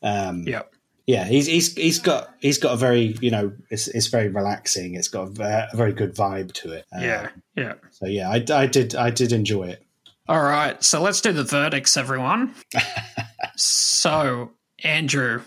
um, 0.00 0.44
yeah. 0.46 0.62
Yeah, 1.06 1.24
he's 1.24 1.46
he's 1.46 1.74
he's 1.74 1.98
got 1.98 2.34
he's 2.40 2.58
got 2.58 2.72
a 2.72 2.76
very 2.76 3.16
you 3.20 3.30
know 3.30 3.52
it's 3.70 3.88
it's 3.88 4.06
very 4.06 4.28
relaxing. 4.28 4.94
It's 4.94 5.08
got 5.08 5.38
a, 5.38 5.68
a 5.72 5.76
very 5.76 5.92
good 5.92 6.14
vibe 6.14 6.52
to 6.54 6.72
it. 6.72 6.86
Um, 6.92 7.02
Yeah, 7.02 7.28
yeah. 7.56 7.74
So 7.90 8.06
yeah, 8.06 8.30
I, 8.30 8.44
I 8.50 8.66
did 8.66 8.94
I 8.94 9.10
did 9.10 9.32
enjoy 9.32 9.64
it. 9.68 9.84
All 10.26 10.42
right, 10.42 10.82
so 10.82 11.02
let's 11.02 11.20
do 11.20 11.32
the 11.32 11.44
verdicts, 11.44 11.98
everyone. 11.98 12.54
so, 13.56 14.52
Andrew, 14.82 15.42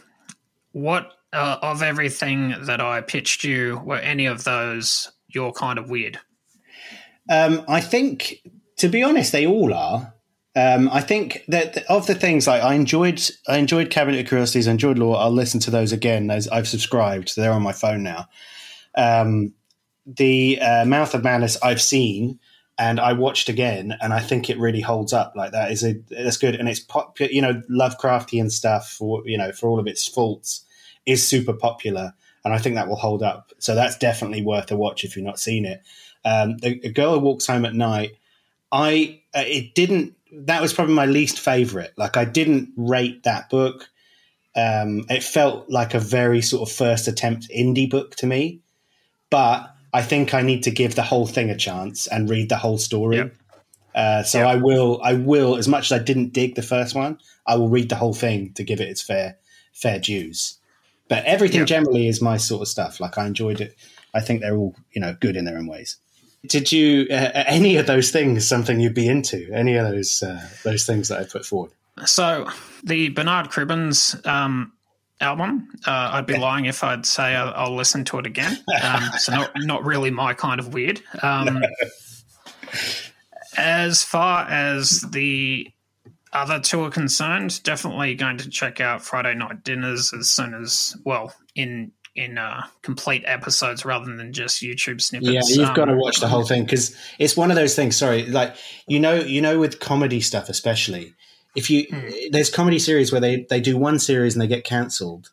what 0.71 1.13
uh, 1.33 1.57
of 1.63 1.81
everything 1.81 2.53
that 2.65 2.79
I 2.79 3.01
pitched 3.01 3.43
you 3.43 3.81
were 3.83 3.97
any 3.97 4.27
of 4.27 4.43
those 4.43 5.11
you're 5.27 5.51
kind 5.51 5.79
of 5.79 5.89
weird? 5.89 6.19
Um, 7.27 7.65
I 7.67 7.81
think 7.81 8.43
to 8.77 8.87
be 8.87 9.01
honest, 9.01 9.31
they 9.31 9.47
all 9.47 9.73
are. 9.73 10.13
Um, 10.57 10.89
I 10.91 11.01
think 11.01 11.43
that 11.49 11.85
of 11.85 12.07
the 12.07 12.15
things 12.15 12.47
like 12.47 12.63
I 12.63 12.73
enjoyed, 12.73 13.21
I 13.47 13.57
enjoyed 13.57 13.91
Cabinet 13.91 14.21
of 14.21 14.27
Curiosities, 14.27 14.67
I 14.67 14.71
enjoyed 14.71 14.97
Lore. 14.97 15.15
I'll 15.15 15.29
listen 15.29 15.59
to 15.61 15.71
those 15.71 15.91
again. 15.91 16.25
Those 16.25 16.47
I've 16.47 16.67
subscribed, 16.67 17.29
so 17.29 17.41
they're 17.41 17.51
on 17.51 17.61
my 17.61 17.73
phone 17.73 18.01
now. 18.01 18.27
Um, 18.95 19.53
the 20.07 20.59
uh, 20.59 20.85
Mouth 20.85 21.13
of 21.13 21.23
Madness 21.23 21.61
I've 21.61 21.79
seen, 21.79 22.39
and 22.79 22.99
I 22.99 23.13
watched 23.13 23.49
again, 23.49 23.95
and 24.01 24.11
I 24.13 24.19
think 24.19 24.49
it 24.49 24.57
really 24.57 24.81
holds 24.81 25.13
up. 25.13 25.33
Like 25.35 25.51
that 25.51 25.71
is 25.71 25.83
a 25.83 25.93
that's 26.09 26.37
good, 26.37 26.55
and 26.55 26.67
it's 26.67 26.79
pop, 26.79 27.19
you 27.19 27.41
know 27.43 27.61
Lovecraftian 27.69 28.49
stuff 28.49 28.89
for 28.89 29.21
you 29.27 29.37
know 29.37 29.51
for 29.51 29.69
all 29.69 29.79
of 29.79 29.85
its 29.85 30.07
faults 30.07 30.65
is 31.05 31.25
super 31.25 31.53
popular, 31.53 32.15
and 32.43 32.51
I 32.51 32.57
think 32.57 32.73
that 32.77 32.87
will 32.87 32.95
hold 32.95 33.21
up. 33.21 33.51
So 33.59 33.75
that's 33.75 33.99
definitely 33.99 34.41
worth 34.41 34.71
a 34.71 34.75
watch 34.75 35.03
if 35.03 35.15
you've 35.15 35.23
not 35.23 35.39
seen 35.39 35.65
it. 35.65 35.83
Um, 36.25 36.57
the 36.57 36.89
girl 36.89 37.13
who 37.13 37.19
walks 37.19 37.45
home 37.45 37.63
at 37.63 37.75
night. 37.75 38.13
I 38.71 39.21
uh, 39.35 39.43
it 39.45 39.75
didn't. 39.75 40.16
That 40.31 40.61
was 40.61 40.73
probably 40.73 40.93
my 40.93 41.05
least 41.05 41.39
favorite. 41.39 41.93
Like 41.97 42.17
I 42.17 42.25
didn't 42.25 42.73
rate 42.75 43.23
that 43.23 43.49
book. 43.49 43.89
Um, 44.55 45.05
it 45.09 45.23
felt 45.23 45.69
like 45.69 45.93
a 45.93 45.99
very 45.99 46.41
sort 46.41 46.67
of 46.67 46.75
first 46.75 47.07
attempt 47.07 47.47
indie 47.55 47.89
book 47.89 48.15
to 48.17 48.25
me, 48.25 48.61
but 49.29 49.71
I 49.93 50.01
think 50.01 50.33
I 50.33 50.41
need 50.41 50.63
to 50.63 50.71
give 50.71 50.95
the 50.95 51.03
whole 51.03 51.27
thing 51.27 51.49
a 51.49 51.57
chance 51.57 52.07
and 52.07 52.29
read 52.29 52.49
the 52.49 52.57
whole 52.57 52.77
story. 52.77 53.17
Uh, 53.95 54.23
so 54.23 54.41
I 54.41 54.55
will. 54.55 54.99
I 55.03 55.13
will. 55.13 55.55
As 55.55 55.67
much 55.67 55.91
as 55.91 55.99
I 55.99 56.03
didn't 56.03 56.33
dig 56.33 56.55
the 56.55 56.61
first 56.61 56.93
one, 56.95 57.19
I 57.45 57.55
will 57.55 57.69
read 57.69 57.89
the 57.89 57.95
whole 57.95 58.13
thing 58.13 58.53
to 58.53 58.63
give 58.63 58.79
it 58.79 58.89
its 58.89 59.01
fair 59.01 59.37
fair 59.73 59.99
dues. 59.99 60.57
But 61.07 61.25
everything 61.25 61.65
generally 61.65 62.07
is 62.07 62.21
my 62.21 62.37
sort 62.37 62.61
of 62.61 62.67
stuff. 62.67 62.99
Like 62.99 63.17
I 63.17 63.25
enjoyed 63.25 63.61
it. 63.61 63.75
I 64.13 64.21
think 64.21 64.41
they're 64.41 64.57
all 64.57 64.75
you 64.91 65.01
know 65.01 65.15
good 65.19 65.35
in 65.35 65.45
their 65.45 65.57
own 65.57 65.67
ways. 65.67 65.97
Did 66.47 66.71
you 66.71 67.07
uh, 67.11 67.43
any 67.45 67.77
of 67.77 67.87
those 67.87 68.11
things 68.11 68.47
something 68.47 68.79
you'd 68.79 68.93
be 68.93 69.07
into? 69.07 69.49
Any 69.53 69.75
of 69.75 69.89
those 69.89 70.23
uh, 70.23 70.47
those 70.63 70.85
things 70.85 71.09
that 71.09 71.19
I 71.19 71.23
put 71.23 71.45
forward? 71.45 71.71
So, 72.05 72.47
the 72.83 73.09
Bernard 73.09 73.47
Cribbins 73.47 74.25
um, 74.27 74.73
album, 75.19 75.67
uh, 75.87 76.11
I'd 76.13 76.27
be 76.27 76.37
lying 76.37 76.65
if 76.65 76.83
I'd 76.83 77.05
say 77.07 77.35
I'll, 77.35 77.53
I'll 77.55 77.75
listen 77.75 78.05
to 78.05 78.19
it 78.19 78.27
again. 78.27 78.63
Um, 78.83 79.03
so, 79.17 79.31
not, 79.31 79.51
not 79.55 79.83
really 79.85 80.11
my 80.11 80.33
kind 80.33 80.59
of 80.59 80.73
weird. 80.73 81.01
Um, 81.23 81.63
as 83.57 84.03
far 84.03 84.45
as 84.47 85.01
the 85.11 85.67
other 86.33 86.59
two 86.59 86.83
are 86.83 86.91
concerned, 86.91 87.63
definitely 87.63 88.13
going 88.13 88.37
to 88.37 88.49
check 88.49 88.79
out 88.79 89.01
Friday 89.01 89.33
Night 89.33 89.63
Dinners 89.63 90.13
as 90.13 90.29
soon 90.29 90.53
as, 90.53 90.95
well, 91.03 91.33
in 91.55 91.91
in 92.17 92.37
uh, 92.37 92.65
complete 92.81 93.23
episodes 93.25 93.85
rather 93.85 94.13
than 94.15 94.33
just 94.33 94.61
YouTube 94.61 95.01
snippets. 95.01 95.49
Yeah, 95.51 95.59
you've 95.61 95.69
Um, 95.69 95.75
got 95.75 95.85
to 95.85 95.95
watch 95.95 96.19
the 96.19 96.27
whole 96.27 96.43
thing 96.45 96.63
because 96.65 96.95
it's 97.19 97.37
one 97.37 97.51
of 97.51 97.55
those 97.55 97.75
things. 97.75 97.95
Sorry, 97.95 98.25
like 98.25 98.55
you 98.87 98.99
know, 98.99 99.15
you 99.15 99.41
know, 99.41 99.59
with 99.59 99.79
comedy 99.79 100.19
stuff, 100.21 100.49
especially 100.49 101.13
if 101.55 101.69
you 101.69 101.85
there's 102.31 102.49
comedy 102.49 102.79
series 102.79 103.11
where 103.11 103.21
they 103.21 103.45
they 103.49 103.61
do 103.61 103.77
one 103.77 103.99
series 103.99 104.35
and 104.35 104.41
they 104.41 104.47
get 104.47 104.63
cancelled, 104.63 105.31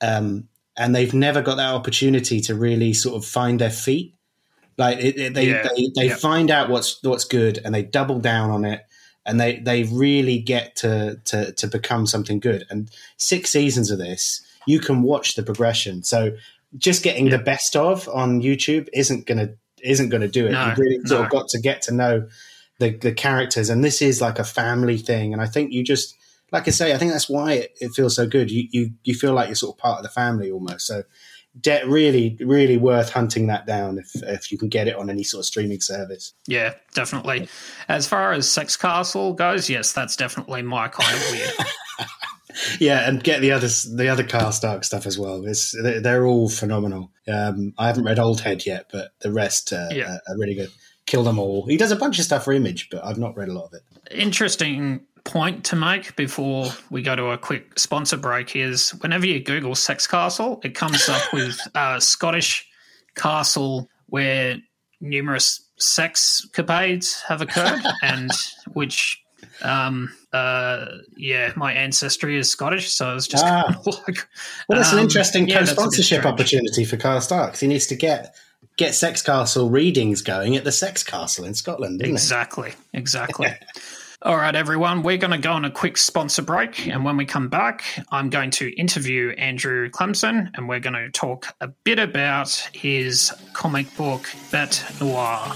um, 0.00 0.48
and 0.76 0.94
they've 0.94 1.14
never 1.14 1.42
got 1.42 1.56
that 1.56 1.74
opportunity 1.74 2.40
to 2.42 2.54
really 2.54 2.92
sort 2.94 3.16
of 3.16 3.24
find 3.28 3.60
their 3.60 3.70
feet. 3.70 4.14
Like 4.78 4.98
it, 4.98 5.18
it- 5.18 5.34
they 5.34 5.48
Yeah, 5.48 5.62
they, 5.76 5.90
they 5.94 6.08
yeah. 6.08 6.16
find 6.16 6.50
out 6.50 6.70
what's 6.70 7.02
what's 7.02 7.24
good 7.24 7.58
and 7.64 7.74
they 7.74 7.82
double 7.82 8.18
down 8.20 8.50
on 8.50 8.64
it. 8.64 8.82
And 9.26 9.38
they, 9.38 9.58
they 9.58 9.82
really 9.84 10.38
get 10.38 10.76
to, 10.76 11.20
to, 11.26 11.52
to 11.52 11.66
become 11.68 12.06
something 12.06 12.40
good. 12.40 12.64
And 12.70 12.90
six 13.18 13.50
seasons 13.50 13.90
of 13.90 13.98
this, 13.98 14.40
you 14.66 14.80
can 14.80 15.02
watch 15.02 15.34
the 15.34 15.42
progression. 15.42 16.02
So 16.02 16.36
just 16.76 17.02
getting 17.02 17.30
the 17.30 17.38
best 17.38 17.76
of 17.76 18.08
on 18.08 18.40
YouTube 18.40 18.88
isn't 18.92 19.26
gonna 19.26 19.50
isn't 19.82 20.08
gonna 20.10 20.28
do 20.28 20.46
it. 20.46 20.52
No, 20.52 20.68
You've 20.68 20.78
really 20.78 21.00
sort 21.04 21.24
of 21.24 21.30
got 21.30 21.48
to 21.48 21.60
get 21.60 21.82
to 21.82 21.94
know 21.94 22.28
the 22.78 22.96
the 22.96 23.12
characters, 23.12 23.70
and 23.70 23.82
this 23.84 24.02
is 24.02 24.20
like 24.20 24.38
a 24.38 24.44
family 24.44 24.98
thing. 24.98 25.32
And 25.32 25.42
I 25.42 25.46
think 25.46 25.72
you 25.72 25.82
just 25.82 26.16
like 26.52 26.66
I 26.68 26.70
say, 26.70 26.92
I 26.92 26.98
think 26.98 27.12
that's 27.12 27.28
why 27.28 27.52
it, 27.54 27.76
it 27.80 27.90
feels 27.92 28.16
so 28.16 28.26
good. 28.26 28.50
You 28.50 28.68
you 28.70 28.92
you 29.04 29.14
feel 29.14 29.32
like 29.32 29.48
you're 29.48 29.56
sort 29.56 29.76
of 29.76 29.80
part 29.80 29.98
of 29.98 30.02
the 30.02 30.10
family 30.10 30.50
almost. 30.50 30.86
So 30.86 31.04
de- 31.60 31.86
really 31.86 32.36
really 32.40 32.76
worth 32.76 33.10
hunting 33.10 33.46
that 33.48 33.66
down 33.66 33.98
if 33.98 34.10
if 34.22 34.52
you 34.52 34.58
can 34.58 34.68
get 34.68 34.88
it 34.88 34.96
on 34.96 35.10
any 35.10 35.22
sort 35.22 35.40
of 35.40 35.46
streaming 35.46 35.80
service. 35.80 36.34
Yeah, 36.46 36.74
definitely. 36.94 37.48
As 37.88 38.06
far 38.06 38.32
as 38.32 38.46
Sexcastle 38.46 39.36
goes, 39.36 39.68
yes, 39.68 39.92
that's 39.92 40.16
definitely 40.16 40.62
my 40.62 40.88
kind 40.88 41.14
of 41.14 41.30
weird. 41.30 41.52
Yeah, 42.78 43.08
and 43.08 43.22
get 43.22 43.40
the 43.40 43.52
others, 43.52 43.84
the 43.84 44.08
other 44.08 44.24
Kyle 44.24 44.52
Starks 44.52 44.86
stuff 44.86 45.06
as 45.06 45.18
well. 45.18 45.44
It's, 45.46 45.72
they're, 45.82 46.00
they're 46.00 46.26
all 46.26 46.48
phenomenal. 46.48 47.12
Um, 47.28 47.74
I 47.78 47.86
haven't 47.86 48.04
read 48.04 48.18
Old 48.18 48.40
Head 48.40 48.66
yet, 48.66 48.86
but 48.92 49.12
the 49.20 49.32
rest 49.32 49.72
uh, 49.72 49.88
Yeah. 49.90 50.14
are, 50.14 50.20
are 50.34 50.38
really 50.38 50.54
good. 50.54 50.70
Kill 51.06 51.22
them 51.24 51.38
all. 51.38 51.66
He 51.66 51.76
does 51.76 51.90
a 51.90 51.96
bunch 51.96 52.18
of 52.18 52.24
stuff 52.24 52.44
for 52.44 52.52
Image, 52.52 52.88
but 52.90 53.04
I've 53.04 53.18
not 53.18 53.36
read 53.36 53.48
a 53.48 53.52
lot 53.52 53.64
of 53.66 53.74
it. 53.74 53.82
Interesting 54.12 55.00
point 55.24 55.64
to 55.66 55.76
make 55.76 56.16
before 56.16 56.66
we 56.90 57.02
go 57.02 57.14
to 57.14 57.26
a 57.26 57.38
quick 57.38 57.78
sponsor 57.78 58.16
break 58.16 58.56
is 58.56 58.90
whenever 59.02 59.26
you 59.26 59.38
Google 59.42 59.72
Sexcastle, 59.72 60.64
it 60.64 60.74
comes 60.74 61.08
up 61.08 61.22
with 61.32 61.58
a 61.74 62.00
Scottish 62.00 62.66
castle 63.16 63.88
where 64.06 64.56
numerous 65.00 65.62
sex 65.78 66.46
capades 66.52 67.22
have 67.26 67.40
occurred, 67.42 67.80
and 68.02 68.30
which, 68.72 69.22
um, 69.62 70.12
uh, 70.32 70.86
yeah, 71.16 71.52
my 71.56 71.72
ancestry 71.72 72.38
is 72.38 72.50
Scottish, 72.50 72.90
so 72.90 73.14
it's 73.16 73.26
just 73.26 73.44
Ah. 73.44 73.64
kind 73.64 73.76
of 73.86 73.86
like. 73.86 74.26
Well, 74.68 74.78
that's 74.78 74.92
an 74.92 74.98
um, 74.98 75.04
interesting 75.04 75.48
yeah, 75.48 75.60
that's 75.60 75.72
a 75.72 75.74
bit 75.74 75.78
co-sponsorship 75.78 76.24
opportunity 76.24 76.84
for 76.84 76.96
Kyle 76.96 77.20
Starks. 77.20 77.60
He 77.60 77.66
needs 77.66 77.86
to 77.88 77.96
get 77.96 78.34
get 78.76 78.92
Sexcastle 78.92 79.70
readings 79.70 80.22
going 80.22 80.56
at 80.56 80.64
the 80.64 80.72
Sex 80.72 81.02
Castle 81.02 81.44
in 81.44 81.54
Scotland, 81.54 82.00
Exactly, 82.02 82.72
exactly. 82.94 83.48
All 84.22 84.36
right, 84.36 84.54
everyone, 84.54 85.02
we're 85.02 85.16
going 85.16 85.30
to 85.30 85.38
go 85.38 85.52
on 85.52 85.64
a 85.64 85.70
quick 85.70 85.96
sponsor 85.96 86.42
break. 86.42 86.86
And 86.86 87.06
when 87.06 87.16
we 87.16 87.24
come 87.24 87.48
back, 87.48 87.84
I'm 88.10 88.28
going 88.28 88.50
to 88.52 88.68
interview 88.78 89.30
Andrew 89.38 89.88
Clemson 89.88 90.50
and 90.54 90.68
we're 90.68 90.80
going 90.80 90.92
to 90.92 91.10
talk 91.10 91.54
a 91.62 91.68
bit 91.68 91.98
about 91.98 92.50
his 92.74 93.32
comic 93.54 93.94
book, 93.96 94.28
Bete 94.52 94.84
Noir. 95.00 95.54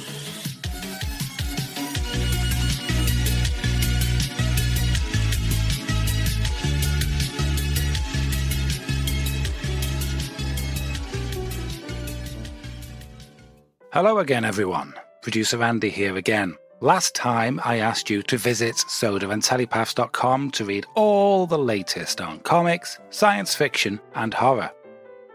Hello 13.95 14.19
again, 14.19 14.45
everyone. 14.45 14.93
Producer 15.23 15.63
Andy 15.63 15.89
here 15.89 16.17
again. 16.17 16.57
Last 16.81 17.15
time 17.15 17.61
I 17.65 17.79
asked 17.79 18.11
you 18.11 18.25
to 18.25 18.37
visit 18.37 18.75
sodaandtelepaths.com 18.75 20.51
to 20.51 20.65
read 20.65 20.85
all 20.97 21.47
the 21.47 21.61
latest 21.61 22.21
on 22.21 22.41
comics, 22.41 22.99
science 23.11 23.55
fiction, 23.55 24.01
and 24.17 24.35
horror. 24.35 24.73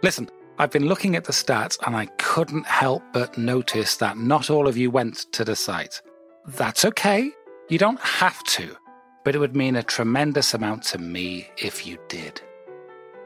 Listen, 0.03 0.30
I've 0.57 0.72
been 0.72 0.89
looking 0.89 1.16
at 1.16 1.24
the 1.24 1.32
stats 1.32 1.78
and 1.88 1.95
I 1.95 2.07
couldn't 2.18 2.66
help 2.66 3.01
but 3.14 3.38
notice 3.38 3.95
that 3.95 4.18
not 4.18 4.49
all 4.49 4.68
of 4.68 4.76
you 4.76 4.91
went 4.91 5.32
to 5.32 5.45
the 5.45 5.55
site. 5.55 6.01
That's 6.45 6.84
okay. 6.84 7.32
You 7.70 7.78
don't 7.78 8.01
have 8.01 8.43
to, 8.43 8.76
but 9.24 9.36
it 9.36 9.39
would 9.39 9.55
mean 9.55 9.78
a 9.78 9.84
tremendous 9.84 10.53
amount 10.53 10.84
to 10.88 10.97
me 10.97 11.47
if 11.55 11.88
you 11.88 11.97
did. 12.10 12.41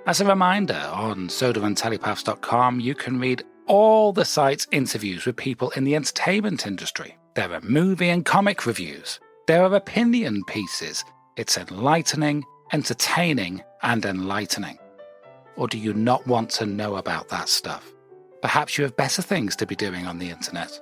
As 0.05 0.21
a 0.21 0.25
reminder, 0.25 0.91
on 0.93 1.27
sodaandtelepaths.com, 1.27 2.79
you 2.81 2.93
can 2.93 3.19
read 3.19 3.43
all 3.67 4.13
the 4.13 4.25
site's 4.25 4.67
interviews 4.71 5.25
with 5.25 5.35
people 5.35 5.71
in 5.71 5.83
the 5.83 5.95
entertainment 5.95 6.67
industry. 6.67 7.17
There 7.35 7.51
are 7.53 7.61
movie 7.61 8.09
and 8.09 8.25
comic 8.25 8.65
reviews. 8.65 9.19
There 9.47 9.63
are 9.63 9.75
opinion 9.75 10.43
pieces. 10.45 11.03
It's 11.35 11.57
enlightening, 11.57 12.43
entertaining, 12.71 13.63
and 13.81 14.05
enlightening. 14.05 14.77
Or 15.55 15.67
do 15.67 15.77
you 15.77 15.93
not 15.93 16.25
want 16.27 16.49
to 16.51 16.65
know 16.65 16.95
about 16.95 17.29
that 17.29 17.49
stuff? 17.49 17.91
Perhaps 18.41 18.77
you 18.77 18.83
have 18.83 18.95
better 18.95 19.21
things 19.21 19.55
to 19.57 19.65
be 19.65 19.75
doing 19.75 20.05
on 20.05 20.19
the 20.19 20.29
internet. 20.29 20.79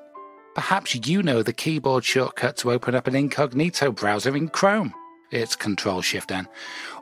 Perhaps 0.55 0.95
you 1.07 1.23
know 1.23 1.43
the 1.43 1.53
keyboard 1.53 2.03
shortcut 2.03 2.57
to 2.57 2.71
open 2.71 2.95
up 2.95 3.07
an 3.07 3.15
incognito 3.15 3.91
browser 3.91 4.35
in 4.35 4.49
Chrome. 4.49 4.93
It's 5.31 5.55
Control 5.55 6.01
Shift 6.01 6.31
N. 6.31 6.47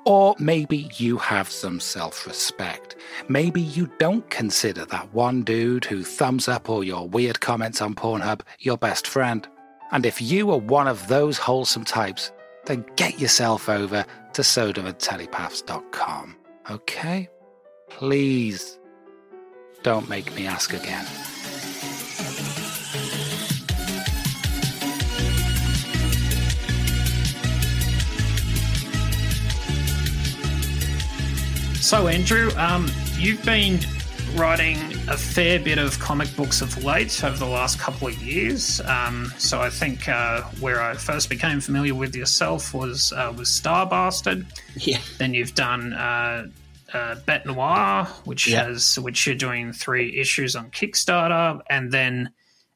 Or 0.05 0.35
maybe 0.39 0.89
you 0.95 1.17
have 1.17 1.49
some 1.49 1.79
self 1.79 2.27
respect. 2.27 2.95
Maybe 3.27 3.61
you 3.61 3.91
don't 3.97 4.29
consider 4.29 4.85
that 4.85 5.13
one 5.13 5.43
dude 5.43 5.85
who 5.85 6.03
thumbs 6.03 6.47
up 6.47 6.69
all 6.69 6.83
your 6.83 7.07
weird 7.07 7.39
comments 7.39 7.81
on 7.81 7.95
Pornhub 7.95 8.41
your 8.59 8.77
best 8.77 9.07
friend. 9.07 9.47
And 9.91 10.05
if 10.05 10.21
you 10.21 10.51
are 10.51 10.57
one 10.57 10.87
of 10.87 11.07
those 11.07 11.39
wholesome 11.39 11.85
types, 11.85 12.31
then 12.65 12.85
get 12.95 13.19
yourself 13.19 13.67
over 13.67 14.05
to 14.33 14.41
sodaandtelepaths.com. 14.41 16.35
Okay? 16.69 17.29
Please 17.89 18.77
don't 19.81 20.07
make 20.07 20.35
me 20.35 20.45
ask 20.45 20.73
again. 20.73 21.05
So, 31.89 32.07
Andrew, 32.07 32.51
um, 32.55 32.87
you've 33.17 33.43
been 33.43 33.79
writing 34.35 34.77
a 35.07 35.17
fair 35.17 35.59
bit 35.59 35.79
of 35.79 35.97
comic 35.97 36.33
books 36.35 36.61
of 36.61 36.83
late 36.83 37.23
over 37.23 37.35
the 37.35 37.47
last 37.47 37.79
couple 37.79 38.07
of 38.07 38.21
years. 38.21 38.79
Um, 38.81 39.33
so, 39.39 39.59
I 39.59 39.71
think 39.71 40.07
uh, 40.07 40.43
where 40.59 40.83
I 40.83 40.93
first 40.93 41.31
became 41.31 41.59
familiar 41.59 41.95
with 41.95 42.15
yourself 42.15 42.75
was 42.75 43.11
uh, 43.11 43.33
was 43.35 43.49
Star 43.49 43.87
Bastard. 43.87 44.45
Yeah. 44.75 44.99
Then 45.17 45.33
you've 45.33 45.55
done 45.55 45.93
uh, 45.93 46.49
uh, 46.93 47.15
Bete 47.25 47.47
Noir, 47.47 48.05
which 48.25 48.45
Yeah. 48.47 48.65
has 48.65 48.99
which 48.99 49.25
you're 49.25 49.35
doing 49.35 49.73
three 49.73 50.15
issues 50.19 50.55
on 50.55 50.69
Kickstarter, 50.69 51.59
and 51.71 51.91
then 51.91 52.29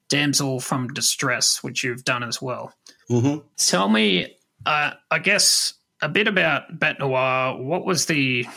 Damsel 0.09 0.59
from 0.59 0.87
Distress, 0.87 1.61
which 1.61 1.83
you've 1.83 2.03
done 2.03 2.23
as 2.23 2.41
well. 2.41 2.73
hmm 3.09 3.37
Tell 3.57 3.89
me, 3.89 4.35
uh, 4.65 4.93
I 5.11 5.19
guess, 5.19 5.75
a 6.01 6.09
bit 6.09 6.27
about 6.27 6.79
Bete 6.79 6.97
Noir. 6.97 7.61
What 7.61 7.85
was 7.85 8.07
the, 8.07 8.47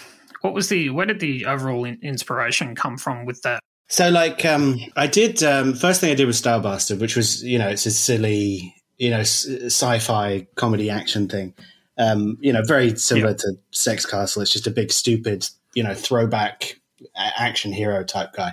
what 0.46 0.54
was 0.54 0.68
the, 0.68 0.90
where 0.90 1.06
did 1.06 1.18
the 1.18 1.44
overall 1.44 1.84
in- 1.84 1.98
inspiration 2.02 2.76
come 2.76 2.96
from 2.96 3.26
with 3.26 3.42
that? 3.42 3.58
So, 3.88 4.10
like, 4.10 4.44
um, 4.44 4.78
I 4.94 5.08
did. 5.08 5.42
Um, 5.42 5.74
first 5.74 6.00
thing 6.00 6.12
I 6.12 6.14
did 6.14 6.26
was 6.26 6.38
Star 6.38 6.60
Bastard, 6.60 7.00
which 7.00 7.16
was, 7.16 7.42
you 7.42 7.58
know, 7.58 7.68
it's 7.68 7.84
a 7.84 7.90
silly, 7.90 8.76
you 8.96 9.10
know, 9.10 9.20
sci-fi 9.20 10.46
comedy 10.54 10.88
action 10.88 11.28
thing. 11.28 11.52
Um, 11.98 12.38
you 12.40 12.52
know, 12.52 12.62
very 12.62 12.96
similar 12.96 13.34
to 13.34 13.54
Sexcastle. 13.72 14.40
It's 14.42 14.52
just 14.52 14.68
a 14.68 14.70
big, 14.70 14.92
stupid, 14.92 15.48
you 15.74 15.82
know, 15.82 15.94
throwback 15.94 16.80
action 17.16 17.72
hero 17.72 18.04
type 18.04 18.32
guy. 18.32 18.52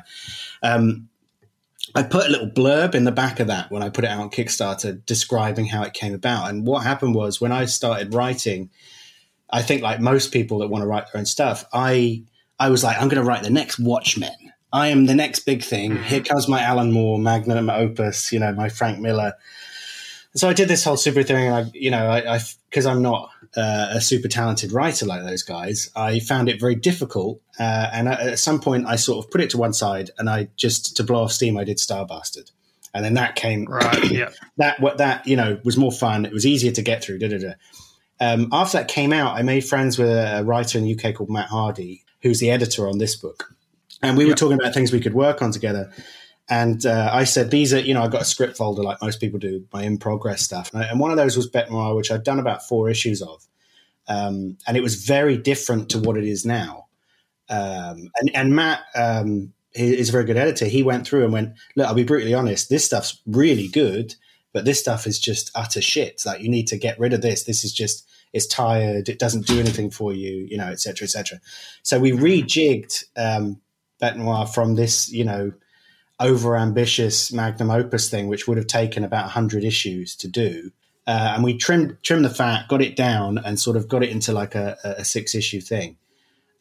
Um, 0.63 1.09
I 1.93 2.01
put 2.01 2.25
a 2.25 2.29
little 2.29 2.49
blurb 2.49 2.95
in 2.95 3.03
the 3.03 3.11
back 3.11 3.39
of 3.39 3.47
that 3.47 3.69
when 3.69 3.83
I 3.83 3.89
put 3.89 4.03
it 4.03 4.09
out 4.09 4.19
on 4.19 4.31
Kickstarter, 4.31 5.05
describing 5.05 5.67
how 5.67 5.83
it 5.83 5.93
came 5.93 6.15
about. 6.15 6.49
And 6.49 6.65
what 6.65 6.83
happened 6.83 7.13
was 7.13 7.39
when 7.39 7.51
I 7.51 7.65
started 7.65 8.15
writing, 8.15 8.71
I 9.53 9.61
think 9.61 9.83
like 9.83 10.01
most 10.01 10.33
people 10.33 10.57
that 10.59 10.67
want 10.67 10.81
to 10.81 10.87
write 10.87 11.05
their 11.11 11.19
own 11.19 11.25
stuff, 11.25 11.63
I 11.71 12.23
I 12.59 12.69
was 12.69 12.83
like, 12.83 12.97
I'm 12.97 13.07
going 13.07 13.21
to 13.21 13.27
write 13.27 13.43
the 13.43 13.49
next 13.49 13.79
Watchmen. 13.79 14.31
I 14.71 14.87
am 14.87 15.05
the 15.05 15.13
next 15.13 15.41
big 15.41 15.63
thing. 15.63 16.01
Here 16.03 16.21
comes 16.21 16.47
my 16.47 16.61
Alan 16.61 16.91
Moore 16.91 17.19
magnum 17.19 17.69
opus, 17.69 18.31
you 18.31 18.39
know, 18.39 18.51
my 18.53 18.69
Frank 18.69 18.99
Miller. 18.99 19.33
So 20.35 20.49
I 20.49 20.53
did 20.53 20.67
this 20.67 20.83
whole 20.83 20.97
super 20.97 21.21
thing, 21.21 21.47
and 21.47 21.55
I, 21.55 21.71
you 21.75 21.91
know, 21.91 22.09
I 22.09 22.39
because 22.69 22.87
I'm 22.87 23.03
not 23.03 23.29
uh, 23.55 23.89
a 23.91 24.01
super 24.01 24.27
talented 24.27 24.71
writer 24.71 25.05
like 25.05 25.21
those 25.23 25.43
guys, 25.43 25.91
I 25.95 26.19
found 26.19 26.49
it 26.49 26.59
very 26.59 26.73
difficult. 26.73 27.39
Uh, 27.59 27.89
and 27.93 28.09
at 28.09 28.19
at 28.19 28.39
some 28.39 28.59
point, 28.59 28.87
I 28.87 28.95
sort 28.95 29.23
of 29.23 29.29
put 29.29 29.41
it 29.41 29.51
to 29.51 29.59
one 29.59 29.73
side, 29.73 30.09
and 30.17 30.27
I 30.27 30.47
just 30.55 30.97
to 30.97 31.03
blow 31.03 31.23
off 31.23 31.31
steam, 31.31 31.55
I 31.55 31.63
did 31.63 31.79
Star 31.79 32.07
Bastard, 32.07 32.49
and 32.95 33.05
then 33.05 33.13
that 33.13 33.35
came 33.35 33.65
Right. 33.65 34.11
yeah. 34.11 34.29
that 34.57 34.79
what 34.79 34.97
that 34.97 35.27
you 35.27 35.35
know 35.35 35.59
was 35.63 35.77
more 35.77 35.91
fun. 35.91 36.25
It 36.25 36.33
was 36.33 36.47
easier 36.47 36.71
to 36.71 36.81
get 36.81 37.03
through. 37.03 37.19
Da, 37.19 37.27
da, 37.27 37.37
da. 37.37 37.53
Um, 38.19 38.49
after 38.51 38.77
that 38.77 38.87
came 38.87 39.11
out, 39.11 39.35
I 39.35 39.41
made 39.41 39.61
friends 39.61 39.97
with 39.97 40.09
a 40.09 40.43
writer 40.45 40.77
in 40.77 40.85
the 40.85 40.95
UK 40.95 41.15
called 41.15 41.29
Matt 41.29 41.49
Hardy, 41.49 42.03
who's 42.21 42.39
the 42.39 42.51
editor 42.51 42.87
on 42.87 42.97
this 42.97 43.15
book, 43.15 43.53
and 44.01 44.17
we 44.17 44.25
were 44.25 44.33
talking 44.33 44.59
about 44.59 44.73
things 44.73 44.91
we 44.91 45.01
could 45.01 45.13
work 45.13 45.41
on 45.41 45.51
together. 45.51 45.91
And 46.49 46.85
uh, 46.85 47.09
I 47.11 47.23
said, 47.23 47.51
these 47.51 47.73
are, 47.73 47.79
you 47.79 47.93
know, 47.93 48.03
I've 48.03 48.11
got 48.11 48.21
a 48.21 48.25
script 48.25 48.57
folder 48.57 48.83
like 48.83 49.01
most 49.01 49.21
people 49.21 49.39
do, 49.39 49.65
my 49.71 49.83
in 49.83 49.97
progress 49.97 50.41
stuff. 50.41 50.73
And, 50.73 50.83
I, 50.83 50.87
and 50.87 50.99
one 50.99 51.11
of 51.11 51.17
those 51.17 51.37
was 51.37 51.47
Bete 51.47 51.71
Noir, 51.71 51.95
which 51.95 52.11
I'd 52.11 52.23
done 52.23 52.39
about 52.39 52.67
four 52.67 52.89
issues 52.89 53.21
of. 53.21 53.45
Um, 54.07 54.57
and 54.67 54.75
it 54.75 54.83
was 54.83 55.05
very 55.05 55.37
different 55.37 55.89
to 55.89 55.99
what 55.99 56.17
it 56.17 56.25
is 56.25 56.45
now. 56.45 56.87
Um, 57.49 58.11
and, 58.19 58.31
and 58.33 58.55
Matt 58.55 58.81
um, 58.95 59.53
is 59.73 60.09
a 60.09 60.11
very 60.11 60.25
good 60.25 60.37
editor. 60.37 60.65
He 60.65 60.83
went 60.83 61.07
through 61.07 61.23
and 61.23 61.31
went, 61.31 61.53
look, 61.75 61.87
I'll 61.87 61.93
be 61.93 62.03
brutally 62.03 62.33
honest, 62.33 62.69
this 62.69 62.85
stuff's 62.85 63.21
really 63.25 63.69
good, 63.69 64.15
but 64.53 64.65
this 64.65 64.79
stuff 64.79 65.05
is 65.05 65.19
just 65.19 65.51
utter 65.55 65.81
shit. 65.81 66.23
Like 66.25 66.41
you 66.41 66.49
need 66.49 66.67
to 66.67 66.77
get 66.77 66.99
rid 66.99 67.11
of 67.11 67.21
this. 67.21 67.43
This 67.43 67.63
is 67.63 67.73
just, 67.73 68.07
it's 68.31 68.47
tired. 68.47 69.09
It 69.09 69.19
doesn't 69.19 69.47
do 69.47 69.59
anything 69.59 69.89
for 69.89 70.13
you, 70.13 70.47
you 70.49 70.57
know, 70.57 70.67
et 70.67 70.79
cetera, 70.79 71.05
et 71.05 71.09
cetera. 71.09 71.39
So 71.81 71.99
we 71.99 72.11
rejigged 72.11 73.03
um, 73.17 73.59
from 74.53 74.75
this, 74.75 75.11
you 75.11 75.25
know, 75.25 75.51
over 76.19 76.55
ambitious 76.55 77.33
magnum 77.33 77.71
opus 77.71 78.09
thing, 78.09 78.27
which 78.27 78.47
would 78.47 78.57
have 78.57 78.67
taken 78.67 79.03
about 79.03 79.25
100 79.25 79.63
issues 79.63 80.15
to 80.17 80.27
do. 80.27 80.71
Uh, 81.05 81.33
and 81.35 81.43
we 81.43 81.57
trimmed 81.57 81.97
trimmed 82.01 82.23
the 82.23 82.29
fat, 82.29 82.67
got 82.69 82.81
it 82.81 82.95
down, 82.95 83.37
and 83.37 83.59
sort 83.59 83.75
of 83.75 83.89
got 83.89 84.03
it 84.03 84.09
into 84.09 84.31
like 84.31 84.55
a, 84.55 84.77
a 84.83 85.03
six 85.03 85.35
issue 85.35 85.59
thing. 85.59 85.97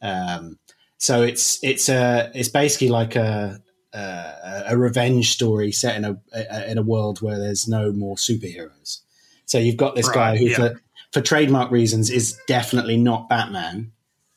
Um, 0.01 0.59
so 0.97 1.21
it's 1.21 1.63
it's 1.63 1.87
a 1.87 2.29
it's 2.35 2.49
basically 2.49 2.89
like 2.89 3.15
a 3.15 3.61
a, 3.93 4.63
a 4.69 4.77
revenge 4.77 5.31
story 5.31 5.71
set 5.71 5.95
in 5.95 6.05
a, 6.05 6.17
a 6.33 6.71
in 6.71 6.77
a 6.77 6.83
world 6.83 7.21
where 7.21 7.39
there's 7.39 7.67
no 7.67 7.91
more 7.91 8.15
superheroes. 8.15 8.99
So 9.45 9.57
you've 9.57 9.77
got 9.77 9.95
this 9.95 10.09
guy 10.09 10.37
who, 10.37 10.45
yeah. 10.45 10.55
for 10.55 10.81
for 11.11 11.21
trademark 11.21 11.71
reasons, 11.71 12.09
is 12.09 12.39
definitely 12.47 12.97
not 12.97 13.29
Batman. 13.29 13.91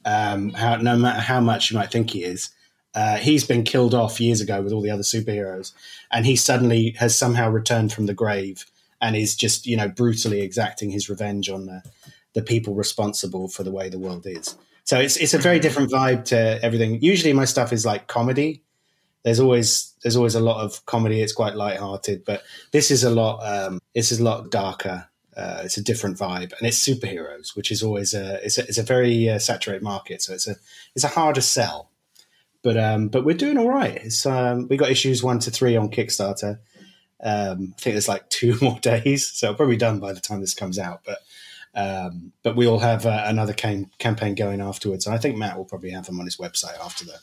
Um, 0.05 0.51
how, 0.51 0.77
no 0.77 0.97
matter 0.97 1.21
how 1.21 1.41
much 1.41 1.71
you 1.71 1.77
might 1.77 1.91
think 1.91 2.11
he 2.11 2.23
is, 2.23 2.51
uh, 2.95 3.17
he's 3.17 3.45
been 3.45 3.65
killed 3.65 3.93
off 3.93 4.21
years 4.21 4.41
ago 4.41 4.63
with 4.63 4.73
all 4.73 4.83
the 4.83 4.91
other 4.91 5.03
superheroes, 5.03 5.73
and 6.13 6.25
he 6.25 6.37
suddenly 6.37 6.91
has 6.99 7.17
somehow 7.17 7.51
returned 7.51 7.93
from 7.93 8.07
the 8.07 8.15
grave 8.15 8.67
and 9.01 9.17
is 9.17 9.35
just 9.35 9.67
you 9.67 9.77
know 9.77 9.89
brutally 9.89 10.41
exacting 10.41 10.91
his 10.91 11.09
revenge 11.09 11.49
on 11.49 11.67
the 11.67 11.83
the 12.35 12.43
people 12.43 12.75
responsible 12.75 13.49
for 13.49 13.63
the 13.63 13.73
way 13.73 13.89
the 13.89 13.99
world 13.99 14.27
is. 14.27 14.57
So 14.85 15.01
it's 15.01 15.17
it's 15.17 15.35
a 15.35 15.39
very 15.39 15.59
different 15.59 15.91
vibe 15.91 16.27
to 16.27 16.63
everything. 16.63 17.01
Usually 17.03 17.33
my 17.33 17.45
stuff 17.45 17.73
is 17.73 17.85
like 17.85 18.07
comedy. 18.07 18.63
There's 19.27 19.41
always 19.41 19.93
there's 20.03 20.17
always 20.17 20.35
a 20.35 20.41
lot 20.41 20.65
of 20.65 20.87
comedy. 20.87 21.21
It's 21.21 21.35
quite 21.35 21.55
lighthearted, 21.55 22.25
but 22.25 22.45
this 22.71 22.91
is 22.91 23.05
a 23.05 23.11
lot. 23.11 23.41
Um, 23.41 23.81
this 23.95 24.11
is 24.11 24.21
a 24.21 24.25
lot 24.25 24.51
darker. 24.51 25.07
Uh, 25.37 25.61
it's 25.65 25.77
a 25.77 25.85
different 25.85 26.17
vibe, 26.17 26.55
and 26.57 26.67
it's 26.67 26.83
superheroes, 26.83 27.55
which 27.55 27.71
is 27.71 27.83
always 27.83 28.15
a 28.15 28.43
it's 28.43 28.57
a, 28.57 28.63
it's 28.63 28.79
a 28.79 28.83
very 28.83 29.29
uh, 29.29 29.39
saturated 29.39 29.83
market. 29.83 30.23
So 30.23 30.33
it's 30.33 30.49
a 30.49 30.57
it's 30.95 31.05
a 31.05 31.09
harder 31.09 31.43
sell 31.43 31.91
but 32.67 32.77
um, 32.77 33.07
but 33.07 33.25
we're 33.25 33.37
doing 33.37 33.59
all 33.59 33.69
right. 33.69 33.95
It's 33.95 34.27
um, 34.27 34.67
we 34.67 34.77
got 34.77 34.91
issues 34.91 35.23
one 35.23 35.39
to 35.39 35.53
three 35.53 35.77
on 35.77 35.89
Kickstarter. 35.89 36.59
Um, 37.23 37.75
I 37.77 37.81
think 37.81 37.95
there's 37.95 38.09
like 38.09 38.29
two 38.29 38.59
more 38.61 38.81
days, 38.81 39.29
so 39.29 39.55
probably 39.55 39.77
done 39.77 40.01
by 40.01 40.13
the 40.13 40.19
time 40.19 40.41
this 40.41 40.53
comes 40.53 40.77
out. 40.77 41.03
But 41.07 41.19
um, 41.77 42.33
but 42.43 42.57
we 42.57 42.67
all 42.67 42.81
have 42.81 43.07
uh, 43.07 43.23
another 43.25 43.53
cam- 43.53 43.93
campaign 43.99 44.35
going 44.35 44.61
afterwards, 44.61 45.07
and 45.07 45.15
I 45.15 45.19
think 45.19 45.37
Matt 45.37 45.57
will 45.57 45.65
probably 45.65 45.91
have 45.91 46.07
them 46.07 46.19
on 46.19 46.25
his 46.25 46.39
website 46.39 46.77
after 46.85 47.05
the 47.05 47.21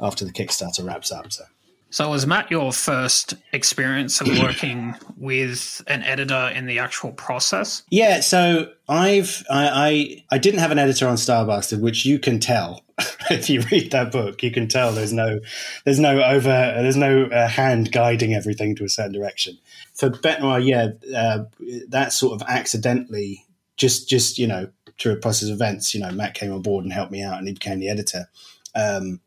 after 0.00 0.24
the 0.24 0.32
Kickstarter 0.32 0.86
wraps 0.86 1.12
up. 1.12 1.32
So 1.32 1.44
So 1.90 2.10
was 2.10 2.26
Matt 2.26 2.50
your 2.50 2.72
first 2.72 3.34
experience 3.52 4.20
of 4.20 4.28
working 4.28 4.94
with 5.16 5.82
an 5.86 6.02
editor 6.02 6.50
in 6.54 6.66
the 6.66 6.78
actual 6.78 7.12
process? 7.12 7.82
yeah, 7.90 8.20
so 8.20 8.70
I've 8.88 9.44
I 9.50 9.68
I, 9.68 10.24
I 10.36 10.38
didn't 10.38 10.60
have 10.60 10.70
an 10.70 10.78
editor 10.78 11.08
on 11.08 11.16
Starbastard, 11.16 11.80
which 11.80 12.04
you 12.04 12.18
can 12.18 12.38
tell 12.38 12.84
if 13.30 13.50
you 13.50 13.62
read 13.70 13.90
that 13.92 14.12
book. 14.12 14.42
You 14.42 14.50
can 14.50 14.68
tell 14.68 14.92
there's 14.92 15.12
no 15.12 15.40
there's 15.84 16.00
no 16.00 16.22
over 16.22 16.48
there's 16.48 16.96
no 16.96 17.24
uh, 17.24 17.48
hand 17.48 17.92
guiding 17.92 18.34
everything 18.34 18.76
to 18.76 18.84
a 18.84 18.88
certain 18.88 19.12
direction. 19.12 19.58
For 19.94 20.10
Bete 20.10 20.40
Noir, 20.40 20.60
yeah, 20.60 20.88
uh, 21.14 21.44
that 21.88 22.12
sort 22.12 22.40
of 22.40 22.48
accidentally 22.48 23.44
just 23.76 24.08
just 24.08 24.38
you 24.38 24.46
know 24.46 24.68
through 25.00 25.14
a 25.14 25.16
process 25.16 25.48
of 25.48 25.54
events, 25.54 25.94
you 25.94 26.00
know, 26.00 26.10
Matt 26.12 26.34
came 26.34 26.52
on 26.52 26.60
board 26.62 26.84
and 26.84 26.92
helped 26.92 27.10
me 27.10 27.22
out, 27.22 27.38
and 27.38 27.48
he 27.48 27.54
became 27.54 27.80
the 27.80 27.88
editor. 27.88 28.28
Um, 28.74 29.20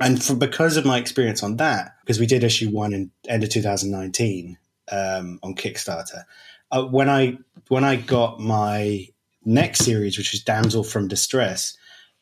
and 0.00 0.22
for 0.22 0.34
because 0.34 0.76
of 0.76 0.84
my 0.84 0.98
experience 0.98 1.42
on 1.42 1.56
that, 1.56 1.96
because 2.00 2.18
we 2.18 2.26
did 2.26 2.44
issue 2.44 2.70
one 2.70 2.92
in 2.92 3.10
end 3.28 3.44
of 3.44 3.50
2019 3.50 4.58
um, 4.90 5.38
on 5.42 5.54
Kickstarter, 5.54 6.24
uh, 6.70 6.84
when 6.84 7.08
I 7.08 7.38
when 7.68 7.84
I 7.84 7.96
got 7.96 8.40
my 8.40 9.06
next 9.44 9.80
series, 9.80 10.18
which 10.18 10.32
was 10.32 10.42
Damsel 10.42 10.84
from 10.84 11.08
Distress, 11.08 11.76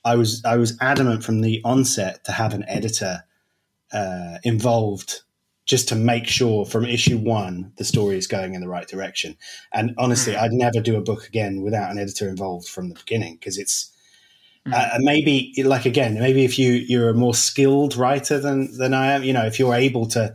I 0.04 0.16
was 0.16 0.42
I 0.44 0.56
was 0.56 0.76
adamant 0.80 1.24
from 1.24 1.40
the 1.40 1.60
onset 1.64 2.24
to 2.24 2.32
have 2.32 2.54
an 2.54 2.64
editor 2.68 3.24
uh, 3.92 4.38
involved 4.44 5.22
just 5.64 5.88
to 5.88 5.94
make 5.94 6.26
sure 6.26 6.66
from 6.66 6.84
issue 6.84 7.16
one 7.16 7.72
the 7.76 7.84
story 7.84 8.18
is 8.18 8.26
going 8.26 8.54
in 8.54 8.60
the 8.60 8.68
right 8.68 8.88
direction. 8.88 9.36
And 9.72 9.94
honestly, 9.96 10.34
mm. 10.34 10.40
I'd 10.40 10.52
never 10.52 10.80
do 10.80 10.96
a 10.96 11.02
book 11.02 11.26
again 11.26 11.62
without 11.62 11.90
an 11.90 11.98
editor 11.98 12.28
involved 12.28 12.68
from 12.68 12.88
the 12.88 12.96
beginning 12.96 13.36
because 13.36 13.58
it's 13.58 13.91
mm. 14.66 14.72
uh, 14.72 14.98
maybe 15.00 15.54
like 15.64 15.86
again 15.86 16.14
maybe 16.14 16.44
if 16.44 16.58
you 16.58 16.72
you're 16.72 17.08
a 17.08 17.14
more 17.14 17.34
skilled 17.34 17.96
writer 17.96 18.38
than 18.38 18.76
than 18.78 18.94
I 18.94 19.12
am, 19.12 19.22
you 19.22 19.32
know, 19.32 19.46
if 19.46 19.58
you're 19.58 19.74
able 19.74 20.06
to 20.08 20.34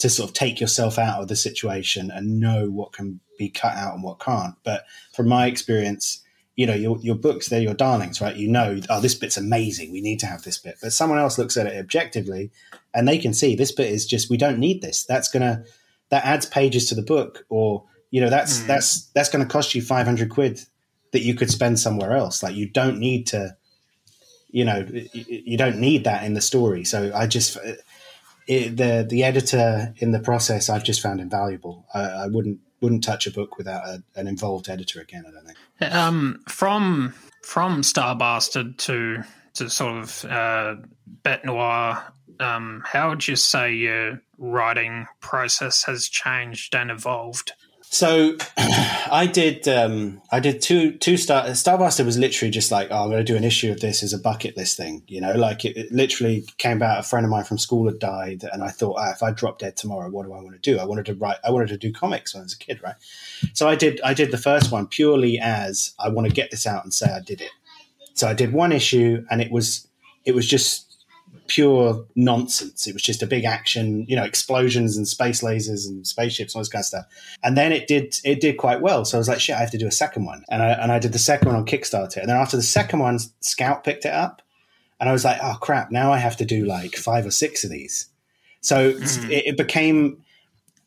to 0.00 0.08
sort 0.08 0.30
of 0.30 0.34
take 0.34 0.60
yourself 0.60 0.98
out 0.98 1.20
of 1.20 1.28
the 1.28 1.36
situation 1.36 2.10
and 2.10 2.40
know 2.40 2.70
what 2.70 2.92
can 2.92 3.20
be 3.38 3.50
cut 3.50 3.74
out 3.74 3.94
and 3.94 4.02
what 4.02 4.18
can't. 4.18 4.54
But 4.64 4.84
from 5.12 5.28
my 5.28 5.46
experience, 5.46 6.22
you 6.56 6.66
know, 6.66 6.74
your, 6.74 6.98
your 7.00 7.14
books, 7.14 7.48
they're 7.48 7.60
your 7.60 7.74
darlings, 7.74 8.20
right? 8.20 8.34
You 8.34 8.48
know, 8.48 8.80
oh, 8.88 9.00
this 9.00 9.14
bit's 9.14 9.36
amazing. 9.36 9.92
We 9.92 10.00
need 10.00 10.18
to 10.20 10.26
have 10.26 10.42
this 10.42 10.58
bit. 10.58 10.76
But 10.82 10.94
someone 10.94 11.18
else 11.18 11.38
looks 11.38 11.56
at 11.56 11.66
it 11.66 11.78
objectively 11.78 12.50
and 12.94 13.06
they 13.06 13.18
can 13.18 13.34
see 13.34 13.54
this 13.54 13.72
bit 13.72 13.90
is 13.90 14.06
just, 14.06 14.30
we 14.30 14.38
don't 14.38 14.58
need 14.58 14.80
this. 14.80 15.04
That's 15.04 15.30
going 15.30 15.42
to, 15.42 15.64
that 16.08 16.24
adds 16.24 16.46
pages 16.46 16.86
to 16.86 16.94
the 16.94 17.02
book 17.02 17.44
or, 17.50 17.84
you 18.10 18.22
know, 18.22 18.30
that's, 18.30 18.60
mm. 18.60 18.66
that's, 18.66 19.06
that's 19.14 19.28
going 19.28 19.44
to 19.44 19.50
cost 19.50 19.74
you 19.74 19.82
500 19.82 20.30
quid 20.30 20.60
that 21.12 21.22
you 21.22 21.34
could 21.34 21.50
spend 21.50 21.78
somewhere 21.78 22.12
else. 22.12 22.42
Like 22.42 22.54
you 22.54 22.68
don't 22.68 22.98
need 22.98 23.26
to, 23.28 23.56
you 24.52 24.64
know, 24.64 24.86
you 25.12 25.56
don't 25.56 25.78
need 25.78 26.04
that 26.04 26.24
in 26.24 26.34
the 26.34 26.40
story. 26.40 26.84
So 26.84 27.12
I 27.14 27.26
just, 27.26 27.56
it, 28.46 28.76
the 28.76 29.06
the 29.08 29.24
editor 29.24 29.94
in 29.98 30.10
the 30.10 30.18
process 30.18 30.68
I've 30.68 30.84
just 30.84 31.00
found 31.00 31.20
invaluable. 31.20 31.86
I, 31.94 32.00
I 32.00 32.26
wouldn't 32.26 32.60
wouldn't 32.80 33.04
touch 33.04 33.26
a 33.26 33.30
book 33.30 33.58
without 33.58 33.86
a, 33.86 34.02
an 34.16 34.26
involved 34.26 34.68
editor 34.68 35.00
again. 35.00 35.24
I 35.26 35.30
don't 35.30 35.46
think. 35.46 35.94
Um, 35.94 36.42
from 36.48 37.14
from 37.42 37.82
Star 37.82 38.16
Bastard 38.16 38.78
to 38.80 39.22
to 39.54 39.70
sort 39.70 39.98
of 39.98 40.24
uh, 40.24 40.76
Bete 41.22 41.44
Noir, 41.44 42.02
um, 42.40 42.82
how 42.84 43.10
would 43.10 43.26
you 43.26 43.36
say 43.36 43.72
your 43.72 44.20
writing 44.38 45.06
process 45.20 45.84
has 45.84 46.08
changed 46.08 46.74
and 46.74 46.90
evolved? 46.90 47.52
So 47.82 48.36
I 49.10 49.26
did 49.26 49.66
um, 49.68 50.22
I 50.30 50.40
did 50.40 50.62
two 50.62 50.92
two 50.92 51.16
star 51.16 51.44
Starbastard 51.46 52.06
was 52.06 52.18
literally 52.18 52.50
just 52.50 52.70
like 52.70 52.88
oh 52.90 53.04
I'm 53.04 53.10
going 53.10 53.24
to 53.24 53.32
do 53.32 53.36
an 53.36 53.44
issue 53.44 53.70
of 53.70 53.80
this 53.80 54.02
as 54.02 54.12
a 54.12 54.18
bucket 54.18 54.56
list 54.56 54.76
thing 54.76 55.02
you 55.06 55.20
know? 55.20 55.32
Like 55.32 55.64
it, 55.64 55.76
it 55.76 55.92
literally 55.92 56.46
came 56.58 56.76
about 56.76 57.00
a 57.00 57.02
friend 57.02 57.24
of 57.24 57.30
mine 57.30 57.44
from 57.44 57.58
school 57.58 57.86
had 57.86 57.98
died 57.98 58.44
and 58.52 58.62
I 58.62 58.68
thought 58.68 58.96
ah, 58.98 59.10
if 59.10 59.22
I 59.22 59.30
drop 59.32 59.58
dead 59.58 59.76
tomorrow 59.76 60.08
what 60.10 60.26
do 60.26 60.32
I 60.32 60.40
want 60.40 60.52
to 60.52 60.70
do? 60.70 60.78
I 60.78 60.84
wanted 60.84 61.06
to 61.06 61.14
write 61.14 61.38
I 61.44 61.50
wanted 61.50 61.68
to 61.68 61.76
do 61.76 61.92
comics 61.92 62.34
when 62.34 62.42
I 62.42 62.44
was 62.44 62.54
a 62.54 62.58
kid 62.58 62.80
right? 62.82 62.96
So 63.52 63.68
I 63.68 63.74
did 63.74 64.00
I 64.02 64.14
did 64.14 64.30
the 64.30 64.38
first 64.38 64.72
one 64.72 64.86
purely 64.86 65.38
as 65.38 65.94
I 65.98 66.08
want 66.08 66.28
to 66.28 66.34
get 66.34 66.50
this 66.50 66.66
out 66.66 66.84
and 66.84 66.92
say 66.94 67.10
I 67.10 67.20
did 67.20 67.40
it. 67.40 67.50
So 68.14 68.28
I 68.28 68.34
did 68.34 68.52
one 68.52 68.72
issue 68.72 69.24
and 69.30 69.40
it 69.40 69.50
was 69.50 69.88
it 70.24 70.34
was 70.34 70.46
just 70.46 70.89
pure 71.50 72.06
nonsense. 72.14 72.86
It 72.86 72.92
was 72.92 73.02
just 73.02 73.24
a 73.24 73.26
big 73.26 73.44
action, 73.44 74.06
you 74.08 74.14
know, 74.14 74.22
explosions 74.22 74.96
and 74.96 75.06
space 75.06 75.42
lasers 75.42 75.84
and 75.84 76.06
spaceships 76.06 76.54
and 76.54 76.60
all 76.60 76.62
this 76.62 76.68
kind 76.68 76.82
of 76.82 76.86
stuff. 76.86 77.06
And 77.42 77.58
then 77.58 77.72
it 77.72 77.88
did 77.88 78.16
it 78.22 78.40
did 78.40 78.56
quite 78.56 78.80
well. 78.80 79.04
So 79.04 79.18
I 79.18 79.20
was 79.20 79.28
like, 79.28 79.40
shit, 79.40 79.56
I 79.56 79.58
have 79.58 79.72
to 79.72 79.78
do 79.78 79.88
a 79.88 79.92
second 79.92 80.26
one. 80.26 80.44
And 80.48 80.62
I 80.62 80.68
and 80.70 80.92
I 80.92 81.00
did 81.00 81.12
the 81.12 81.18
second 81.18 81.48
one 81.48 81.56
on 81.56 81.66
Kickstarter. 81.66 82.18
And 82.18 82.28
then 82.28 82.36
after 82.36 82.56
the 82.56 82.62
second 82.62 83.00
one, 83.00 83.18
Scout 83.40 83.82
picked 83.82 84.04
it 84.04 84.12
up. 84.12 84.42
And 85.00 85.08
I 85.08 85.12
was 85.12 85.24
like, 85.24 85.38
oh 85.42 85.56
crap, 85.60 85.90
now 85.90 86.12
I 86.12 86.18
have 86.18 86.36
to 86.36 86.44
do 86.44 86.66
like 86.66 86.94
five 86.94 87.26
or 87.26 87.32
six 87.32 87.64
of 87.64 87.70
these. 87.70 88.06
So 88.60 88.92
mm. 88.92 89.30
it, 89.30 89.46
it, 89.46 89.56
became 89.56 90.22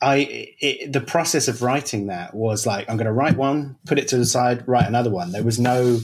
I 0.01 0.53
it, 0.61 0.93
the 0.93 1.01
process 1.01 1.49
of 1.49 1.61
writing 1.61 2.07
that 2.07 2.33
was 2.33 2.65
like 2.65 2.89
I'm 2.89 2.95
going 2.95 3.07
to 3.07 3.11
write 3.11 3.35
one, 3.35 3.75
put 3.85 3.99
it 3.99 4.07
to 4.09 4.17
the 4.17 4.25
side, 4.25 4.65
write 4.65 4.87
another 4.87 5.09
one. 5.09 5.33
There 5.33 5.43
was 5.43 5.59
no 5.59 5.99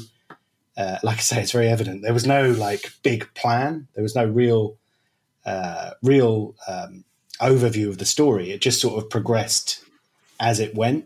uh, 0.79 0.97
like 1.03 1.17
I 1.17 1.21
say, 1.21 1.41
it's 1.41 1.51
very 1.51 1.67
evident. 1.67 2.03
There 2.03 2.13
was 2.13 2.25
no 2.25 2.51
like 2.51 2.93
big 3.03 3.31
plan. 3.33 3.89
There 3.95 4.01
was 4.01 4.15
no 4.15 4.25
real, 4.25 4.77
uh, 5.45 5.91
real 6.01 6.55
um, 6.69 7.03
overview 7.41 7.89
of 7.89 7.97
the 7.97 8.05
story. 8.05 8.51
It 8.51 8.61
just 8.61 8.79
sort 8.79 9.03
of 9.03 9.09
progressed 9.09 9.83
as 10.39 10.61
it 10.61 10.73
went. 10.73 11.05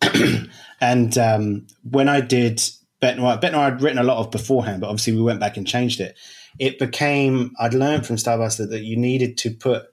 and 0.80 1.18
um, 1.18 1.66
when 1.82 2.08
I 2.08 2.20
did 2.20 2.62
Bete 3.00 3.16
Noir, 3.16 3.38
Bete 3.38 3.50
Noir 3.50 3.64
I'd 3.64 3.82
written 3.82 3.98
a 3.98 4.04
lot 4.04 4.18
of 4.18 4.30
beforehand, 4.30 4.80
but 4.80 4.86
obviously 4.86 5.14
we 5.14 5.22
went 5.22 5.40
back 5.40 5.56
and 5.56 5.66
changed 5.66 6.00
it. 6.00 6.16
It 6.60 6.78
became 6.78 7.56
I'd 7.58 7.74
learned 7.74 8.06
from 8.06 8.16
Starbastard 8.16 8.70
that 8.70 8.82
you 8.82 8.96
needed 8.96 9.36
to 9.38 9.50
put 9.50 9.86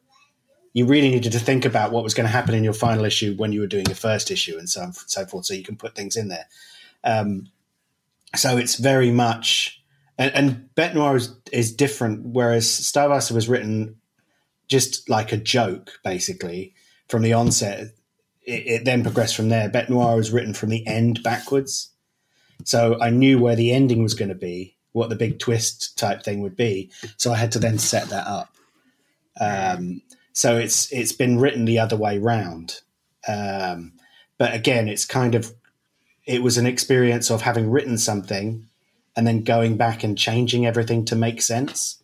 you 0.74 0.86
really 0.86 1.10
needed 1.10 1.32
to 1.32 1.40
think 1.40 1.66
about 1.66 1.92
what 1.92 2.04
was 2.04 2.14
going 2.14 2.28
to 2.28 2.32
happen 2.32 2.54
in 2.54 2.64
your 2.64 2.74
final 2.74 3.06
issue 3.06 3.36
when 3.38 3.52
you 3.52 3.62
were 3.62 3.68
doing 3.68 3.88
your 3.88 3.96
first 3.96 4.30
issue 4.30 4.56
and 4.60 4.70
so 4.70 4.92
so 5.08 5.26
forth, 5.26 5.48
so 5.48 5.56
you 5.56 5.64
can 5.64 5.78
put 5.78 5.96
things 5.96 6.16
in 6.16 6.28
there. 6.28 6.46
Um, 7.04 7.48
so 8.36 8.58
it's 8.58 8.76
very 8.76 9.12
much 9.12 9.80
and, 10.20 10.36
and 10.36 10.76
Bete 10.76 10.94
Noir 10.94 11.16
is, 11.16 11.34
is 11.52 11.74
different, 11.74 12.26
whereas 12.26 12.68
Starbastard 12.68 13.32
was 13.32 13.48
written 13.48 13.96
just 14.68 15.10
like 15.10 15.32
a 15.32 15.38
joke, 15.38 15.94
basically 16.04 16.76
from 17.08 17.24
the 17.24 17.34
onset. 17.34 17.94
It, 18.46 18.68
it 18.68 18.86
then 18.86 19.02
progressed 19.02 19.36
from 19.36 19.48
there. 19.48 19.70
Bete 19.70 19.90
Noir 19.90 20.18
was 20.18 20.32
written 20.32 20.54
from 20.54 20.70
the 20.70 20.86
end 20.86 21.24
backwards, 21.24 21.92
so 22.66 23.00
I 23.00 23.10
knew 23.10 23.40
where 23.40 23.56
the 23.56 23.72
ending 23.72 24.04
was 24.04 24.14
going 24.14 24.30
to 24.30 24.36
be, 24.36 24.76
what 24.92 25.10
the 25.10 25.16
big 25.16 25.40
twist 25.40 25.98
type 25.98 26.22
thing 26.22 26.42
would 26.42 26.58
be. 26.58 26.92
So 27.16 27.32
I 27.32 27.38
had 27.38 27.54
to 27.54 27.60
then 27.60 27.80
set 27.80 28.10
that 28.10 28.28
up. 28.28 28.54
Um, 29.40 30.02
so 30.34 30.58
it's 30.58 30.92
it's 30.92 31.14
been 31.14 31.40
written 31.40 31.64
the 31.64 31.80
other 31.80 31.96
way 31.96 32.18
round. 32.18 32.82
Um, 33.26 33.94
but 34.38 34.54
again, 34.54 34.90
it's 34.90 35.06
kind 35.06 35.36
of 35.36 35.54
it 36.26 36.44
was 36.44 36.58
an 36.58 36.66
experience 36.66 37.30
of 37.30 37.42
having 37.42 37.70
written 37.70 37.98
something 37.98 38.68
and 39.16 39.28
then 39.28 39.44
going 39.44 39.78
back 39.78 40.04
and 40.04 40.18
changing 40.18 40.66
everything 40.66 41.06
to 41.06 41.16
make 41.16 41.42
sense 41.42 42.02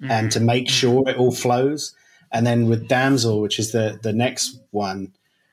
mm. 0.00 0.10
and 0.10 0.30
to 0.32 0.40
make 0.40 0.68
sure 0.68 1.08
it 1.08 1.16
all 1.16 1.32
flows. 1.32 1.94
And 2.30 2.46
then 2.46 2.68
with 2.68 2.88
Damsel, 2.88 3.40
which 3.40 3.58
is 3.58 3.72
the 3.72 3.98
the 4.02 4.12
next 4.12 4.58
one, 4.70 5.12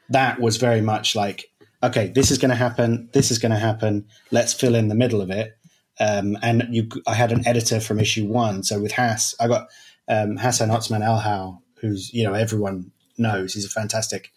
that 0.09 0.39
was 0.39 0.57
very 0.57 0.81
much 0.81 1.15
like, 1.15 1.45
okay, 1.83 2.07
this 2.07 2.31
is 2.31 2.37
going 2.37 2.49
to 2.49 2.55
happen, 2.55 3.09
this 3.13 3.31
is 3.31 3.37
going 3.37 3.51
to 3.51 3.57
happen. 3.57 4.07
Let's 4.31 4.53
fill 4.53 4.75
in 4.75 4.87
the 4.87 4.95
middle 4.95 5.21
of 5.21 5.29
it. 5.29 5.57
Um, 5.99 6.37
and 6.41 6.65
you, 6.71 6.87
I 7.05 7.13
had 7.13 7.33
an 7.33 7.45
editor 7.45 7.81
from 7.81 7.99
issue 7.99 8.25
one. 8.25 8.63
So 8.63 8.79
with 8.79 8.93
Hass, 8.93 9.35
I 9.39 9.47
got 9.47 9.67
um, 10.07 10.37
Hassan 10.37 10.69
Otsmane-Elhaou, 10.69 11.59
who's 11.81 12.13
you 12.13 12.23
know 12.23 12.33
everyone 12.33 12.91
knows. 13.17 13.53
He's 13.53 13.65
a 13.65 13.69
fantastic 13.69 14.31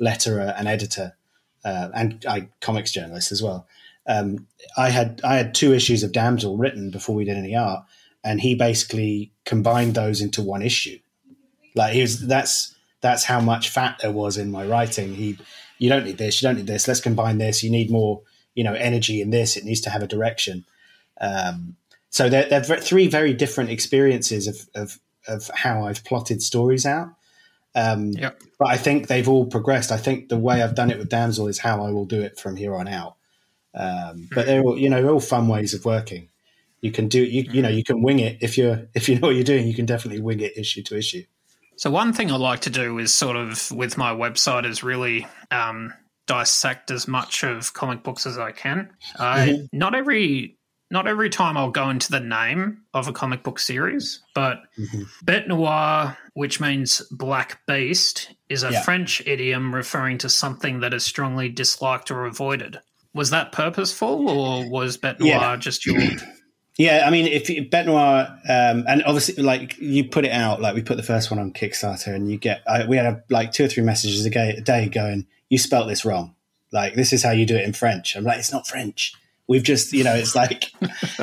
letterer 0.00 0.54
and 0.56 0.68
editor 0.68 1.17
uh, 1.64 1.88
and 1.94 2.24
I 2.28 2.48
comics 2.60 2.92
journalist 2.92 3.32
as 3.32 3.42
well. 3.42 3.66
Um, 4.06 4.46
I 4.76 4.90
had 4.90 5.20
I 5.24 5.36
had 5.36 5.54
two 5.54 5.72
issues 5.74 6.02
of 6.02 6.12
Damsel 6.12 6.56
written 6.56 6.90
before 6.90 7.14
we 7.14 7.24
did 7.24 7.36
any 7.36 7.54
art, 7.54 7.84
and 8.24 8.40
he 8.40 8.54
basically 8.54 9.32
combined 9.44 9.94
those 9.94 10.20
into 10.20 10.42
one 10.42 10.62
issue. 10.62 10.98
Like 11.74 11.92
he 11.92 12.00
was 12.00 12.26
that's 12.26 12.74
that's 13.00 13.24
how 13.24 13.40
much 13.40 13.68
fat 13.68 13.98
there 14.00 14.12
was 14.12 14.36
in 14.38 14.50
my 14.50 14.66
writing. 14.66 15.14
He 15.14 15.38
you 15.78 15.88
don't 15.88 16.04
need 16.04 16.18
this, 16.18 16.40
you 16.40 16.48
don't 16.48 16.56
need 16.56 16.66
this. 16.66 16.88
Let's 16.88 17.00
combine 17.00 17.38
this. 17.38 17.62
You 17.62 17.70
need 17.70 17.90
more, 17.90 18.22
you 18.54 18.64
know, 18.64 18.74
energy 18.74 19.20
in 19.20 19.30
this. 19.30 19.56
It 19.56 19.64
needs 19.64 19.80
to 19.82 19.90
have 19.90 20.02
a 20.02 20.08
direction. 20.08 20.64
Um, 21.20 21.76
so 22.10 22.28
they're, 22.28 22.48
they're 22.48 22.62
three 22.62 23.06
very 23.06 23.34
different 23.34 23.70
experiences 23.70 24.46
of, 24.46 24.68
of 24.74 24.98
of 25.28 25.50
how 25.54 25.84
I've 25.84 26.04
plotted 26.04 26.42
stories 26.42 26.86
out. 26.86 27.10
Um, 27.74 28.10
yep. 28.12 28.40
But 28.58 28.68
I 28.68 28.76
think 28.76 29.06
they've 29.06 29.28
all 29.28 29.46
progressed. 29.46 29.92
I 29.92 29.96
think 29.98 30.28
the 30.28 30.38
way 30.38 30.62
I've 30.62 30.74
done 30.74 30.90
it 30.90 30.98
with 30.98 31.08
Damsel 31.08 31.48
is 31.48 31.58
how 31.58 31.84
I 31.84 31.90
will 31.90 32.06
do 32.06 32.20
it 32.20 32.38
from 32.38 32.56
here 32.56 32.74
on 32.74 32.88
out. 32.88 33.16
Um, 33.74 34.28
but 34.34 34.46
they're 34.46 34.62
all, 34.62 34.76
you 34.78 34.90
know, 34.90 35.08
all 35.08 35.20
fun 35.20 35.48
ways 35.48 35.74
of 35.74 35.84
working. 35.84 36.28
You 36.80 36.92
can 36.92 37.08
do, 37.08 37.22
you, 37.22 37.42
you 37.50 37.62
know, 37.62 37.68
you 37.68 37.84
can 37.84 38.02
wing 38.02 38.20
it 38.20 38.38
if 38.40 38.56
you're 38.56 38.88
if 38.94 39.08
you 39.08 39.18
know 39.18 39.28
what 39.28 39.34
you're 39.34 39.44
doing. 39.44 39.66
You 39.66 39.74
can 39.74 39.86
definitely 39.86 40.20
wing 40.20 40.40
it 40.40 40.56
issue 40.56 40.82
to 40.84 40.96
issue. 40.96 41.24
So 41.76 41.90
one 41.90 42.12
thing 42.12 42.32
I 42.32 42.36
like 42.36 42.60
to 42.60 42.70
do 42.70 42.98
is 42.98 43.14
sort 43.14 43.36
of 43.36 43.70
with 43.70 43.96
my 43.96 44.12
website 44.12 44.66
is 44.66 44.82
really 44.82 45.26
um, 45.52 45.94
dissect 46.26 46.90
as 46.90 47.06
much 47.06 47.44
of 47.44 47.72
comic 47.72 48.02
books 48.02 48.26
as 48.26 48.38
I 48.38 48.50
can. 48.52 48.90
mm-hmm. 49.46 49.78
Not 49.78 49.94
every 49.94 50.57
not 50.90 51.06
every 51.06 51.28
time 51.28 51.56
I'll 51.56 51.70
go 51.70 51.90
into 51.90 52.10
the 52.10 52.20
name 52.20 52.82
of 52.94 53.08
a 53.08 53.12
comic 53.12 53.42
book 53.42 53.58
series, 53.58 54.22
but 54.34 54.62
mm-hmm. 54.78 55.02
Bête 55.24 55.46
Noire, 55.46 56.16
which 56.34 56.60
means 56.60 57.02
black 57.10 57.60
beast, 57.66 58.34
is 58.48 58.62
a 58.62 58.72
yeah. 58.72 58.82
French 58.82 59.20
idiom 59.26 59.74
referring 59.74 60.18
to 60.18 60.28
something 60.28 60.80
that 60.80 60.94
is 60.94 61.04
strongly 61.04 61.48
disliked 61.48 62.10
or 62.10 62.24
avoided. 62.24 62.78
Was 63.12 63.30
that 63.30 63.52
purposeful, 63.52 64.28
or 64.28 64.70
was 64.70 64.96
Bête 64.96 65.20
Noire 65.20 65.30
yeah. 65.30 65.56
just 65.56 65.84
your? 65.86 66.00
Yeah, 66.80 67.02
I 67.04 67.10
mean, 67.10 67.26
if 67.26 67.48
Bête 67.48 67.86
Noire, 67.86 68.28
um, 68.48 68.84
and 68.86 69.02
obviously, 69.02 69.42
like 69.42 69.76
you 69.78 70.04
put 70.04 70.24
it 70.24 70.30
out, 70.30 70.60
like 70.60 70.76
we 70.76 70.82
put 70.82 70.96
the 70.96 71.02
first 71.02 71.28
one 71.28 71.40
on 71.40 71.52
Kickstarter, 71.52 72.14
and 72.14 72.30
you 72.30 72.38
get, 72.38 72.62
I, 72.68 72.86
we 72.86 72.96
had 72.96 73.06
a, 73.06 73.22
like 73.30 73.50
two 73.50 73.64
or 73.64 73.68
three 73.68 73.82
messages 73.82 74.24
a 74.24 74.30
day, 74.30 74.50
a 74.50 74.60
day 74.60 74.88
going, 74.88 75.26
"You 75.48 75.58
spelt 75.58 75.88
this 75.88 76.04
wrong. 76.04 76.36
Like 76.70 76.94
this 76.94 77.12
is 77.12 77.24
how 77.24 77.32
you 77.32 77.46
do 77.46 77.56
it 77.56 77.64
in 77.64 77.72
French." 77.72 78.14
I'm 78.14 78.22
like, 78.22 78.38
"It's 78.38 78.52
not 78.52 78.68
French." 78.68 79.12
We've 79.48 79.62
just, 79.62 79.92
you 79.92 80.04
know, 80.04 80.14
it's 80.14 80.34
like 80.34 80.72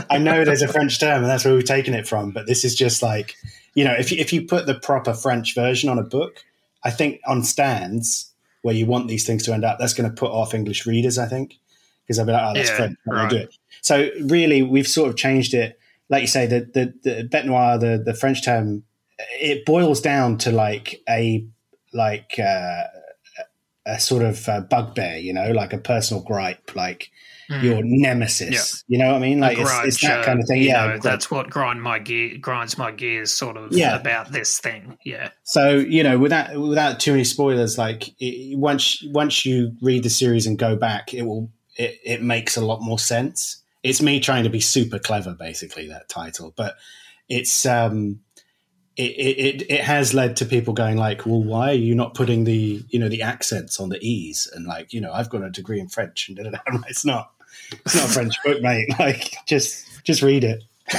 I 0.10 0.18
know 0.18 0.44
there's 0.44 0.64
a 0.64 0.68
French 0.68 1.00
term 1.00 1.22
and 1.22 1.30
that's 1.30 1.46
where 1.46 1.54
we've 1.54 1.64
taken 1.64 1.94
it 1.94 2.08
from, 2.08 2.32
but 2.32 2.48
this 2.48 2.66
is 2.66 2.76
just 2.76 3.04
like, 3.04 3.36
you 3.76 3.84
know, 3.84 3.94
if 3.94 4.12
you, 4.12 4.18
if 4.18 4.34
you 4.34 4.46
put 4.46 4.66
the 4.66 4.74
proper 4.76 5.14
French 5.14 5.54
version 5.54 5.90
on 5.90 6.00
a 6.00 6.04
book, 6.04 6.44
I 6.84 6.90
think 6.92 7.22
on 7.28 7.44
stands 7.44 8.32
where 8.62 8.74
you 8.74 8.88
want 8.88 9.08
these 9.08 9.26
things 9.26 9.44
to 9.44 9.54
end 9.54 9.64
up, 9.64 9.78
that's 9.78 9.94
going 9.94 10.10
to 10.10 10.16
put 10.16 10.32
off 10.32 10.56
English 10.56 10.88
readers, 10.88 11.20
I 11.20 11.28
think, 11.28 11.60
because 12.04 12.18
they'll 12.18 12.26
be 12.26 12.32
like, 12.32 12.44
oh, 12.44 12.54
that's 12.56 12.70
Yeah, 12.70 12.78
French, 12.78 12.98
I'm 13.08 13.14
right. 13.14 13.30
do 13.30 13.38
it. 13.38 13.56
So 13.82 14.10
really, 14.22 14.64
we've 14.64 14.88
sort 14.88 15.10
of 15.10 15.16
changed 15.16 15.54
it. 15.54 15.80
Like 16.10 16.22
you 16.22 16.28
say, 16.28 16.48
the 16.48 16.62
the, 16.62 16.94
the 17.04 17.28
bête 17.28 17.46
noire, 17.46 17.78
the 17.78 18.02
the 18.04 18.16
French 18.16 18.44
term, 18.44 18.84
it 19.40 19.66
boils 19.66 20.02
down 20.02 20.40
to 20.40 20.52
like 20.52 21.02
a 21.08 21.46
like 21.94 22.40
uh, 22.40 22.84
a 23.86 24.00
sort 24.00 24.24
of 24.24 24.48
uh, 24.50 24.62
bugbear, 24.62 25.18
you 25.18 25.34
know, 25.34 25.52
like 25.52 25.74
a 25.74 25.78
personal 25.78 26.24
gripe, 26.24 26.76
like 26.76 27.12
Mm. 27.50 27.62
your 27.62 27.82
nemesis. 27.84 28.84
You 28.88 28.98
know 28.98 29.10
what 29.10 29.18
I 29.18 29.20
mean? 29.20 29.40
Like 29.40 29.60
it's, 29.60 29.72
it's 29.84 30.02
that 30.02 30.22
uh, 30.22 30.24
kind 30.24 30.40
of 30.40 30.48
thing. 30.48 30.64
Yeah, 30.64 30.88
know, 30.88 30.98
that's 30.98 31.30
what 31.30 31.50
grind 31.52 31.80
my 31.80 32.00
gear 32.00 32.40
grinds 32.40 32.76
my 32.76 32.90
gears, 32.90 33.34
sort 33.34 33.56
of 33.56 33.72
Yeah. 33.72 33.96
about 33.96 34.32
this 34.32 34.60
thing. 34.60 34.98
Yeah, 35.06 35.30
So 35.44 35.76
you 35.76 36.02
know, 36.02 36.18
without 36.18 36.58
without 36.58 37.00
too 37.00 37.12
many 37.12 37.24
spoilers, 37.24 37.78
like 37.78 38.20
it, 38.20 38.58
once 38.58 39.04
once 39.12 39.46
you 39.46 39.74
read 39.82 40.02
the 40.02 40.10
series 40.10 40.48
and 40.48 40.58
go 40.58 40.76
back, 40.76 41.14
it 41.14 41.22
will 41.22 41.52
it, 41.78 42.00
it 42.04 42.22
makes 42.24 42.58
a 42.58 42.66
lot 42.66 42.82
more 42.82 42.98
sense. 42.98 43.62
It's 43.84 44.02
me 44.02 44.20
trying 44.20 44.46
to 44.46 44.50
be 44.50 44.60
super 44.60 44.98
clever, 44.98 45.36
basically 45.38 45.88
that 45.90 46.10
title, 46.10 46.52
but 46.58 46.78
it's 47.30 47.64
um 47.68 48.22
it, 48.98 49.02
it 49.02 49.72
it 49.72 49.82
has 49.82 50.14
led 50.14 50.38
to 50.38 50.46
people 50.46 50.74
going 50.74 50.98
like, 50.98 51.26
well, 51.26 51.44
why 51.44 51.72
are 51.72 51.74
you 51.74 51.96
not 51.96 52.14
putting 52.14 52.44
the 52.46 52.84
you 52.90 53.00
know 53.00 53.10
the 53.10 53.22
accents 53.22 53.80
on 53.80 53.90
the 53.90 54.00
e's 54.02 54.50
and 54.56 54.66
like 54.66 54.94
you 54.94 55.02
know 55.02 55.12
I've 55.12 55.30
got 55.30 55.44
a 55.44 55.50
degree 55.50 55.80
in 55.80 55.88
French 55.90 56.28
and 56.28 56.38
da, 56.38 56.44
da, 56.44 56.52
da. 56.52 56.60
Like, 56.72 56.82
it's 56.90 57.06
not 57.06 57.32
it's 57.72 57.96
not 57.96 58.06
a 58.06 58.14
French 58.14 58.36
book, 58.44 58.62
mate. 58.62 58.88
Like 59.00 59.36
just 59.46 60.04
just 60.04 60.22
read 60.22 60.44
it. 60.44 60.64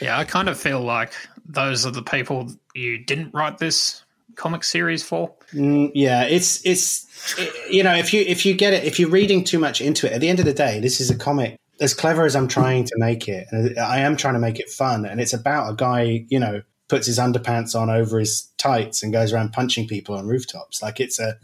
yeah. 0.00 0.18
I 0.18 0.24
kind 0.24 0.48
of 0.48 0.58
feel 0.58 0.80
like 0.80 1.12
those 1.46 1.84
are 1.84 1.90
the 1.90 2.02
people 2.02 2.50
you 2.74 2.98
didn't 2.98 3.34
write 3.34 3.58
this 3.58 4.02
comic 4.36 4.64
series 4.64 5.02
for. 5.02 5.32
Mm, 5.52 5.90
yeah, 5.94 6.24
it's 6.24 6.64
it's 6.64 7.06
it- 7.38 7.72
you 7.72 7.82
know 7.82 7.94
if 7.94 8.12
you 8.14 8.22
if 8.22 8.46
you 8.46 8.54
get 8.54 8.72
it 8.72 8.84
if 8.84 8.98
you're 8.98 9.10
reading 9.10 9.44
too 9.44 9.58
much 9.58 9.80
into 9.80 10.06
it 10.06 10.12
at 10.12 10.20
the 10.20 10.28
end 10.28 10.38
of 10.38 10.44
the 10.44 10.52
day 10.52 10.80
this 10.80 11.00
is 11.00 11.10
a 11.10 11.16
comic 11.16 11.58
as 11.80 11.92
clever 11.94 12.24
as 12.24 12.36
I'm 12.36 12.48
trying 12.48 12.84
to 12.84 12.94
make 12.98 13.28
it 13.28 13.46
and 13.50 13.78
I 13.78 14.00
am 14.00 14.16
trying 14.16 14.34
to 14.34 14.40
make 14.40 14.58
it 14.60 14.68
fun 14.70 15.04
and 15.06 15.20
it's 15.20 15.32
about 15.32 15.70
a 15.70 15.74
guy 15.74 16.24
you 16.28 16.38
know 16.38 16.62
puts 16.88 17.06
his 17.06 17.18
underpants 17.18 17.78
on 17.78 17.90
over 17.90 18.18
his 18.18 18.48
tights 18.58 19.02
and 19.02 19.12
goes 19.12 19.32
around 19.32 19.52
punching 19.52 19.88
people 19.88 20.14
on 20.14 20.26
rooftops. 20.26 20.82
Like 20.82 21.00
it's 21.00 21.18
a 21.18 21.36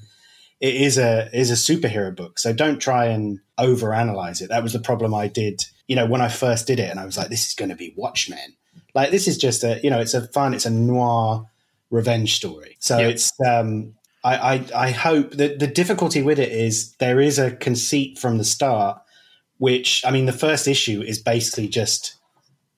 it 0.61 0.75
is 0.75 0.99
a 0.99 1.29
is 1.33 1.51
a 1.51 1.55
superhero 1.55 2.15
book. 2.15 2.39
So 2.39 2.53
don't 2.53 2.79
try 2.79 3.07
and 3.07 3.41
overanalyze 3.59 4.43
it. 4.43 4.49
That 4.51 4.63
was 4.63 4.73
the 4.73 4.81
problem 4.81 5.15
I 5.15 5.29
did 5.29 5.65
you 5.91 5.97
know 5.97 6.07
when 6.07 6.21
I 6.21 6.29
first 6.29 6.69
did 6.69 6.79
it 6.79 6.89
and 6.89 7.01
I 7.01 7.05
was 7.05 7.19
like 7.19 7.31
this 7.31 7.49
is 7.49 7.55
going 7.55 7.71
to 7.71 7.75
be 7.77 7.93
Watchmen. 7.97 8.55
Like 8.95 9.11
this 9.11 9.27
is 9.27 9.37
just 9.37 9.65
a 9.65 9.81
you 9.83 9.91
know 9.91 9.99
it's 10.01 10.15
a 10.15 10.27
fun 10.29 10.55
it's 10.55 10.65
a 10.67 10.71
noir 10.71 11.47
revenge 11.91 12.37
story. 12.37 12.77
So 12.79 12.99
Yeah. 12.99 13.09
it's 13.09 13.33
um 13.45 13.95
I, 14.23 14.37
I 14.55 14.67
I 14.87 14.91
hope 14.93 15.33
that 15.33 15.59
the 15.59 15.67
difficulty 15.67 16.23
with 16.23 16.39
it 16.39 16.53
is 16.53 16.93
there 16.97 17.21
is 17.21 17.39
a 17.41 17.51
conceit 17.57 18.19
from 18.19 18.39
the 18.39 18.45
start, 18.45 19.01
which 19.59 20.05
I 20.07 20.11
mean 20.13 20.27
the 20.27 20.33
first 20.33 20.69
issue 20.69 21.03
is 21.03 21.19
basically 21.21 21.67
just 21.67 22.15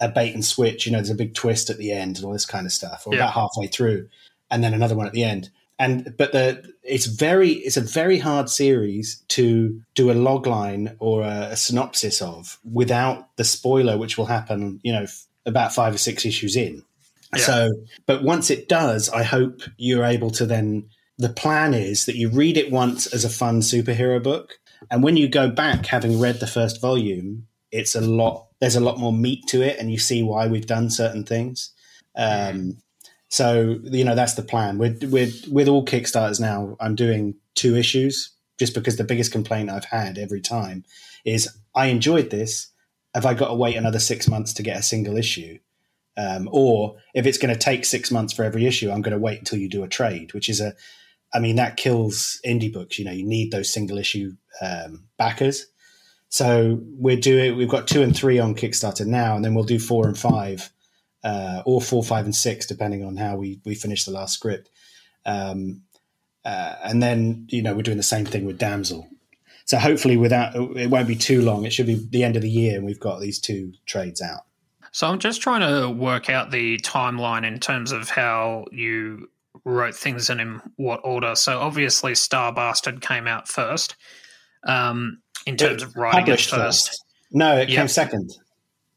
a 0.03 0.09
bait 0.09 0.35
and 0.35 0.45
switch. 0.45 0.85
You 0.85 0.93
know, 0.93 0.99
there's 0.99 1.09
a 1.09 1.15
big 1.15 1.33
twist 1.35 1.71
at 1.71 1.79
the 1.79 1.93
end 1.93 2.17
and 2.17 2.27
all 2.27 2.33
this 2.35 2.45
kind 2.45 2.67
of 2.67 2.73
stuff, 2.73 3.05
or 3.07 3.15
Yeah. 3.15 3.21
about 3.21 3.33
halfway 3.35 3.69
through, 3.69 4.09
and 4.51 4.63
then 4.63 4.75
another 4.75 4.95
one 4.97 5.07
at 5.07 5.15
the 5.15 5.25
end. 5.25 5.49
And 5.79 6.15
but 6.19 6.33
the 6.33 6.71
it's 6.83 7.07
very 7.07 7.51
it's 7.53 7.79
a 7.79 7.81
very 7.81 8.19
hard 8.19 8.51
series 8.51 9.23
to 9.29 9.81
do 9.95 10.11
a 10.11 10.15
log 10.29 10.47
line 10.47 10.97
or 10.99 11.23
a, 11.23 11.49
a 11.53 11.57
synopsis 11.57 12.21
of 12.21 12.59
without 12.71 13.35
the 13.37 13.45
spoiler, 13.45 13.97
which 13.97 14.19
will 14.19 14.27
happen. 14.27 14.81
You 14.83 14.93
know, 14.93 15.03
f- 15.05 15.25
about 15.47 15.73
five 15.73 15.95
or 15.95 15.99
six 15.99 16.27
issues 16.27 16.55
in. 16.57 16.83
So, 17.39 17.71
but 18.05 18.23
once 18.23 18.51
it 18.51 18.69
does, 18.69 19.09
I 19.09 19.23
hope 19.23 19.63
you're 19.79 20.05
able 20.05 20.31
to 20.33 20.45
then. 20.45 20.91
The 21.19 21.31
plan 21.31 21.73
is 21.73 22.05
that 22.07 22.17
you 22.17 22.29
read 22.29 22.57
it 22.59 22.71
once 22.71 23.07
as 23.07 23.25
a 23.25 23.31
fun 23.31 23.61
superhero 23.61 24.23
book, 24.23 24.59
and 24.91 25.03
when 25.03 25.17
you 25.17 25.29
go 25.29 25.49
back, 25.49 25.87
having 25.87 26.21
read 26.21 26.41
the 26.41 26.47
first 26.47 26.81
volume, 26.81 27.47
it's 27.71 27.95
a 27.95 28.01
lot. 28.03 28.49
There's 28.63 28.77
a 28.77 28.81
lot 28.81 28.97
more 28.97 29.13
meat 29.13 29.45
to 29.49 29.61
it, 29.61 29.81
and 29.81 29.91
you 29.91 29.99
see 29.99 30.23
why 30.23 30.47
we've 30.47 30.69
done 30.69 30.89
certain 30.89 31.25
things. 31.25 31.73
Um, 32.15 32.79
so 33.29 33.81
you 33.83 34.05
know 34.05 34.15
that's 34.15 34.35
the 34.35 34.43
plan. 34.45 34.79
With 34.79 35.03
with 35.51 35.67
all 35.67 35.85
Kickstarters 35.85 36.39
now, 36.39 36.77
I'm 36.79 36.95
doing 36.95 37.35
two 37.57 37.77
issues 37.77 38.31
just 38.61 38.73
because 38.73 38.99
the 38.99 39.03
biggest 39.03 39.33
complaint 39.33 39.69
I've 39.69 39.87
had 39.87 40.17
every 40.17 40.41
time 40.41 40.85
is 41.25 41.49
I 41.75 41.87
enjoyed 41.87 42.31
this. 42.31 42.69
Have 43.17 43.27
I 43.27 43.35
got 43.35 43.49
to 43.49 43.55
wait 43.55 43.75
another 43.75 43.99
six 43.99 44.29
months 44.29 44.53
to 44.55 44.63
get 44.63 44.79
a 44.79 44.83
single 44.83 45.17
issue? 45.17 45.59
Um, 46.17 46.49
or 46.53 46.99
if 47.15 47.27
it's 47.27 47.39
going 47.39 47.53
to 47.53 47.59
take 47.59 47.85
six 47.85 48.13
months 48.13 48.33
for 48.33 48.45
every 48.45 48.65
issue, 48.65 48.93
I'm 48.93 49.03
going 49.03 49.13
to 49.13 49.19
wait 49.19 49.41
until 49.41 49.59
you 49.59 49.69
do 49.69 49.83
a 49.83 49.89
trade, 49.89 50.35
which 50.35 50.49
is 50.49 50.61
a, 50.61 50.75
I 51.35 51.41
mean, 51.41 51.57
that 51.57 51.77
kills 51.77 52.41
indie 52.47 52.73
books. 52.73 52.97
You 52.97 53.07
know, 53.07 53.13
you 53.13 53.27
need 53.27 53.51
those 53.51 53.73
single 53.73 53.99
issue 53.99 54.37
um, 54.61 55.09
backers. 55.19 55.67
So 56.33 56.81
we're 56.83 57.19
doing, 57.19 57.59
we've 57.59 57.69
got 57.69 57.87
two 57.87 58.01
and 58.01 58.17
three 58.17 58.39
on 58.39 58.55
Kickstarter 58.55 59.05
now, 59.05 59.37
and 59.37 59.45
then 59.45 59.53
we'll 59.53 59.65
do 59.65 59.79
four 59.79 60.07
and 60.07 60.19
five, 60.19 60.71
uh, 61.23 61.63
or 61.67 61.79
four, 61.83 62.03
five, 62.03 62.25
and 62.25 62.35
six, 62.35 62.65
depending 62.65 63.05
on 63.05 63.19
how 63.19 63.37
we 63.37 63.61
we 63.67 63.75
finish 63.75 64.07
the 64.07 64.13
last 64.13 64.33
script. 64.33 64.71
Um, 65.27 65.83
uh, 66.43 66.77
and 66.85 67.03
then 67.03 67.47
you 67.51 67.61
know 67.61 67.75
we're 67.75 67.83
doing 67.83 67.99
the 67.99 68.03
same 68.03 68.25
thing 68.25 68.47
with 68.47 68.57
Damsel. 68.57 69.11
So 69.67 69.77
hopefully, 69.77 70.17
without 70.17 70.57
it 70.57 70.89
won't 70.89 71.07
be 71.07 71.17
too 71.17 71.43
long. 71.43 71.67
It 71.67 71.73
should 71.75 71.87
be 71.87 72.03
the 72.11 72.25
end 72.25 72.35
of 72.35 72.41
the 72.41 72.49
year, 72.49 72.77
and 72.77 72.87
we've 72.87 72.99
got 72.99 73.21
these 73.21 73.39
two 73.39 73.75
trades 73.85 74.23
out. 74.23 74.47
So 74.91 75.09
I'm 75.09 75.19
just 75.19 75.43
trying 75.43 75.61
to 75.61 75.91
work 75.91 76.31
out 76.31 76.51
the 76.51 76.79
timeline 76.79 77.47
in 77.47 77.61
terms 77.61 77.93
of 77.93 78.09
how 78.09 78.65
you 78.73 79.29
wrote 79.67 79.95
things 79.95 80.31
and 80.31 80.41
in 80.41 80.63
what 80.77 81.03
order. 81.05 81.35
So 81.35 81.61
obviously, 81.61 82.15
Star 82.15 82.55
Bastard 82.55 83.03
came 83.03 83.27
out 83.27 83.49
first. 83.49 83.97
Um, 84.65 85.22
in 85.47 85.57
terms 85.57 85.83
of 85.83 85.97
writing 85.97 86.21
it 86.21 86.23
Published 86.25 86.51
first. 86.51 87.05
No, 87.31 87.57
it 87.59 87.69
Yep. 87.69 87.77
came 87.79 87.89
second. 87.89 88.33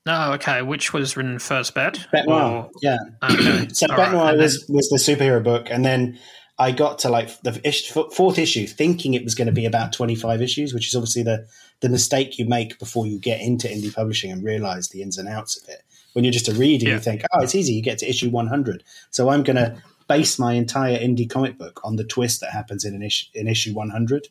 No, 0.05 0.33
okay. 0.33 0.61
Which 0.61 0.93
was 0.93 1.17
written 1.17 1.39
first, 1.39 1.73
Bet? 1.73 2.05
Bete 2.11 2.27
Noir, 2.27 2.65
Or- 2.65 2.71
yeah. 2.81 2.97
Okay. 3.23 3.67
So 3.73 3.87
All 3.89 3.97
Bete 3.97 4.11
Noir 4.11 4.29
and 4.31 4.41
was, 4.41 4.65
was 4.69 4.89
the 4.89 4.97
superhero 4.97 5.43
book, 5.43 5.67
and 5.71 5.83
then 5.83 6.19
I 6.59 6.71
got 6.71 6.99
to 6.99 7.09
like 7.09 7.41
the 7.41 7.59
ish, 7.67 7.89
fourth 7.89 8.37
issue, 8.37 8.67
thinking 8.67 9.13
it 9.13 9.23
was 9.23 9.35
going 9.35 9.47
to 9.47 9.51
be 9.53 9.65
about 9.65 9.93
twenty 9.93 10.15
five 10.15 10.41
issues, 10.41 10.73
which 10.73 10.87
is 10.87 10.95
obviously 10.95 11.23
the 11.23 11.47
the 11.81 11.89
mistake 11.89 12.37
you 12.39 12.45
make 12.45 12.77
before 12.79 13.05
you 13.07 13.19
get 13.19 13.41
into 13.41 13.67
indie 13.67 13.93
publishing 13.93 14.31
and 14.31 14.43
realize 14.43 14.89
the 14.89 15.01
ins 15.01 15.17
and 15.17 15.27
outs 15.27 15.61
of 15.61 15.67
it. 15.69 15.81
When 16.13 16.23
you're 16.23 16.31
just 16.31 16.47
a 16.47 16.53
reader, 16.53 16.87
you 16.87 16.99
think, 16.99 17.23
oh, 17.33 17.41
it's 17.41 17.55
easy. 17.55 17.73
You 17.73 17.81
get 17.81 17.97
to 17.97 18.09
issue 18.09 18.29
one 18.29 18.47
hundred. 18.47 18.83
So 19.09 19.29
I'm 19.29 19.43
going 19.43 19.57
to 19.57 19.81
base 20.07 20.39
my 20.39 20.53
entire 20.53 20.97
indie 20.97 21.29
comic 21.29 21.57
book 21.57 21.81
on 21.83 21.97
the 21.97 22.05
twist 22.05 22.39
that 22.39 22.51
happens 22.51 22.85
in 22.85 22.93
an 22.95 23.01
issue 23.01 23.25
in 23.33 23.47
issue 23.49 23.73
one 23.73 23.89
hundred. 23.89 24.27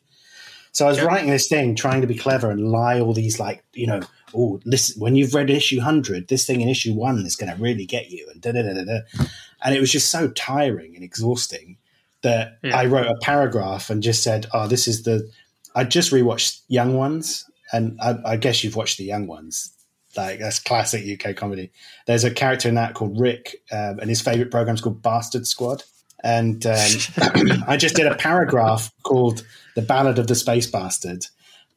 So 0.75 0.85
I 0.85 0.89
was 0.89 1.01
writing 1.01 1.29
this 1.29 1.47
thing, 1.47 1.73
trying 1.73 2.01
to 2.01 2.07
be 2.07 2.15
clever 2.15 2.51
and 2.51 2.69
lie 2.69 2.99
all 2.99 3.13
these 3.13 3.39
like, 3.39 3.63
you 3.71 3.87
know, 3.87 4.01
oh, 4.35 4.59
listen, 4.65 4.99
when 4.99 5.15
you've 5.15 5.33
read 5.33 5.49
issue 5.49 5.79
hundred, 5.79 6.27
this 6.27 6.45
thing 6.45 6.59
in 6.59 6.67
issue 6.67 6.93
one 6.93 7.25
is 7.25 7.37
going 7.37 7.49
to 7.49 7.61
really 7.61 7.85
get 7.85 8.11
you, 8.11 8.27
and 8.29 8.41
da 8.41 8.51
da 8.51 8.61
da 8.61 8.73
da 8.73 8.83
da. 8.83 9.25
And 9.63 9.73
it 9.73 9.79
was 9.79 9.89
just 9.89 10.09
so 10.09 10.27
tiring 10.31 10.93
and 10.93 11.01
exhausting 11.01 11.77
that 12.23 12.57
Yeah. 12.61 12.75
I 12.75 12.87
wrote 12.87 13.07
a 13.07 13.15
paragraph 13.21 13.89
and 13.89 14.03
just 14.03 14.21
said, 14.21 14.47
"Oh, 14.53 14.67
this 14.67 14.85
is 14.85 15.03
the." 15.03 15.31
I 15.75 15.85
just 15.85 16.11
rewatched 16.11 16.59
Young 16.67 16.97
Ones, 16.97 17.49
and 17.71 17.97
I, 18.01 18.17
I 18.25 18.35
guess 18.35 18.61
you've 18.61 18.75
watched 18.75 18.97
the 18.97 19.05
Young 19.05 19.27
Ones. 19.27 19.71
Like 20.17 20.39
that's 20.39 20.59
classic 20.59 21.05
UK 21.07 21.37
comedy. 21.37 21.71
There's 22.05 22.25
a 22.25 22.31
character 22.31 22.67
in 22.67 22.75
that 22.75 22.95
called 22.95 23.17
Rick, 23.17 23.61
um, 23.71 23.99
and 23.99 24.09
his 24.09 24.21
favorite 24.21 24.51
program's 24.51 24.81
called 24.81 25.01
Bastard 25.01 25.47
Squad. 25.47 25.83
And 26.23 26.65
um, 26.65 26.89
I 27.67 27.77
just 27.77 27.95
did 27.95 28.07
a 28.07 28.15
paragraph 28.15 28.91
called 29.03 29.45
"The 29.75 29.81
Ballad 29.81 30.19
of 30.19 30.27
the 30.27 30.35
Space 30.35 30.67
Bastard," 30.67 31.25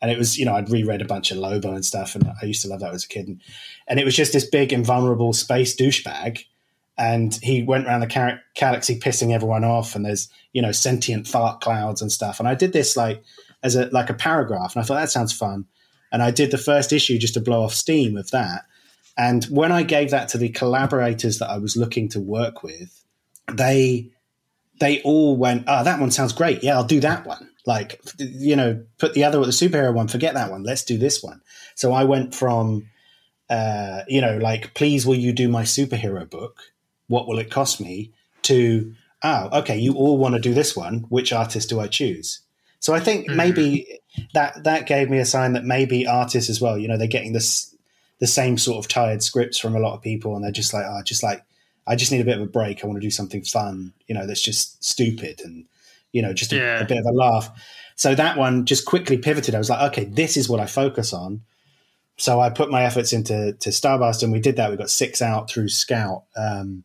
and 0.01 0.11
it 0.11 0.19
was 0.19 0.39
you 0.39 0.45
know 0.45 0.55
I'd 0.55 0.71
reread 0.71 1.03
a 1.03 1.07
bunch 1.07 1.31
of 1.31 1.39
Lobo 1.39 1.75
and 1.75 1.85
stuff, 1.85 2.15
and 2.15 2.31
I 2.41 2.47
used 2.47 2.63
to 2.63 2.69
love 2.69 2.81
that 2.81 2.95
as 2.95 3.05
a 3.05 3.09
kid. 3.09 3.29
And, 3.29 3.41
and 3.87 4.01
it 4.01 4.05
was 4.05 4.17
just 4.17 4.33
this 4.33 4.49
big 4.49 4.73
invulnerable 4.73 5.33
space 5.33 5.77
douchebag, 5.77 6.45
and 6.97 7.39
he 7.43 7.63
went 7.63 7.87
around 7.87 8.01
the 8.01 8.07
car- 8.07 8.41
galaxy 8.55 8.99
pissing 8.99 9.33
everyone 9.33 9.65
off, 9.65 9.95
and 9.95 10.05
there's 10.05 10.29
you 10.53 10.63
know 10.63 10.73
sentient 10.73 11.27
fart 11.27 11.61
clouds 11.61 12.03
and 12.03 12.13
stuff. 12.13 12.39
And 12.39 12.49
I 12.49 12.55
did 12.55 12.73
this 12.73 12.97
like 12.97 13.23
as 13.63 13.77
a 13.77 13.87
like 13.87 14.11
a 14.11 14.15
paragraph, 14.15 14.75
and 14.75 14.83
I 14.83 14.87
thought 14.87 15.01
that 15.01 15.11
sounds 15.11 15.33
fun. 15.33 15.67
And 16.11 16.23
I 16.23 16.31
did 16.31 16.51
the 16.51 16.59
first 16.59 16.93
issue 16.93 17.19
just 17.19 17.35
to 17.35 17.41
blow 17.41 17.65
off 17.65 17.75
steam 17.75 18.17
of 18.17 18.31
that. 18.31 18.63
And 19.19 19.45
when 19.47 19.73
I 19.73 19.83
gave 19.83 20.11
that 20.11 20.29
to 20.31 20.39
the 20.39 20.49
collaborators 20.49 21.39
that 21.39 21.51
I 21.51 21.59
was 21.59 21.77
looking 21.77 22.09
to 22.11 22.21
work 22.21 22.63
with, 22.63 23.05
they 23.53 24.11
they 24.81 25.03
all 25.03 25.37
went, 25.37 25.65
"Oh, 25.67 25.85
that 25.85 26.01
one 26.01 26.11
sounds 26.11 26.33
great. 26.33 26.63
Yeah, 26.63 26.77
I'll 26.77 26.85
do 26.85 27.01
that 27.01 27.27
one." 27.27 27.51
Like, 27.67 28.01
you 28.19 28.57
know, 28.57 28.83
put 28.99 29.13
the 29.13 29.25
other 29.25 29.41
the 29.41 29.49
superhero 29.49 29.93
one, 29.93 30.09
forget 30.09 30.35
that 30.35 30.51
one. 30.51 30.63
Let's 30.63 30.85
do 30.85 30.97
this 30.97 31.23
one. 31.23 31.43
So 31.75 31.93
I 31.93 32.05
went 32.05 32.35
from, 32.35 32.89
uh, 33.51 34.05
you 34.09 34.23
know, 34.23 34.39
like, 34.39 34.73
please, 34.73 35.05
will 35.05 35.17
you 35.17 35.33
do 35.33 35.51
my 35.51 35.65
superhero 35.65 36.29
book? 36.29 36.63
What 37.09 37.29
will 37.29 37.39
it 37.39 37.51
cost 37.51 37.79
me? 37.79 38.13
To, 38.43 38.95
oh, 39.23 39.59
okay, 39.61 39.77
you 39.77 39.93
all 39.95 40.17
want 40.17 40.35
to 40.35 40.41
do 40.41 40.55
this 40.55 40.75
one. 40.75 41.05
Which 41.11 41.31
artist 41.31 41.69
do 41.69 41.79
I 41.79 41.89
choose? 41.89 42.41
So 42.81 42.95
I 42.95 43.01
think 43.01 43.29
hmm. 43.29 43.37
maybe 43.37 44.01
that 44.33 44.65
that 44.65 44.87
gave 44.87 45.11
me 45.11 45.19
a 45.19 45.27
sign 45.27 45.53
that 45.53 45.65
maybe 45.65 46.07
artists 46.07 46.49
as 46.49 46.61
well, 46.61 46.79
you 46.79 46.89
know, 46.89 46.97
they're 46.97 47.07
getting 47.07 47.33
this 47.33 47.75
the 48.19 48.27
same 48.27 48.59
sort 48.59 48.85
of 48.85 48.89
tired 48.89 49.23
scripts 49.23 49.59
from 49.59 49.77
a 49.77 49.81
lot 49.81 49.95
of 49.95 50.03
people, 50.03 50.35
and 50.35 50.45
they're 50.45 50.51
just 50.51 50.73
like, 50.73 50.85
oh, 50.89 51.03
just 51.05 51.23
like 51.23 51.45
I 51.89 51.97
just 51.97 52.13
need 52.13 52.21
a 52.21 52.25
bit 52.25 52.37
of 52.37 52.43
a 52.43 52.51
break. 52.51 52.85
I 52.85 52.87
want 52.87 52.99
to 53.01 53.07
do 53.07 53.11
something 53.11 53.43
fun, 53.43 53.93
you 54.07 54.15
know, 54.15 54.27
that's 54.27 54.43
just 54.43 54.85
stupid 54.85 55.41
and 55.45 55.65
you 56.13 56.23
know, 56.23 56.33
just 56.33 56.53
a, 56.53 56.57
Yeah. 56.57 56.81
a 56.81 56.87
bit 56.87 56.99
of 56.99 57.05
a 57.07 57.13
laugh. 57.13 57.51
So 57.97 58.15
that 58.15 58.39
one 58.39 58.65
just 58.65 58.87
quickly 58.87 59.19
pivoted. 59.19 59.55
I 59.55 59.59
was 59.59 59.69
like, 59.69 59.93
okay, 59.93 60.05
this 60.05 60.37
is 60.37 60.49
what 60.49 60.61
I 60.61 60.67
focus 60.67 61.13
on. 61.13 61.43
So 62.17 62.41
I 62.41 62.51
put 62.51 62.71
my 62.71 62.83
efforts 62.85 63.13
into 63.13 63.53
to 63.53 63.69
Starbastard, 63.71 64.25
and 64.25 64.33
we 64.33 64.41
did 64.41 64.57
that. 64.57 64.71
We 64.71 64.77
got 64.77 64.91
six 64.91 65.21
out 65.21 65.51
through 65.51 65.69
Scout, 65.69 66.25
um, 66.37 66.85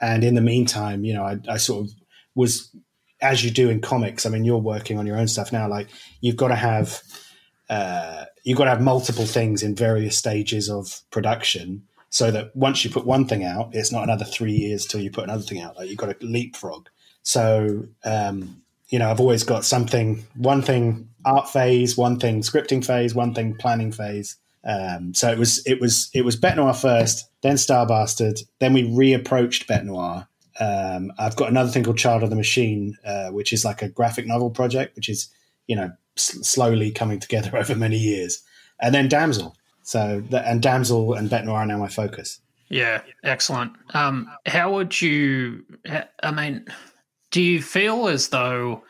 and 0.00 0.24
in 0.24 0.34
the 0.34 0.40
meantime, 0.40 1.04
you 1.04 1.14
know, 1.14 1.22
I, 1.24 1.38
I 1.48 1.56
sort 1.56 1.86
of 1.86 1.92
was, 2.34 2.74
as 3.22 3.44
you 3.44 3.50
do 3.50 3.70
in 3.70 3.80
comics. 3.80 4.26
I 4.26 4.30
mean, 4.30 4.44
you're 4.44 4.58
working 4.58 4.98
on 4.98 5.06
your 5.06 5.16
own 5.16 5.28
stuff 5.28 5.52
now. 5.52 5.68
Like 5.68 5.88
you've 6.20 6.36
got 6.36 6.48
to 6.48 6.56
have, 6.56 7.00
uh, 7.70 8.24
you've 8.42 8.58
got 8.58 8.64
to 8.64 8.70
have 8.70 8.82
multiple 8.82 9.24
things 9.24 9.62
in 9.62 9.74
various 9.74 10.18
stages 10.18 10.68
of 10.68 11.00
production, 11.10 11.84
so 12.14 12.30
that 12.30 12.54
once 12.54 12.84
you 12.84 12.92
put 12.92 13.04
one 13.04 13.26
thing 13.26 13.42
out, 13.42 13.70
it's 13.72 13.90
not 13.90 14.04
another 14.04 14.24
three 14.24 14.52
years 14.52 14.86
till 14.86 15.00
you 15.00 15.10
put 15.10 15.24
another 15.24 15.42
thing 15.42 15.60
out. 15.60 15.76
Like 15.76 15.88
you've 15.88 15.98
got 15.98 16.16
to 16.20 16.24
leapfrog. 16.24 16.88
So 17.24 17.88
um, 18.04 18.62
you 18.88 19.00
know, 19.00 19.10
I've 19.10 19.18
always 19.18 19.42
got 19.42 19.64
something, 19.64 20.24
one 20.36 20.62
thing 20.62 21.08
art 21.24 21.48
phase, 21.48 21.96
one 21.96 22.20
thing 22.20 22.42
scripting 22.42 22.86
phase, 22.86 23.16
one 23.16 23.34
thing 23.34 23.56
planning 23.56 23.90
phase. 23.90 24.36
Um, 24.62 25.12
so 25.12 25.28
it 25.32 25.38
was 25.38 25.66
it 25.66 25.80
was 25.80 26.08
it 26.14 26.24
was 26.24 26.36
Bete 26.36 26.54
Noir 26.54 26.72
first, 26.72 27.28
then 27.42 27.58
Star 27.58 27.84
Bastard, 27.84 28.38
then 28.60 28.72
we 28.74 28.84
reapproached 28.84 29.66
Bete 29.66 29.82
Noir. 29.84 30.28
Um, 30.60 31.12
I've 31.18 31.34
got 31.34 31.48
another 31.48 31.70
thing 31.70 31.82
called 31.82 31.98
Child 31.98 32.22
of 32.22 32.30
the 32.30 32.36
Machine, 32.36 32.96
uh, 33.04 33.30
which 33.30 33.52
is 33.52 33.64
like 33.64 33.82
a 33.82 33.88
graphic 33.88 34.24
novel 34.24 34.50
project, 34.50 34.94
which 34.94 35.08
is 35.08 35.28
you 35.66 35.74
know 35.74 35.90
s- 36.16 36.38
slowly 36.46 36.92
coming 36.92 37.18
together 37.18 37.56
over 37.56 37.74
many 37.74 37.98
years, 37.98 38.40
and 38.80 38.94
then 38.94 39.08
Damsel. 39.08 39.56
So 39.84 40.22
and 40.32 40.62
Damsel 40.62 41.14
and 41.14 41.30
Bete 41.30 41.44
Noir 41.44 41.58
are 41.58 41.66
now 41.66 41.78
my 41.78 41.88
focus. 41.88 42.40
Yeah, 42.68 43.02
excellent. 43.22 43.72
Um, 43.92 44.30
how 44.46 44.72
would 44.72 45.00
you? 45.00 45.64
I 46.22 46.30
mean, 46.32 46.66
do 47.30 47.42
you 47.42 47.62
feel 47.62 48.08
as 48.08 48.28
though 48.28 48.82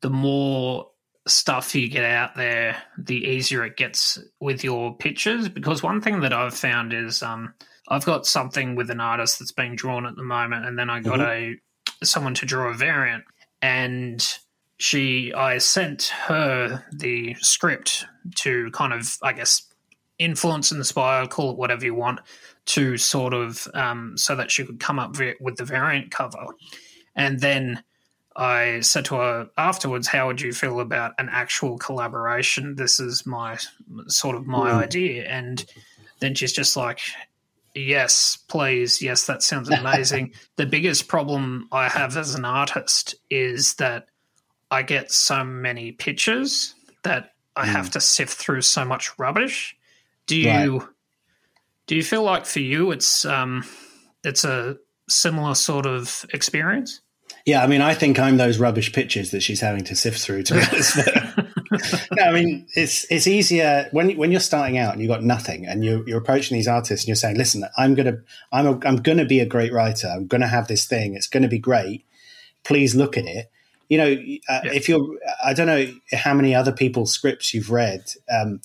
the 0.00 0.10
more 0.10 0.88
stuff 1.26 1.74
you 1.74 1.88
get 1.88 2.04
out 2.04 2.36
there, 2.36 2.80
the 2.96 3.16
easier 3.16 3.64
it 3.64 3.76
gets 3.76 4.18
with 4.40 4.64
your 4.64 4.94
pictures? 4.96 5.48
Because 5.48 5.82
one 5.82 6.00
thing 6.00 6.20
that 6.20 6.32
I've 6.32 6.54
found 6.54 6.92
is 6.92 7.22
um, 7.22 7.52
I've 7.88 8.04
got 8.04 8.26
something 8.26 8.76
with 8.76 8.90
an 8.90 9.00
artist 9.00 9.40
that's 9.40 9.52
being 9.52 9.74
drawn 9.74 10.06
at 10.06 10.16
the 10.16 10.22
moment, 10.22 10.64
and 10.64 10.78
then 10.78 10.88
I 10.88 11.00
got 11.00 11.20
a 11.20 11.56
someone 12.02 12.34
to 12.34 12.46
draw 12.46 12.70
a 12.70 12.74
variant, 12.74 13.24
and 13.60 14.26
she 14.78 15.32
I 15.34 15.58
sent 15.58 16.04
her 16.26 16.84
the 16.92 17.34
script 17.40 18.06
to 18.36 18.70
kind 18.70 18.92
of 18.92 19.16
I 19.22 19.32
guess 19.32 19.69
influence, 20.20 20.70
inspire, 20.70 21.26
call 21.26 21.50
it 21.50 21.56
whatever 21.56 21.84
you 21.84 21.94
want, 21.94 22.20
to 22.66 22.96
sort 22.96 23.34
of 23.34 23.66
um, 23.74 24.16
so 24.16 24.36
that 24.36 24.50
she 24.50 24.64
could 24.64 24.78
come 24.78 24.98
up 25.00 25.16
with 25.40 25.56
the 25.56 25.64
variant 25.64 26.10
cover. 26.12 26.46
And 27.16 27.40
then 27.40 27.82
I 28.36 28.80
said 28.80 29.06
to 29.06 29.16
her 29.16 29.50
afterwards, 29.58 30.06
"How 30.06 30.28
would 30.28 30.40
you 30.40 30.52
feel 30.52 30.78
about 30.78 31.14
an 31.18 31.28
actual 31.32 31.78
collaboration? 31.78 32.76
This 32.76 33.00
is 33.00 33.26
my 33.26 33.58
sort 34.06 34.36
of 34.36 34.46
my 34.46 34.70
Mm. 34.70 34.82
idea." 34.82 35.24
And 35.28 35.64
then 36.20 36.34
she's 36.34 36.52
just 36.52 36.76
like, 36.76 37.00
"Yes, 37.74 38.36
please. 38.48 39.02
Yes, 39.02 39.26
that 39.26 39.42
sounds 39.42 39.68
amazing." 39.80 40.32
the 40.56 40.66
biggest 40.66 41.08
problem 41.08 41.66
I 41.72 41.88
have 41.88 42.16
as 42.16 42.34
an 42.34 42.44
artist 42.44 43.16
is 43.30 43.74
that 43.74 44.06
I 44.70 44.82
get 44.82 45.10
so 45.10 45.42
many 45.44 45.90
pictures 45.92 46.74
that 47.02 47.32
I 47.56 47.66
have 47.66 47.90
to 47.90 48.00
sift 48.00 48.38
through 48.38 48.62
so 48.62 48.84
much 48.84 49.18
rubbish. 49.18 49.76
Do 50.30 50.36
you 50.36 50.88
do 51.88 51.96
you 51.96 52.04
feel 52.04 52.22
like 52.22 52.46
for 52.46 52.60
you 52.60 52.92
it's 52.92 53.24
um 53.24 53.64
it's 54.22 54.44
a 54.44 54.76
similar 55.08 55.56
sort 55.56 55.86
of 55.86 56.24
experience? 56.32 57.00
Yeah, 57.46 57.64
I 57.64 57.66
mean, 57.66 57.80
I 57.80 57.94
think 57.94 58.20
I'm 58.20 58.36
those 58.36 58.58
rubbish 58.58 58.92
pictures 58.92 59.32
that 59.32 59.42
she's 59.42 59.60
having 59.60 59.82
to 59.84 59.96
sift 59.96 60.20
through. 60.20 60.44
To 60.44 60.54
no, 62.12 62.22
I 62.22 62.32
mean, 62.32 62.68
it's 62.76 63.10
it's 63.10 63.26
easier 63.26 63.88
when 63.90 64.16
when 64.16 64.30
you're 64.30 64.40
starting 64.40 64.78
out 64.78 64.92
and 64.92 65.02
you've 65.02 65.10
got 65.10 65.24
nothing, 65.24 65.66
and 65.66 65.84
you're 65.84 66.06
you're 66.08 66.18
approaching 66.18 66.56
these 66.56 66.68
artists 66.68 67.04
and 67.04 67.08
you're 67.08 67.16
saying, 67.16 67.36
"Listen, 67.36 67.64
I'm 67.76 67.96
gonna 67.96 68.18
I'm 68.52 68.66
a, 68.68 68.78
I'm 68.86 68.96
gonna 68.96 69.24
be 69.24 69.40
a 69.40 69.46
great 69.46 69.72
writer. 69.72 70.06
I'm 70.06 70.28
gonna 70.28 70.46
have 70.46 70.68
this 70.68 70.86
thing. 70.86 71.16
It's 71.16 71.26
gonna 71.26 71.48
be 71.48 71.58
great. 71.58 72.04
Please 72.62 72.94
look 72.94 73.16
at 73.16 73.24
it." 73.24 73.50
You 73.88 73.98
know, 73.98 74.12
uh, 74.48 74.60
if 74.66 74.88
you're, 74.88 75.18
I 75.44 75.54
don't 75.54 75.66
know 75.66 75.92
how 76.12 76.34
many 76.34 76.54
other 76.54 76.70
people's 76.70 77.12
scripts 77.12 77.52
you've 77.52 77.72
read. 77.72 78.04
Um, 78.32 78.60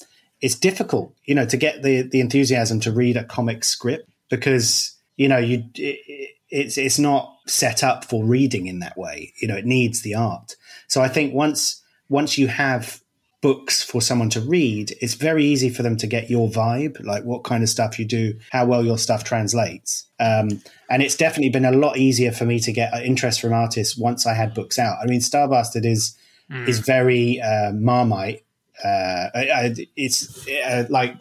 it's 0.45 0.53
difficult, 0.53 1.11
you 1.23 1.33
know, 1.33 1.47
to 1.47 1.57
get 1.57 1.81
the 1.81 2.03
the 2.03 2.19
enthusiasm 2.19 2.79
to 2.81 2.91
read 2.91 3.17
a 3.17 3.23
comic 3.23 3.63
script 3.63 4.07
because 4.29 4.95
you 5.17 5.27
know 5.27 5.39
you 5.39 5.63
it, 5.73 6.35
it's 6.49 6.77
it's 6.77 6.99
not 6.99 7.35
set 7.47 7.83
up 7.83 8.05
for 8.05 8.23
reading 8.23 8.67
in 8.67 8.77
that 8.79 8.95
way. 8.95 9.33
You 9.41 9.47
know, 9.47 9.55
it 9.55 9.65
needs 9.65 10.03
the 10.03 10.13
art. 10.13 10.55
So 10.87 11.01
I 11.01 11.07
think 11.07 11.33
once 11.33 11.81
once 12.09 12.37
you 12.37 12.47
have 12.47 13.01
books 13.41 13.81
for 13.81 14.01
someone 14.01 14.29
to 14.29 14.41
read, 14.41 14.95
it's 15.01 15.15
very 15.15 15.43
easy 15.43 15.69
for 15.69 15.81
them 15.81 15.97
to 15.97 16.07
get 16.07 16.29
your 16.29 16.47
vibe, 16.47 17.03
like 17.03 17.23
what 17.23 17.43
kind 17.43 17.63
of 17.63 17.69
stuff 17.69 17.97
you 17.97 18.05
do, 18.05 18.35
how 18.51 18.65
well 18.67 18.85
your 18.85 18.99
stuff 18.99 19.23
translates. 19.23 20.05
Um, 20.19 20.61
and 20.91 21.01
it's 21.01 21.17
definitely 21.17 21.49
been 21.49 21.65
a 21.65 21.71
lot 21.71 21.97
easier 21.97 22.31
for 22.31 22.45
me 22.45 22.59
to 22.59 22.71
get 22.71 22.93
interest 23.03 23.41
from 23.41 23.51
artists 23.53 23.97
once 23.97 24.27
I 24.27 24.35
had 24.35 24.53
books 24.53 24.77
out. 24.77 24.97
I 25.01 25.07
mean, 25.07 25.21
Starbastard 25.21 25.85
is 25.85 26.15
Mm. 26.49 26.67
is 26.67 26.79
very 26.79 27.41
uh, 27.41 27.71
Marmite. 27.71 28.44
Uh, 28.83 29.29
I- 29.33 29.49
I- 29.53 29.87
it's 29.95 30.47
uh, 30.47 30.85
like 30.89 31.15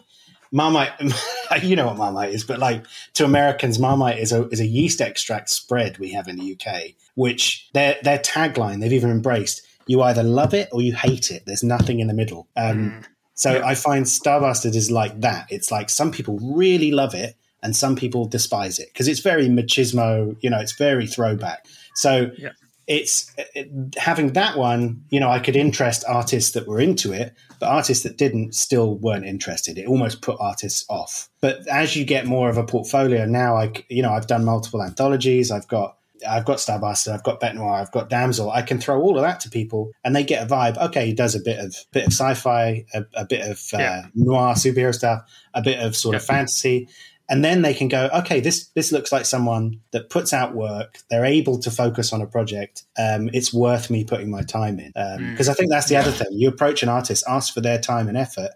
Marmite. 0.51 0.91
you 1.63 1.75
know 1.75 1.87
what 1.87 1.97
Marmite 1.97 2.33
is, 2.33 2.43
but 2.43 2.59
like 2.59 2.85
to 3.13 3.25
Americans, 3.25 3.79
Marmite 3.79 4.19
is 4.19 4.31
a 4.31 4.47
is 4.49 4.59
a 4.59 4.65
yeast 4.65 5.01
extract 5.01 5.49
spread 5.49 5.97
we 5.97 6.11
have 6.13 6.27
in 6.27 6.37
the 6.37 6.53
UK, 6.53 6.91
which 7.15 7.69
their 7.73 7.97
their 8.03 8.19
tagline 8.19 8.79
they've 8.81 8.93
even 8.93 9.09
embraced. 9.11 9.61
You 9.87 10.01
either 10.01 10.23
love 10.23 10.53
it 10.53 10.69
or 10.71 10.81
you 10.81 10.95
hate 10.95 11.29
it. 11.31 11.43
There's 11.45 11.63
nothing 11.63 11.99
in 11.99 12.07
the 12.07 12.13
middle. 12.13 12.47
Um, 12.57 13.03
So 13.37 13.61
I 13.63 13.75
find 13.75 14.05
Starbastard 14.05 14.75
is 14.75 14.89
like 14.89 15.19
that. 15.21 15.45
It's 15.49 15.69
like 15.69 15.89
some 15.89 16.09
people 16.09 16.39
really 16.41 16.89
love 16.91 17.13
it 17.13 17.35
and 17.61 17.75
some 17.75 17.95
people 17.95 18.25
despise 18.27 18.79
it 18.79 18.87
because 18.93 19.07
it's 19.09 19.19
very 19.19 19.47
machismo. 19.49 20.37
You 20.41 20.49
know, 20.49 20.59
it's 20.59 20.71
very 20.77 21.05
throwback. 21.05 21.65
So 21.95 22.31
Yeah. 22.37 22.51
It's 22.87 23.31
it, 23.55 23.95
having 23.97 24.33
that 24.33 24.57
one. 24.57 25.03
You 25.09 25.19
know, 25.19 25.29
I 25.29 25.39
could 25.39 25.55
interest 25.55 26.03
artists 26.07 26.51
that 26.51 26.67
were 26.67 26.79
into 26.79 27.11
it, 27.13 27.33
but 27.59 27.67
artists 27.67 28.03
that 28.03 28.17
didn't 28.17 28.53
still 28.53 28.95
weren't 28.97 29.25
interested. 29.25 29.77
It 29.77 29.87
almost 29.87 30.21
put 30.21 30.37
artists 30.39 30.85
off. 30.89 31.29
But 31.41 31.67
as 31.67 31.95
you 31.95 32.05
get 32.05 32.25
more 32.25 32.49
of 32.49 32.57
a 32.57 32.63
portfolio 32.63 33.25
now, 33.25 33.55
I, 33.57 33.71
you 33.89 34.01
know 34.01 34.11
I've 34.11 34.27
done 34.27 34.45
multiple 34.45 34.83
anthologies. 34.83 35.51
I've 35.51 35.67
got 35.67 35.97
I've 36.27 36.45
got 36.45 36.57
Starbastard, 36.57 37.13
I've 37.13 37.23
got 37.23 37.39
Bete 37.39 37.55
Noir, 37.55 37.73
I've 37.73 37.91
got 37.91 38.09
Damsel. 38.09 38.49
I 38.49 38.61
can 38.61 38.79
throw 38.79 39.01
all 39.01 39.17
of 39.17 39.21
that 39.23 39.39
to 39.41 39.49
people, 39.49 39.91
and 40.03 40.15
they 40.15 40.23
get 40.23 40.43
a 40.43 40.45
vibe. 40.51 40.77
Okay, 40.77 41.07
he 41.07 41.13
does 41.13 41.35
a 41.35 41.39
bit 41.39 41.59
of 41.59 41.75
bit 41.91 42.05
of 42.07 42.13
sci-fi, 42.13 42.85
a, 42.93 43.03
a 43.15 43.25
bit 43.25 43.41
of 43.41 43.61
uh, 43.73 43.77
Yeah. 43.79 44.05
noir 44.15 44.53
superhero 44.53 44.93
stuff, 44.93 45.23
a 45.53 45.61
bit 45.61 45.79
of 45.79 45.95
sort 45.95 46.15
of 46.15 46.23
fantasy, 46.23 46.87
and 47.27 47.43
then 47.43 47.61
they 47.61 47.73
can 47.73 47.87
go. 47.87 48.09
Okay, 48.13 48.39
this 48.39 48.67
this 48.69 48.91
looks 48.91 49.11
like 49.11 49.25
someone 49.25 49.81
that 49.91 50.09
puts 50.09 50.33
out 50.33 50.53
work. 50.53 50.99
They're 51.09 51.25
able 51.25 51.59
to 51.59 51.71
focus 51.71 52.13
on 52.13 52.21
a 52.21 52.27
project. 52.27 52.83
Um, 52.97 53.29
it's 53.33 53.53
worth 53.53 53.89
me 53.89 54.03
putting 54.03 54.29
my 54.29 54.43
time 54.43 54.79
in 54.79 54.91
because 55.31 55.49
I 55.49 55.53
think 55.53 55.71
that's 55.71 55.89
the 55.89 55.97
other 55.97 56.11
thing. 56.11 56.27
You 56.31 56.49
approach 56.49 56.83
an 56.83 56.89
artist, 56.89 57.23
ask 57.27 57.53
for 57.53 57.61
their 57.61 57.79
time 57.79 58.07
and 58.07 58.17
effort, 58.17 58.51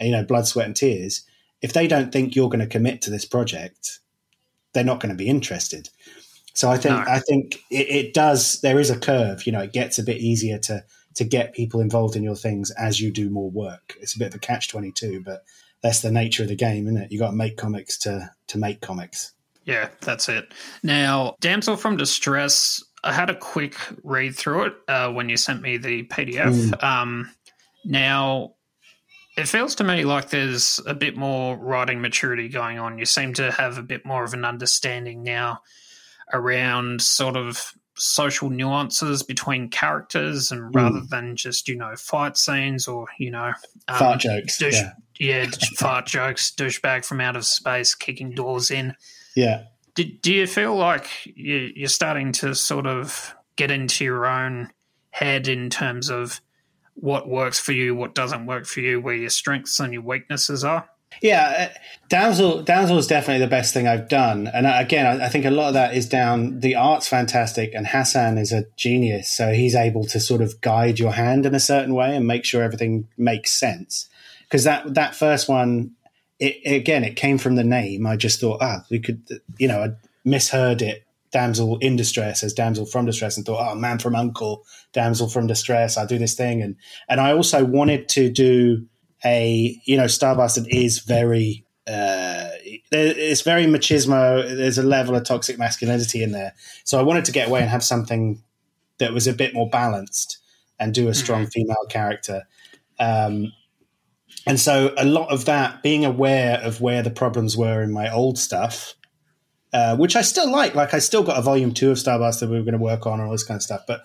you 0.00 0.12
know, 0.12 0.24
blood, 0.24 0.46
sweat, 0.46 0.66
and 0.66 0.76
tears. 0.76 1.22
If 1.62 1.72
they 1.72 1.86
don't 1.86 2.12
think 2.12 2.36
you're 2.36 2.48
going 2.48 2.60
to 2.60 2.66
commit 2.66 3.02
to 3.02 3.10
this 3.10 3.24
project, 3.24 4.00
they're 4.72 4.84
not 4.84 5.00
going 5.00 5.10
to 5.10 5.16
be 5.16 5.28
interested. 5.28 5.88
So 6.54 6.70
I 6.70 6.78
think 6.78 6.94
No. 6.94 7.12
I 7.12 7.18
think 7.18 7.56
it, 7.70 7.88
it 7.88 8.14
does. 8.14 8.60
There 8.62 8.80
is 8.80 8.88
a 8.88 8.98
curve. 8.98 9.46
You 9.46 9.52
know, 9.52 9.60
it 9.60 9.72
gets 9.74 9.98
a 9.98 10.02
bit 10.02 10.18
easier 10.18 10.58
to 10.60 10.84
to 11.16 11.24
get 11.24 11.54
people 11.54 11.80
involved 11.80 12.16
in 12.16 12.22
your 12.22 12.36
things 12.36 12.70
as 12.72 13.00
you 13.00 13.10
do 13.10 13.30
more 13.30 13.50
work. 13.50 13.94
It's 14.00 14.14
a 14.14 14.18
bit 14.18 14.28
of 14.28 14.34
a 14.34 14.38
catch 14.38 14.68
twenty 14.68 14.92
two, 14.92 15.22
but 15.22 15.44
that's 15.86 16.00
the 16.00 16.10
nature 16.10 16.42
of 16.42 16.48
the 16.48 16.56
game, 16.56 16.86
isn't 16.88 17.00
it? 17.00 17.12
You 17.12 17.18
got 17.18 17.30
to 17.30 17.36
make 17.36 17.56
comics 17.56 17.98
to 17.98 18.30
to 18.48 18.58
make 18.58 18.80
comics. 18.80 19.32
Yeah, 19.64 19.88
that's 20.00 20.28
it. 20.28 20.52
Now, 20.82 21.34
Damsel 21.40 21.76
from 21.76 21.96
Distress, 21.96 22.82
I 23.02 23.12
had 23.12 23.30
a 23.30 23.36
quick 23.36 23.76
read 24.02 24.36
through 24.36 24.66
it 24.66 24.74
uh, 24.86 25.12
when 25.12 25.28
you 25.28 25.36
sent 25.36 25.62
me 25.62 25.76
the 25.76 26.04
PDF. 26.04 26.82
Um, 26.82 27.30
now, 27.84 28.54
it 29.36 29.48
feels 29.48 29.74
to 29.76 29.84
me 29.84 30.04
like 30.04 30.30
there's 30.30 30.80
a 30.86 30.94
bit 30.94 31.16
more 31.16 31.56
writing 31.56 32.00
maturity 32.00 32.48
going 32.48 32.78
on. 32.78 32.98
You 32.98 33.06
seem 33.06 33.34
to 33.34 33.50
have 33.50 33.78
a 33.78 33.82
bit 33.82 34.04
more 34.04 34.24
of 34.24 34.34
an 34.34 34.44
understanding 34.44 35.22
now 35.22 35.62
around 36.32 37.02
sort 37.02 37.36
of 37.36 37.72
social 37.96 38.50
nuances 38.50 39.22
between 39.22 39.68
characters 39.68 40.50
and 40.50 40.74
rather 40.74 41.00
than 41.10 41.36
just, 41.36 41.68
you 41.68 41.76
know, 41.76 41.94
fight 41.96 42.36
scenes 42.36 42.86
or, 42.86 43.06
you 43.18 43.30
know, 43.30 43.52
um, 43.88 43.98
Fart 43.98 44.20
jokes, 44.20 44.58
douche- 44.58 44.74
yeah. 45.18 45.44
yeah, 45.44 45.50
fart 45.76 46.06
jokes, 46.06 46.52
douchebag 46.56 47.04
from 47.04 47.20
out 47.20 47.36
of 47.36 47.46
space 47.46 47.94
kicking 47.94 48.32
doors 48.32 48.70
in. 48.70 48.94
Yeah. 49.34 49.64
Do, 49.94 50.04
do 50.04 50.32
you 50.32 50.46
feel 50.46 50.74
like 50.76 51.08
you, 51.24 51.70
you're 51.74 51.88
starting 51.88 52.32
to 52.32 52.54
sort 52.54 52.86
of 52.86 53.34
get 53.56 53.70
into 53.70 54.04
your 54.04 54.26
own 54.26 54.70
head 55.10 55.48
in 55.48 55.70
terms 55.70 56.10
of 56.10 56.40
what 56.94 57.28
works 57.28 57.58
for 57.58 57.72
you, 57.72 57.94
what 57.94 58.14
doesn't 58.14 58.46
work 58.46 58.66
for 58.66 58.80
you, 58.80 59.00
where 59.00 59.14
your 59.14 59.30
strengths 59.30 59.80
and 59.80 59.92
your 59.92 60.02
weaknesses 60.02 60.64
are? 60.64 60.88
Yeah, 61.22 61.70
uh, 61.70 61.78
Damsel 62.08 62.62
Damsel 62.62 62.98
is 62.98 63.06
definitely 63.06 63.44
the 63.44 63.50
best 63.50 63.72
thing 63.72 63.88
I've 63.88 64.08
done, 64.08 64.48
and 64.52 64.66
uh, 64.66 64.74
again, 64.76 65.06
I, 65.06 65.26
I 65.26 65.28
think 65.28 65.44
a 65.44 65.50
lot 65.50 65.68
of 65.68 65.74
that 65.74 65.94
is 65.94 66.08
down. 66.08 66.60
The 66.60 66.74
art's 66.74 67.08
fantastic, 67.08 67.72
and 67.74 67.86
Hassan 67.86 68.38
is 68.38 68.52
a 68.52 68.66
genius, 68.76 69.30
so 69.30 69.52
he's 69.52 69.74
able 69.74 70.04
to 70.04 70.20
sort 70.20 70.42
of 70.42 70.60
guide 70.60 70.98
your 70.98 71.12
hand 71.12 71.46
in 71.46 71.54
a 71.54 71.60
certain 71.60 71.94
way 71.94 72.14
and 72.14 72.26
make 72.26 72.44
sure 72.44 72.62
everything 72.62 73.08
makes 73.16 73.52
sense. 73.52 74.08
Because 74.44 74.64
that 74.64 74.94
that 74.94 75.14
first 75.14 75.48
one, 75.48 75.92
it, 76.38 76.56
again, 76.70 77.02
it 77.02 77.16
came 77.16 77.38
from 77.38 77.56
the 77.56 77.64
name. 77.64 78.06
I 78.06 78.16
just 78.16 78.40
thought, 78.40 78.58
ah, 78.60 78.84
we 78.90 79.00
could, 79.00 79.22
you 79.58 79.68
know, 79.68 79.82
I 79.82 79.88
misheard 80.24 80.82
it. 80.82 81.02
Damsel 81.32 81.76
in 81.78 81.96
distress 81.96 82.42
as 82.44 82.54
damsel 82.54 82.86
from 82.86 83.04
distress, 83.04 83.36
and 83.36 83.44
thought, 83.44 83.72
oh, 83.72 83.74
man 83.74 83.98
from 83.98 84.14
uncle, 84.14 84.64
damsel 84.92 85.28
from 85.28 85.46
distress. 85.46 85.96
I'll 85.96 86.06
do 86.06 86.18
this 86.18 86.34
thing, 86.34 86.62
and 86.62 86.76
and 87.08 87.20
I 87.20 87.32
also 87.32 87.64
wanted 87.64 88.08
to 88.10 88.30
do 88.30 88.86
a 89.26 89.80
you 89.84 89.96
know 89.96 90.04
Starbastard 90.04 90.66
is 90.68 91.00
very 91.00 91.64
uh, 91.86 92.48
it's 92.90 93.42
very 93.42 93.66
machismo. 93.66 94.56
There's 94.56 94.78
a 94.78 94.82
level 94.82 95.14
of 95.14 95.24
toxic 95.24 95.58
masculinity 95.58 96.22
in 96.22 96.32
there, 96.32 96.54
so 96.84 96.98
I 96.98 97.02
wanted 97.02 97.24
to 97.26 97.32
get 97.32 97.48
away 97.48 97.60
and 97.60 97.70
have 97.70 97.84
something 97.84 98.42
that 98.98 99.12
was 99.12 99.26
a 99.26 99.32
bit 99.32 99.52
more 99.52 99.68
balanced 99.68 100.38
and 100.78 100.94
do 100.94 101.08
a 101.08 101.14
strong 101.14 101.42
mm-hmm. 101.42 101.50
female 101.50 101.86
character. 101.88 102.42
Um, 102.98 103.52
and 104.46 104.60
so 104.60 104.94
a 104.96 105.04
lot 105.04 105.30
of 105.30 105.44
that, 105.46 105.82
being 105.82 106.04
aware 106.04 106.58
of 106.58 106.80
where 106.80 107.02
the 107.02 107.10
problems 107.10 107.56
were 107.56 107.82
in 107.82 107.92
my 107.92 108.12
old 108.12 108.38
stuff, 108.38 108.94
uh, 109.72 109.96
which 109.96 110.16
I 110.16 110.22
still 110.22 110.50
like. 110.50 110.74
Like 110.74 110.94
I 110.94 110.98
still 111.00 111.22
got 111.22 111.38
a 111.38 111.42
volume 111.42 111.74
two 111.74 111.90
of 111.90 111.98
Starbastard 111.98 112.48
we 112.48 112.56
were 112.56 112.64
going 112.64 112.72
to 112.72 112.78
work 112.78 113.06
on 113.06 113.14
and 113.14 113.22
all 113.24 113.32
this 113.32 113.44
kind 113.44 113.58
of 113.58 113.62
stuff, 113.62 113.82
but 113.86 114.04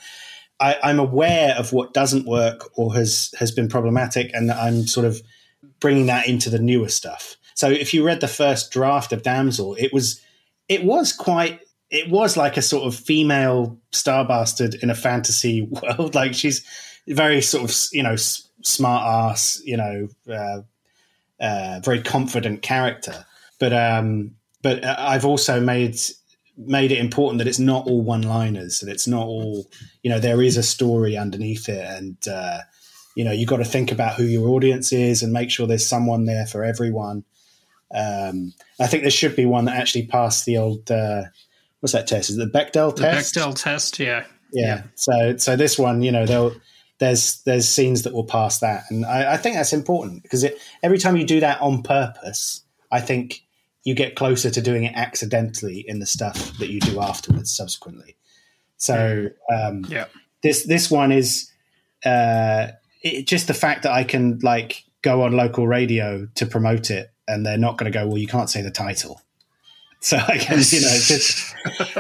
I, 0.62 0.78
I'm 0.84 1.00
aware 1.00 1.56
of 1.58 1.74
what 1.74 1.94
doesn't 1.94 2.26
work 2.26 2.70
or 2.78 2.94
has 2.94 3.34
has 3.40 3.52
been 3.52 3.68
problematic, 3.68 4.32
and 4.34 4.52
I'm 4.52 4.86
sort 4.88 5.06
of 5.06 5.22
bringing 5.80 6.06
that 6.06 6.28
into 6.28 6.50
the 6.50 6.60
newer 6.60 6.88
stuff. 6.88 7.36
So 7.56 7.70
if 7.70 7.94
you 7.94 8.06
read 8.06 8.22
the 8.22 8.28
first 8.28 8.72
draft 8.72 9.12
of 9.12 9.24
Damsel, 9.24 9.76
it 9.76 9.92
was 9.92 10.22
it 10.70 10.84
was 10.84 11.12
quite 11.12 11.60
it 11.90 12.10
was 12.10 12.38
like 12.38 12.58
a 12.58 12.62
sort 12.62 12.86
of 12.86 12.96
female 12.96 13.78
star 13.92 14.26
bastard 14.26 14.76
in 14.76 14.90
a 14.90 14.96
fantasy 14.96 15.62
world. 15.84 16.16
Like 16.16 16.34
she's 16.34 16.64
very 17.08 17.42
sort 17.42 17.70
of 17.70 17.76
you 17.92 18.04
know 18.04 18.16
smart 18.16 19.32
ass, 19.32 19.62
you 19.66 19.78
know, 19.78 20.08
uh, 20.30 20.62
uh, 21.44 21.80
very 21.84 22.02
confident 22.02 22.62
character. 22.62 23.26
But 23.60 23.74
um, 23.74 24.36
but 24.62 24.84
uh, 24.84 24.96
I've 24.98 25.26
also 25.26 25.60
made 25.60 26.00
made 26.58 26.92
it 26.92 27.00
important 27.00 27.40
that 27.40 27.48
it's 27.48 27.60
not 27.60 27.88
all 27.88 28.02
one 28.02 28.22
liners 28.22 28.80
that 28.80 28.90
it's 28.90 29.08
not 29.08 29.26
all 29.26 29.66
you 30.04 30.10
know 30.10 30.20
there 30.20 30.42
is 30.42 30.58
a 30.58 30.64
story 30.64 31.18
underneath 31.18 31.70
it. 31.70 31.86
And 31.86 32.18
uh, 32.28 32.60
you 33.16 33.24
know 33.24 33.32
you've 33.32 33.50
got 33.50 33.58
to 33.58 33.66
think 33.66 33.92
about 33.92 34.16
who 34.16 34.24
your 34.24 34.50
audience 34.50 34.92
is 34.92 35.24
and 35.24 35.34
make 35.34 35.50
sure 35.50 35.68
there's 35.68 35.86
someone 35.86 36.26
there 36.26 36.46
for 36.46 36.64
everyone. 36.64 37.24
Um, 37.94 38.54
i 38.80 38.88
think 38.88 39.04
there 39.04 39.12
should 39.12 39.36
be 39.36 39.46
one 39.46 39.66
that 39.66 39.76
actually 39.76 40.06
passed 40.06 40.46
the 40.46 40.58
old 40.58 40.90
uh, 40.90 41.24
what's 41.82 41.92
that 41.92 42.08
test? 42.08 42.30
Is 42.30 42.38
it 42.38 42.52
the 42.52 42.60
bechdel 42.60 42.96
test? 42.96 43.34
The 43.34 43.42
bechdel 43.42 43.56
test 43.56 44.00
yeah. 44.00 44.26
yeah. 44.54 44.66
Yeah. 44.66 44.84
So 44.96 45.38
so 45.38 45.56
this 45.56 45.78
one 45.78 46.02
you 46.02 46.12
know 46.12 46.54
there's 47.00 47.42
there's 47.44 47.68
scenes 47.68 48.04
that 48.04 48.14
will 48.14 48.26
pass 48.26 48.60
that. 48.60 48.84
And 48.90 49.06
i, 49.06 49.34
I 49.34 49.38
think 49.38 49.56
that's 49.56 49.74
important 49.74 50.24
because 50.24 50.44
it, 50.44 50.58
every 50.84 51.00
time 51.00 51.18
you 51.18 51.26
do 51.26 51.42
that 51.42 51.60
on 51.62 51.84
purpose 51.84 52.64
i 52.92 53.02
think 53.02 53.44
you 53.84 53.96
get 53.96 54.16
closer 54.16 54.50
to 54.50 54.62
doing 54.62 54.84
it 54.84 54.94
accidentally 54.96 55.84
in 55.88 56.00
the 56.00 56.06
stuff 56.06 56.58
that 56.60 56.70
you 56.70 56.80
do 56.80 57.00
afterwards 57.00 57.56
subsequently. 57.56 58.16
So 58.78 59.30
um, 59.54 59.86
yeah, 59.88 60.06
this 60.44 60.66
this 60.66 60.90
one 60.90 61.12
is 61.12 61.52
uh, 62.06 62.68
it, 63.04 63.28
just 63.28 63.48
the 63.48 63.54
fact 63.54 63.84
that 63.84 63.92
I 63.92 64.04
can 64.04 64.40
like 64.42 64.84
go 65.02 65.24
on 65.24 65.34
local 65.34 65.68
radio 65.68 66.28
to 66.36 66.46
promote 66.46 66.92
it, 66.92 67.12
and 67.28 67.46
they're 67.46 67.58
not 67.58 67.78
going 67.78 67.92
to 67.92 67.98
go. 67.98 68.08
Well, 68.08 68.18
you 68.18 68.28
can't 68.28 68.50
say 68.50 68.62
the 68.62 68.72
title. 68.72 69.22
So 70.04 70.18
I 70.18 70.40
can, 70.40 70.58
you 70.58 70.82
know, 70.82 70.88
it's 70.90 71.08
just, 71.10 71.56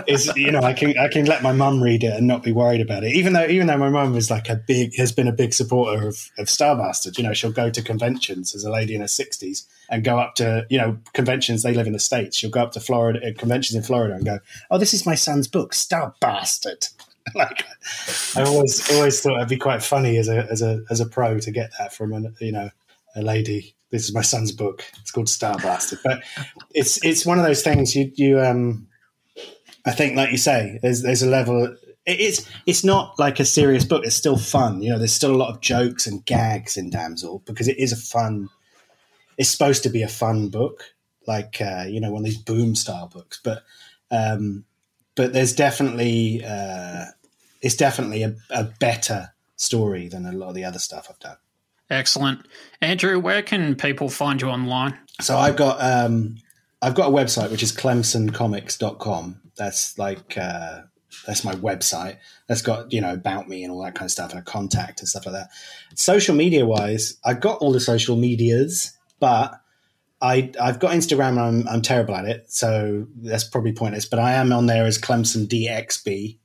it's, 0.07 0.35
you 0.35 0.49
know, 0.49 0.61
I 0.61 0.73
can, 0.73 0.97
I 0.97 1.07
can 1.07 1.25
let 1.25 1.43
my 1.43 1.51
mum 1.51 1.83
read 1.83 2.03
it 2.03 2.11
and 2.13 2.25
not 2.25 2.41
be 2.41 2.51
worried 2.51 2.81
about 2.81 3.03
it. 3.03 3.13
Even 3.13 3.33
though, 3.33 3.45
even 3.45 3.67
though 3.67 3.77
my 3.77 3.89
mum 3.89 4.15
is 4.15 4.31
like 4.31 4.49
a 4.49 4.55
big, 4.55 4.95
has 4.95 5.11
been 5.11 5.27
a 5.27 5.31
big 5.31 5.53
supporter 5.53 6.07
of, 6.07 6.31
of 6.39 6.49
you 7.15 7.23
know, 7.23 7.33
she'll 7.33 7.51
go 7.51 7.69
to 7.69 7.83
conventions 7.83 8.55
as 8.55 8.63
a 8.63 8.71
lady 8.71 8.95
in 8.95 9.01
her 9.01 9.07
sixties 9.07 9.67
and 9.91 10.03
go 10.03 10.17
up 10.17 10.35
to, 10.35 10.65
you 10.69 10.79
know, 10.79 10.97
conventions. 11.13 11.61
They 11.61 11.73
live 11.73 11.85
in 11.85 11.93
the 11.93 11.99
States. 11.99 12.41
You'll 12.41 12.51
go 12.51 12.63
up 12.63 12.71
to 12.71 12.79
Florida, 12.79 13.19
uh, 13.19 13.33
conventions 13.37 13.75
in 13.75 13.83
Florida 13.83 14.15
and 14.15 14.25
go, 14.25 14.39
Oh, 14.71 14.77
this 14.77 14.93
is 14.93 15.05
my 15.05 15.15
son's 15.15 15.47
book, 15.47 15.73
Starbastard. 15.73 16.89
like 17.35 17.65
I 18.35 18.41
always, 18.41 18.89
always 18.91 19.21
thought 19.21 19.35
it'd 19.35 19.49
be 19.49 19.57
quite 19.57 19.83
funny 19.83 20.17
as 20.17 20.27
a, 20.27 20.47
as 20.49 20.63
a, 20.63 20.81
as 20.89 20.99
a 20.99 21.05
pro 21.05 21.39
to 21.39 21.51
get 21.51 21.69
that 21.77 21.93
from 21.93 22.13
a, 22.13 22.43
you 22.43 22.51
know, 22.51 22.71
a 23.15 23.21
lady 23.21 23.75
this 23.91 24.05
is 24.05 24.13
my 24.13 24.21
son's 24.21 24.53
book. 24.53 24.85
It's 25.01 25.11
called 25.11 25.27
Starbastard, 25.27 25.99
but 26.03 26.23
it's 26.73 27.03
it's 27.03 27.25
one 27.25 27.37
of 27.37 27.45
those 27.45 27.61
things 27.61 27.93
you 27.93 28.09
you 28.15 28.39
um 28.39 28.87
I 29.85 29.91
think 29.91 30.15
like 30.15 30.31
you 30.31 30.37
say 30.37 30.79
there's 30.81 31.01
there's 31.01 31.21
a 31.21 31.29
level 31.29 31.75
it's 32.05 32.49
it's 32.65 32.83
not 32.83 33.19
like 33.19 33.39
a 33.39 33.45
serious 33.45 33.85
book. 33.85 34.05
It's 34.05 34.15
still 34.15 34.37
fun. 34.37 34.81
You 34.81 34.91
know, 34.91 34.97
there's 34.97 35.13
still 35.13 35.35
a 35.35 35.37
lot 35.37 35.53
of 35.53 35.61
jokes 35.61 36.07
and 36.07 36.25
gags 36.25 36.77
in 36.77 36.89
Damsel 36.89 37.43
because 37.45 37.67
it 37.67 37.77
is 37.77 37.91
a 37.91 37.97
fun. 37.97 38.49
It's 39.41 39.49
supposed 39.49 39.81
to 39.83 39.89
be 39.89 40.03
a 40.03 40.07
fun 40.07 40.49
book, 40.49 40.83
like 41.27 41.59
uh, 41.59 41.85
you 41.87 41.99
know 41.99 42.11
one 42.11 42.21
of 42.21 42.25
these 42.25 42.37
boom 42.37 42.75
style 42.75 43.07
books. 43.07 43.39
But 43.43 43.63
um, 44.11 44.65
but 45.15 45.33
there's 45.33 45.53
definitely 45.53 46.43
uh, 46.45 47.05
it's 47.61 47.75
definitely 47.75 48.21
a, 48.21 48.35
a 48.51 48.65
better 48.79 49.33
story 49.55 50.07
than 50.07 50.27
a 50.27 50.31
lot 50.31 50.49
of 50.49 50.55
the 50.55 50.63
other 50.63 50.79
stuff 50.79 51.07
I've 51.09 51.19
done. 51.19 51.37
Excellent. 51.89 52.47
Andrew, 52.81 53.19
where 53.19 53.41
can 53.41 53.75
people 53.75 54.09
find 54.09 54.41
you 54.41 54.49
online? 54.49 54.97
So 55.19 55.37
I've 55.37 55.55
got 55.55 55.81
um, 55.81 56.37
I've 56.81 56.95
got 56.95 57.09
a 57.09 57.11
website 57.11 57.49
which 57.49 57.63
is 57.63 57.71
clemsoncomics.com. 57.71 59.41
That's 59.57 59.97
like 59.97 60.37
uh, 60.37 60.81
that's 61.25 61.43
my 61.43 61.53
website. 61.55 62.17
That's 62.47 62.61
got, 62.61 62.91
you 62.91 63.01
know, 63.01 63.13
about 63.13 63.47
me 63.47 63.63
and 63.63 63.71
all 63.71 63.83
that 63.83 63.95
kind 63.95 64.07
of 64.07 64.11
stuff 64.11 64.31
and 64.31 64.39
a 64.39 64.43
contact 64.43 64.99
and 64.99 65.09
stuff 65.09 65.25
like 65.25 65.35
that. 65.35 65.49
Social 65.95 66.35
media 66.35 66.65
wise, 66.65 67.17
I've 67.23 67.41
got 67.41 67.59
all 67.59 67.71
the 67.71 67.79
social 67.79 68.15
medias, 68.15 68.97
but 69.21 69.61
I 70.21 70.51
I've 70.61 70.79
got 70.79 70.91
Instagram 70.91 71.39
I'm 71.39 71.65
I'm 71.69 71.81
terrible 71.81 72.15
at 72.15 72.25
it, 72.25 72.51
so 72.51 73.07
that's 73.15 73.45
probably 73.45 73.71
pointless. 73.71 74.05
But 74.05 74.19
I 74.19 74.33
am 74.33 74.51
on 74.51 74.65
there 74.65 74.85
as 74.85 74.97
Clemson 74.97 75.47
DXB. 75.47 76.37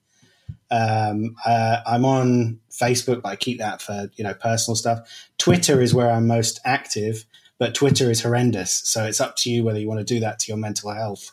Um, 0.71 1.37
uh, 1.45 1.79
I'm 1.87 2.05
on 2.05 2.61
Facebook, 2.71 3.23
but 3.23 3.31
I 3.31 3.37
keep 3.37 3.59
that 3.59 3.83
for 3.83 4.09
you 4.15 4.23
know 4.23 4.35
personal 4.35 4.77
stuff. 4.77 5.29
Twitter 5.39 5.81
is 5.81 5.93
where 5.93 6.11
I'm 6.11 6.29
most 6.29 6.61
active, 6.65 7.25
but 7.59 7.75
Twitter 7.75 8.11
is 8.11 8.23
horrendous. 8.23 8.71
So 8.71 9.05
it's 9.05 9.21
up 9.21 9.37
to 9.39 9.51
you 9.51 9.65
whether 9.65 9.81
you 9.81 9.89
want 9.89 10.07
to 10.07 10.15
do 10.15 10.21
that 10.21 10.39
to 10.41 10.49
your 10.49 10.59
mental 10.59 10.93
health. 10.93 11.33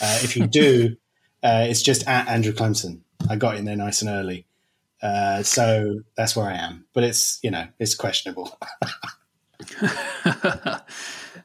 Uh, 0.00 0.18
if 0.22 0.36
you 0.36 0.46
do, 0.46 0.96
uh, 1.42 1.66
it's 1.68 1.82
just 1.82 2.06
at 2.06 2.28
Andrew 2.28 2.52
Clemson. 2.52 3.00
I 3.28 3.36
got 3.36 3.56
in 3.56 3.64
there 3.64 3.76
nice 3.76 4.02
and 4.02 4.10
early, 4.10 4.46
uh, 5.02 5.42
so 5.42 6.00
that's 6.16 6.36
where 6.36 6.46
I 6.46 6.54
am. 6.54 6.86
But 6.92 7.04
it's 7.04 7.38
you 7.42 7.50
know 7.50 7.66
it's 7.78 7.94
questionable. 7.94 8.56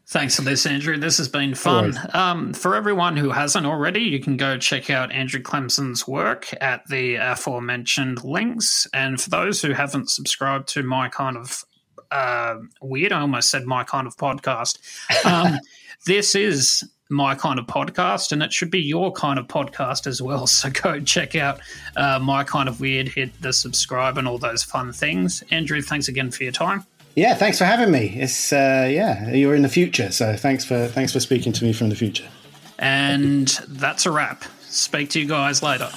Thanks 0.07 0.35
for 0.35 0.43
this, 0.43 0.65
Andrew. 0.65 0.97
This 0.97 1.17
has 1.17 1.27
been 1.27 1.55
fun. 1.55 1.97
Um, 2.13 2.53
for 2.53 2.75
everyone 2.75 3.17
who 3.17 3.31
hasn't 3.31 3.65
already, 3.65 4.01
you 4.01 4.19
can 4.19 4.37
go 4.37 4.57
check 4.57 4.89
out 4.89 5.11
Andrew 5.11 5.41
Clemson's 5.41 6.07
work 6.07 6.53
at 6.61 6.87
the 6.87 7.15
aforementioned 7.15 8.23
links. 8.23 8.87
And 8.93 9.19
for 9.19 9.29
those 9.29 9.61
who 9.61 9.73
haven't 9.73 10.09
subscribed 10.09 10.67
to 10.69 10.83
my 10.83 11.09
kind 11.09 11.37
of 11.37 11.65
uh, 12.11 12.55
weird, 12.81 13.11
I 13.11 13.21
almost 13.21 13.49
said 13.49 13.65
my 13.65 13.83
kind 13.83 14.05
of 14.05 14.15
podcast. 14.15 14.79
Um, 15.25 15.59
this 16.05 16.35
is 16.35 16.83
my 17.09 17.35
kind 17.35 17.59
of 17.59 17.65
podcast, 17.65 18.31
and 18.31 18.41
it 18.41 18.53
should 18.53 18.71
be 18.71 18.81
your 18.81 19.11
kind 19.11 19.39
of 19.39 19.47
podcast 19.47 20.07
as 20.07 20.21
well. 20.21 20.47
So 20.55 20.69
go 20.69 20.99
check 20.99 21.35
out 21.35 21.59
uh, 21.97 22.19
my 22.19 22.43
kind 22.43 22.69
of 22.69 22.79
weird, 22.79 23.09
hit 23.09 23.41
the 23.41 23.51
subscribe, 23.51 24.17
and 24.17 24.27
all 24.27 24.37
those 24.37 24.63
fun 24.63 24.93
things. 24.93 25.43
Andrew, 25.51 25.81
thanks 25.81 26.07
again 26.07 26.31
for 26.31 26.43
your 26.43 26.53
time. 26.53 26.85
Yeah, 27.15 27.33
thanks 27.33 27.57
for 27.57 27.65
having 27.65 27.91
me. 27.91 28.07
It's 28.17 28.51
uh, 28.51 28.87
yeah, 28.89 29.31
you're 29.31 29.55
in 29.55 29.61
the 29.61 29.69
future, 29.69 30.11
so 30.11 30.35
thanks 30.35 30.65
for 30.65 30.87
thanks 30.87 31.13
for 31.13 31.19
speaking 31.19 31.53
to 31.53 31.63
me 31.63 31.71
from 31.71 31.89
the 31.89 31.95
future. 31.95 32.27
And 32.77 33.47
that's 33.69 34.05
a 34.05 34.11
wrap. 34.11 34.43
Speak 34.63 35.09
to 35.11 35.21
you 35.21 35.27
guys 35.27 35.63
later. 35.63 35.89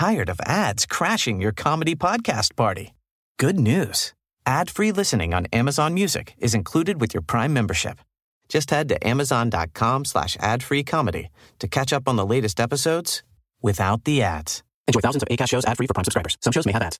Tired 0.00 0.30
of 0.30 0.40
ads 0.46 0.86
crashing 0.86 1.42
your 1.42 1.52
comedy 1.52 1.94
podcast 1.94 2.56
party? 2.56 2.94
Good 3.38 3.60
news. 3.60 4.14
Ad-free 4.46 4.92
listening 4.92 5.34
on 5.34 5.46
Amazon 5.52 5.92
Music 5.92 6.32
is 6.38 6.54
included 6.54 7.02
with 7.02 7.12
your 7.12 7.20
Prime 7.20 7.52
membership. 7.52 7.98
Just 8.48 8.70
head 8.70 8.88
to 8.88 9.06
amazon.com 9.06 10.06
slash 10.06 10.38
ad-free 10.40 10.84
comedy 10.84 11.28
to 11.58 11.68
catch 11.68 11.92
up 11.92 12.08
on 12.08 12.16
the 12.16 12.24
latest 12.24 12.60
episodes 12.60 13.22
without 13.60 14.04
the 14.04 14.22
ads. 14.22 14.62
Enjoy 14.88 15.00
thousands 15.00 15.22
of 15.22 15.28
ACAST 15.28 15.50
shows 15.50 15.66
ad-free 15.66 15.86
for 15.86 15.92
Prime 15.92 16.04
subscribers. 16.04 16.38
Some 16.40 16.54
shows 16.54 16.64
may 16.64 16.72
have 16.72 16.80
ads. 16.80 16.98